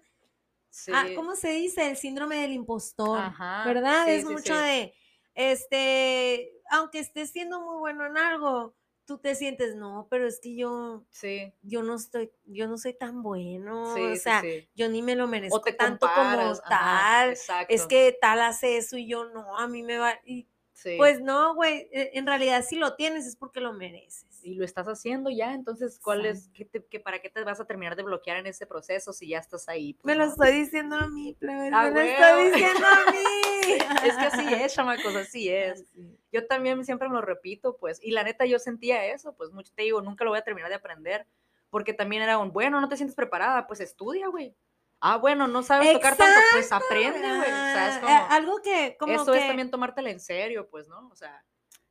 [0.73, 0.91] Sí.
[0.95, 1.89] Ah, ¿Cómo se dice?
[1.89, 4.05] El síndrome del impostor, Ajá, ¿verdad?
[4.05, 4.93] sí, es sí, mucho de,
[5.35, 10.55] este, aunque estés siendo muy bueno en algo, tú te sientes, no, pero es que
[10.55, 14.69] yo, Sí, yo no estoy, yo no soy tan bueno, sí, o sea, sí.
[14.73, 17.29] yo ni me lo merezco tanto comparas, como ajá, tal.
[17.31, 20.13] exacto, Es que tal hace eso y yo no, a mí me va.
[20.23, 20.47] Y
[20.81, 20.95] sí.
[20.97, 24.25] pues no, güey, e- en realidad si lo tienes es porque lo mereces.
[24.43, 27.59] y lo estás haciendo ya, entonces, ¿cuál es, qué te- qué- para qué te vas
[27.59, 29.93] a terminar de bloquear en ese proceso si ya estás ahí?
[30.03, 30.31] Me Pues, lo no.
[30.31, 34.07] estoy diciendo a mí, plebes, Ah, me lo estoy diciendo a mí.
[34.07, 35.85] Es que así es, chamacos, así es.
[36.31, 39.71] Yo también siempre me lo repito, pues, y la neta yo sentía eso, pues, mucho
[39.75, 41.27] te digo, nunca lo voy a terminar de aprender,
[41.69, 44.55] porque también era un, bueno, no te sientes preparada, pues estudia, güey.
[45.01, 47.39] Ah, bueno, no sabes tocar tanto, pues aprende, güey.
[47.39, 50.19] O sea, es Ah, como, eh, algo que, como eso que, es también tomártela en
[50.19, 51.09] serio, pues, ¿no?
[51.09, 51.43] O sea,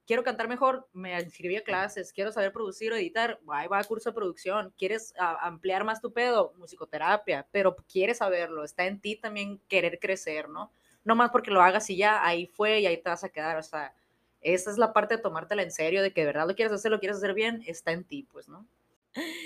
[0.06, 3.84] quiero cantar mejor, me inscribí a clases, quiero saber producir o editar, ahí va a
[3.84, 9.16] curso de producción, quieres ampliar más tu pedo, musicoterapia, pero quieres saberlo, está en ti
[9.16, 10.72] también querer crecer, ¿no?
[11.04, 13.56] No más porque lo hagas y ya, ahí fue y ahí te vas a quedar,
[13.56, 13.94] o sea,
[14.40, 16.90] esa es la parte de tomártela en serio, de que de verdad lo quieres hacer,
[16.90, 18.66] lo quieres hacer bien, está en ti, pues, ¿no?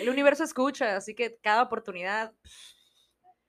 [0.00, 2.32] El universo escucha, así que cada oportunidad,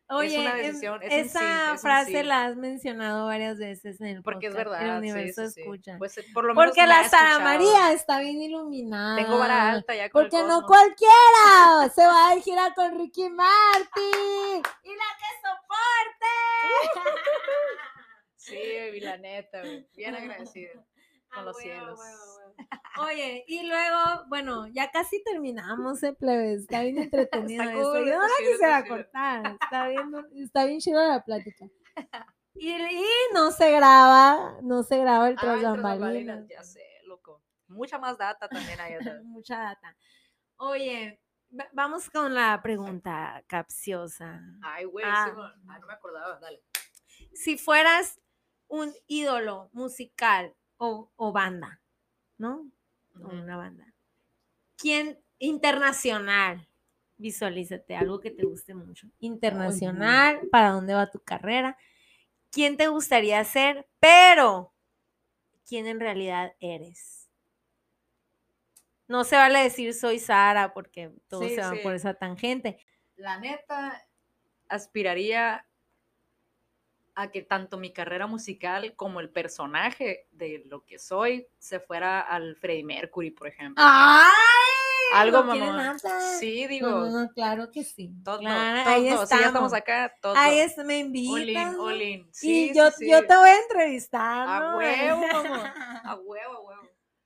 [0.08, 2.24] Oye, una em, decisión, es un sí, esa es un frase sí.
[2.24, 5.97] la has mencionado varias veces en el porque es podcast, verdad, El universo sí, escucha.
[5.97, 7.39] Pues eh, por lo menos porque la Sara.
[7.39, 9.16] María está bien iluminada.
[9.16, 13.30] Tengo vara alta ya con el Porque no cualquiera se va a gira con Ricky
[13.30, 14.62] Martin.
[14.84, 16.34] Y la que soporte.
[18.38, 19.64] Sí, baby, la neta,
[19.95, 20.70] bien agradecida
[21.36, 22.00] con A los cielos.
[22.98, 23.98] Oye, y luego,
[24.30, 26.62] bueno, ya casi terminamos, eh, plebes.
[26.62, 27.92] Está bien entretenido Está eso.
[27.92, 28.52] cool, Yo no chido,
[28.84, 28.88] chido.
[28.96, 29.58] cortar.
[29.62, 31.66] Está bien, está bien chida la plática.
[32.54, 36.48] Y, y no se graba, no se graba el Ah, tras bambalinas.
[36.48, 37.44] Ya sé, loco.
[37.68, 39.22] Mucha más data también hay atrás.
[39.26, 39.98] Mucha data.
[40.58, 41.20] Oye,
[41.58, 44.42] va- vamos con la pregunta capciosa.
[44.62, 45.34] Ay, güey, Ah.
[45.68, 46.64] Ah, no me acordaba, dale.
[47.34, 48.22] Si fueras
[48.68, 51.82] un ídolo musical o, o banda,
[52.38, 52.69] ¿no?
[53.21, 53.93] O una banda.
[54.78, 56.67] ¿Quién internacional?
[57.17, 59.07] Visualízate, algo que te guste mucho.
[59.19, 61.77] Internacional, ¿para dónde va tu carrera?
[62.52, 63.88] ¿Quién te gustaría ser?
[63.99, 64.73] Pero,
[65.68, 67.30] ¿quién en realidad eres?
[69.07, 71.84] No se vale decir soy Sara porque todos Sí, se van sí.
[71.84, 72.80] por esa tangente.
[73.15, 74.06] La neta,
[74.68, 75.65] aspiraría
[77.16, 82.20] a que tanto mi carrera musical como el personaje de lo que soy se fuera
[82.22, 83.84] al Freddie Mercury, por ejemplo.
[83.86, 84.32] ¡Ay!
[85.14, 85.96] Algo, ¿No mamá.
[86.40, 88.12] Sí, digo, No, claro que sí.
[88.24, 89.26] todo, Claro, todo, ahí todo.
[89.28, 89.74] Si ya estamos estamos.
[89.74, 90.34] acá, todo.
[90.36, 91.76] Ahí es, me invitan.
[91.80, 92.28] all in.
[92.34, 93.12] Sí, y yo, sí, sí.
[93.12, 94.48] yo te voy a entrevistar.
[94.50, 95.74] A huevo, mamá.
[96.04, 96.65] A huevo, a huevo.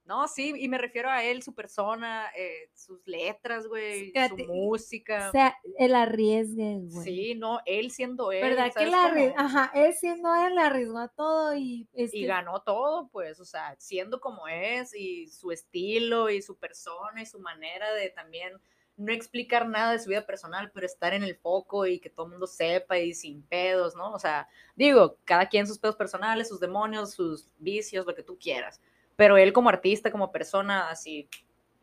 [0.10, 5.30] No, sí, y me refiero a él, su persona, eh, sus letras, güey, su música.
[5.30, 7.04] O sea, el arriesgue, güey.
[7.04, 8.42] sí, no, él siendo él.
[8.42, 9.34] ¿Verdad que ¿sabes la cómo?
[9.38, 13.76] Ajá, él siendo él le arriesgó a todo y Y ganó todo, pues, o sea,
[13.78, 18.60] siendo como es, y su estilo, y su persona, y su manera de también
[18.98, 22.26] no explicar nada de su vida personal, pero estar en el foco y que todo
[22.26, 24.12] el mundo sepa y sin pedos, ¿no?
[24.12, 28.40] O sea, digo, cada quien sus pedos personales, sus demonios, sus vicios, lo que tú
[28.40, 28.82] quieras.
[29.20, 31.28] Pero él como artista, como persona, así,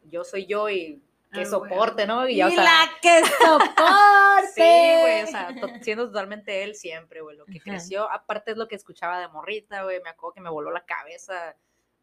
[0.04, 1.02] yo soy yo y
[1.34, 2.26] que Ah, soporte, ¿no?
[2.26, 4.52] Y, ya, o sea, la que soporte.
[4.54, 7.72] Sí, güey, o sea, to- siendo totalmente él siempre, güey, lo que Ajá.
[7.72, 10.86] creció, aparte es lo que escuchaba de morrita, güey, me acuerdo que me voló la
[10.86, 11.54] cabeza,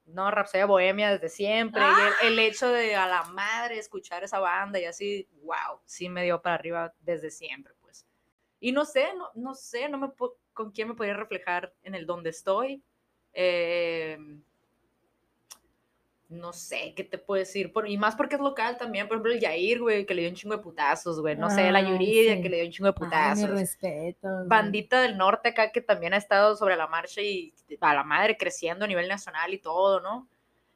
[0.05, 4.37] no, Rapsodia Bohemia desde siempre, y el, el hecho de a la madre escuchar esa
[4.37, 8.05] banda y así, wow, sí me dio para arriba desde siempre, pues.
[8.59, 10.11] Y no sé, no, no sé, no me
[10.53, 12.83] con quién me podría reflejar en el donde estoy,
[13.33, 14.19] eh,
[16.33, 17.71] no sé, ¿qué te puedo decir?
[17.71, 20.29] Por, y más porque es local también, por ejemplo, el Yair, güey, que le dio
[20.31, 21.35] un chingo de putazos, güey.
[21.35, 22.41] No sé, la Yuridia, sí.
[22.41, 23.49] que le dio un chingo de Ay, mi putazos.
[23.51, 24.27] respeto.
[24.27, 24.47] güey.
[24.47, 28.37] Bandita del Norte acá que también ha estado sobre la marcha y a la madre
[28.37, 30.27] creciendo a nivel nacional y todo, ¿no?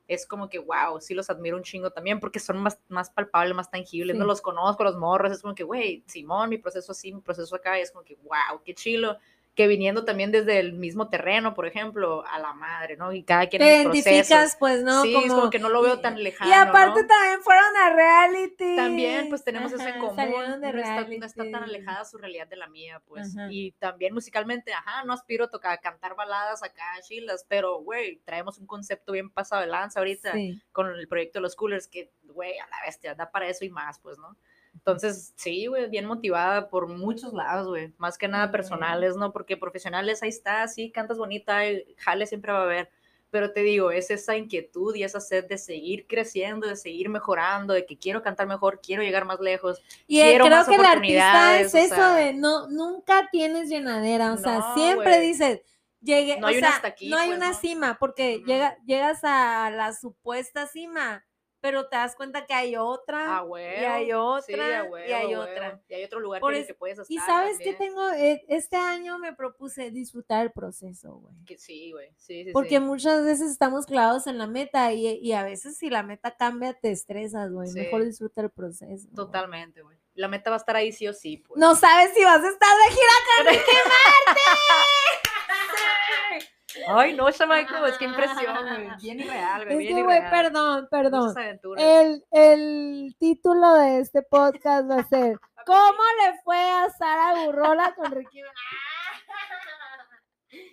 [0.08, 3.54] Es como que, wow, sí los admiro un chingo también porque son más, más palpables,
[3.56, 4.20] más tangibles, Sí.
[4.20, 7.54] no los conozco, los morros, es como que, güey, Simón, mi proceso así, mi proceso
[7.56, 9.18] acá, y es como que, wow, qué chilo,
[9.58, 13.12] que viniendo también desde el mismo terreno, por ejemplo, a la madre, ¿no?
[13.12, 14.56] Y cada quien Te en identificas, procesos.
[14.60, 15.02] pues, ¿no?
[15.02, 17.08] sí, es como que no lo veo tan lejano, Y aparte ¿no?
[17.08, 18.76] también fueron a reality.
[18.76, 20.62] También, pues tenemos eso en Ajá, común.
[20.62, 23.36] de no, está, no está tan alejada su realidad de la mía, pues.
[23.36, 23.48] Ajá.
[23.52, 28.22] Y también musicalmente, ajá, no aspiro a tocar, a cantar baladas acá, chilas, pero, güey,
[28.26, 30.62] traemos un concepto bien pasado de lanza ahorita Sí.
[30.72, 33.70] con el proyecto de los Coolers, que, güey, a la bestia, da para eso y
[33.72, 34.38] más, pues, ¿no?
[34.78, 37.94] Entonces, sí, güey, bien motivada por muchos lados, güey.
[37.98, 39.34] Más que nada personales, ¿no?
[39.34, 42.90] Porque profesionales, ahí está, sí, cantas bonita, el jale siempre va a haber.
[43.30, 47.74] Pero te digo, es esa inquietud y esa sed de seguir creciendo, de seguir mejorando,
[47.74, 49.82] de que quiero cantar mejor, quiero llegar más lejos.
[50.08, 52.16] Y Quiero creo más que el artista es eso sea.
[52.16, 55.28] de no, nunca tienes llenadera, o sea, No, siempre güey.
[55.28, 55.62] dices,
[56.00, 57.58] llegué, No o hay una sea, hasta aquí, no hay pues, una ¿no?
[57.58, 58.46] cima, porque Ujú.
[58.46, 61.26] llega, llegas a la supuesta cima,
[61.60, 63.82] pero te das cuenta que hay otra, Ah, güey.
[63.82, 65.82] y hay otra, huevo, y hay otra.
[65.90, 67.12] Y hay otro lugar Por que, es- que puedes estar.
[67.14, 71.34] Y sabes que tengo, Eh, este año me propuse disfrutar el proceso, güey.
[71.46, 72.10] Que sí, güey.
[72.18, 72.80] Sí, sí, Porque sí.
[72.80, 76.74] muchas veces estamos clavados en la meta y, y a veces si la meta cambia
[76.74, 77.68] te estresas, güey.
[77.70, 77.80] Sí.
[77.80, 79.08] Mejor disfruta el proceso.
[79.16, 79.98] Totalmente, güey.
[80.16, 81.60] La meta va a estar ahí sí o sí, pues.
[81.60, 83.72] No sabes si vas a estar de gira con Ricky
[86.88, 88.90] Ay, no, chamaco, es que impresión, güey.
[89.02, 89.88] Bien irreal, güey.
[89.88, 91.34] Es que, güey, perdón, perdón.
[91.78, 97.94] El, el título de este podcast va a ser ¿Cómo le fue a Sara Burrola
[97.96, 98.42] con Ricky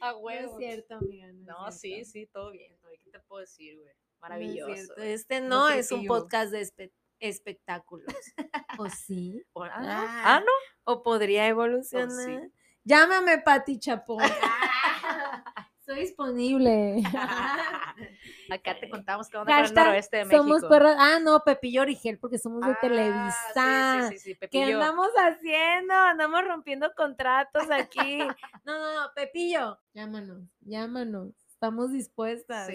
[0.00, 1.26] A No es cierto, amiga.
[1.44, 2.10] No, es sí, cierto.
[2.12, 2.76] sí, todo bien.
[3.02, 3.86] ¿Qué te puedo decir, güey?
[3.88, 4.74] No es Maravilloso.
[4.74, 4.94] cierto.
[4.96, 5.12] güey.
[5.12, 8.06] Este no es un podcast de espe- espectáculos.
[8.78, 9.42] ¿O sí?
[9.52, 10.22] O- Ah, Ah.
[10.36, 10.52] ah, no.
[10.92, 12.10] ¿O podría evolucionar?
[12.10, 12.38] sí.
[12.84, 14.22] Llámame, Pati Chapón.
[15.86, 17.02] Estoy disponible.
[18.50, 20.42] Acá te contamos qué onda con el Hashtag noroeste de México.
[20.42, 20.94] somos perros.
[20.98, 24.08] Ah, no, Pepillo Origel, porque somos de Ah, Televisa.
[24.10, 25.92] Sí, sí, sí, ¿Qué andamos haciendo?
[25.92, 28.16] Andamos rompiendo contratos aquí.
[28.64, 29.78] No, no, no, Pepillo.
[29.92, 31.34] Llámanos, llámanos.
[31.50, 32.66] Estamos dispuestas.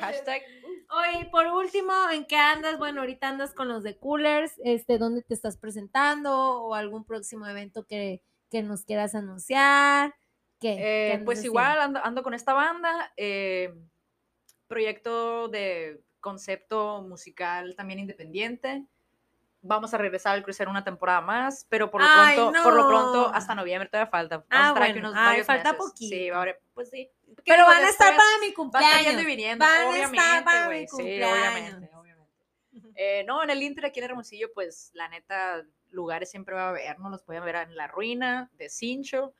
[0.00, 0.42] Hashtag.
[0.90, 2.76] Oye, por último, ¿en qué andas?
[2.78, 4.52] Bueno, ahorita andas con los de Coolers.
[4.64, 6.62] Este, ¿dónde te estás presentando?
[6.64, 8.20] ¿O algún próximo evento que,
[8.50, 10.12] que nos quieras anunciar?
[10.60, 10.76] ¿Qué?
[10.76, 13.74] ¿Qué Eh, andas pues igual ando, ando con esta banda, eh,
[14.66, 18.84] proyecto de concepto musical también independiente.
[19.62, 22.86] Vamos a regresar al crucero una temporada más, pero por lo Ay, pronto, por lo
[22.86, 23.34] pronto no.
[23.34, 24.36] hasta noviembre todavía falta.
[24.38, 25.08] Vamos Ah, a estar aquí bueno.
[25.10, 25.86] unos Ay, falta meses.
[25.86, 26.14] poquito.
[26.16, 27.10] Sí, ahora, pues sí.
[27.44, 29.24] Pero van a estar para mi cumpleaños.
[29.24, 31.38] viniendo, Van a estar para mi Sí, cumpleaños.
[31.38, 32.32] obviamente, obviamente.
[32.94, 36.68] Eh, no, en el Inter aquí en Hermosillo, pues la neta, lugares siempre va a
[36.70, 37.10] haber, ¿no?
[37.10, 39.34] Los pueden ver en La Ruina, de Cincho,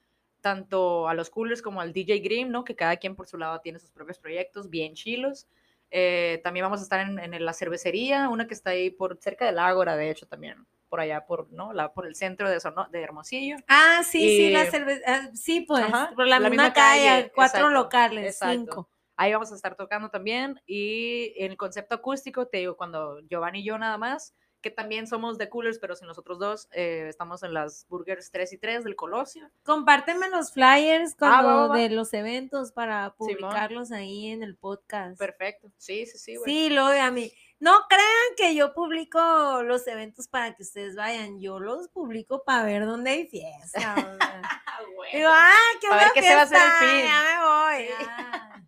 [0.47, 2.63] tanto a los coolers como al DJ Grim, ¿no?
[2.63, 5.49] Que cada quien por su lado tiene sus propios proyectos, bien chilos.
[5.91, 9.45] Eh, también vamos a estar en, en la cervecería, una que está ahí por cerca
[9.47, 11.73] del Ágora, de hecho, también, por allá, por, ¿no?
[11.73, 13.57] La, por el centro de, Sono- de Hermosillo.
[13.67, 15.31] Ah, sí, sí, la Y- cerveza.
[15.35, 18.57] Sí, pues, Ajá, por la, la misma, misma calle, calle, cuatro exacto, locales, exacto.
[18.57, 18.89] cinco.
[19.17, 20.61] Ahí vamos a estar tocando también.
[20.65, 25.07] Y en el concepto acústico, te digo, cuando Giovanni y yo nada más, que también
[25.07, 28.85] somos de Coolers, pero sin nosotros dos, eh, estamos en las Burgers 3 y 3
[28.85, 29.49] del Colosio.
[29.65, 31.77] Compárteme los flyers Ah, va, cuando va, va.
[31.79, 33.15] de los eventos para Simón.
[33.19, 35.19] publicarlos ahí en el podcast.
[35.19, 35.71] Perfecto.
[35.77, 36.51] Sí, sí, sí, güey.
[36.51, 37.31] Sí, lo a mí.
[37.59, 41.41] No crean que yo publico los eventos para que ustedes vayan.
[41.41, 43.57] Yo los publico para ver dónde hay fiesta.
[43.65, 44.19] o sea.
[44.95, 45.11] Güey.
[45.17, 47.07] Digo, ah, qué Pa' ver qué se va a hacer el fin.
[47.07, 47.89] Ya me voy.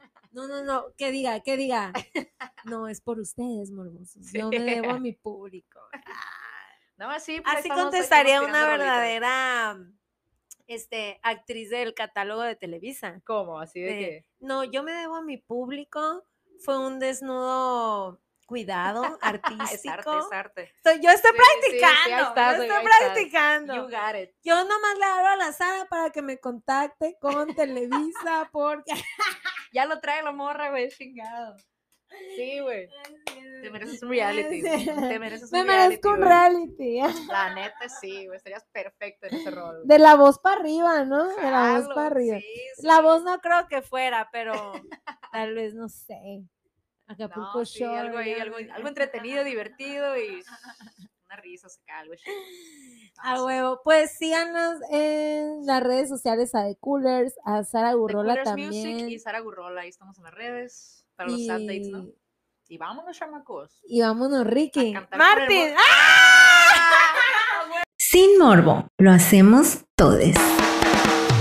[0.46, 1.92] No, no, no, que diga, que diga.
[2.64, 4.22] No, es por ustedes, morbosos.
[4.32, 4.62] Yo me Sí.
[4.64, 5.80] debo a mi público.
[6.96, 8.78] No, así, pues, Así contestaría una rolitas.
[8.78, 9.78] verdadera
[10.66, 13.20] este, actriz del catálogo de Televisa.
[13.24, 13.60] ¿Cómo?
[13.60, 14.26] Así de de, que.
[14.40, 16.24] No, yo me debo a mi público.
[16.64, 19.92] Fue un desnudo cuidado Es artístico.
[19.92, 20.72] arte, es arte.
[21.00, 23.74] Yo estoy Sí, sí, sí, practicando, estás, yo estoy practicando.
[23.76, 24.30] You got it.
[24.42, 28.92] Yo nomás le hablo a la Sara para que me contacte con Televisa porque
[29.72, 31.56] Ya lo trae la morra, güey, chingado.
[32.36, 32.88] Sí, güey.
[33.62, 34.62] Te mereces un reality.
[34.62, 34.86] Sí.
[34.86, 35.88] Te mereces me un reality.
[35.88, 37.00] merezco un reality.
[37.28, 38.36] La neta, sí, güey.
[38.38, 39.82] Estarías perfecto en ese rol.
[39.84, 41.28] De la voz para arriba, ¿no?
[41.36, 42.38] De la voz para arriba.
[42.38, 42.46] sí,
[42.82, 44.52] La voz no creo que fuera, pero
[45.32, 46.42] tal vez, no sé.
[47.06, 48.42] Acapulco No, sí, Shore, algo ahí, ya.
[48.42, 50.42] algo, algo entretenido, divertido y
[51.28, 52.34] una risa saca algo chido.
[53.22, 53.80] A huevo.
[53.84, 58.82] Pues síganos en las redes sociales a The Coolers, a Sara The Gurrola Coolers Music
[58.84, 59.08] también.
[59.10, 62.04] y Sara Gurrola, ahí estamos en las redes para los updates, ¿no?
[62.68, 63.80] Y, Y vámonos, chamacos.
[63.86, 64.94] y vámonos, Ricky.
[64.94, 65.74] El Martín.
[65.76, 67.14] ¡ah!
[67.96, 70.36] Sin morbo, lo hacemos todes.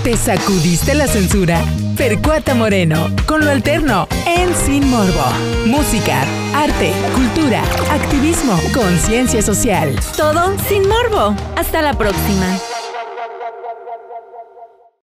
[0.08, 1.62] ¿Te sacudiste la censura?
[1.94, 5.22] Percuata Moreno, con lo alterno en Sin Morbo.
[5.66, 6.22] Música,
[6.54, 9.94] arte, cultura, activismo, conciencia social.
[10.16, 11.36] Todo sin morbo.
[11.56, 12.56] Hasta la próxima.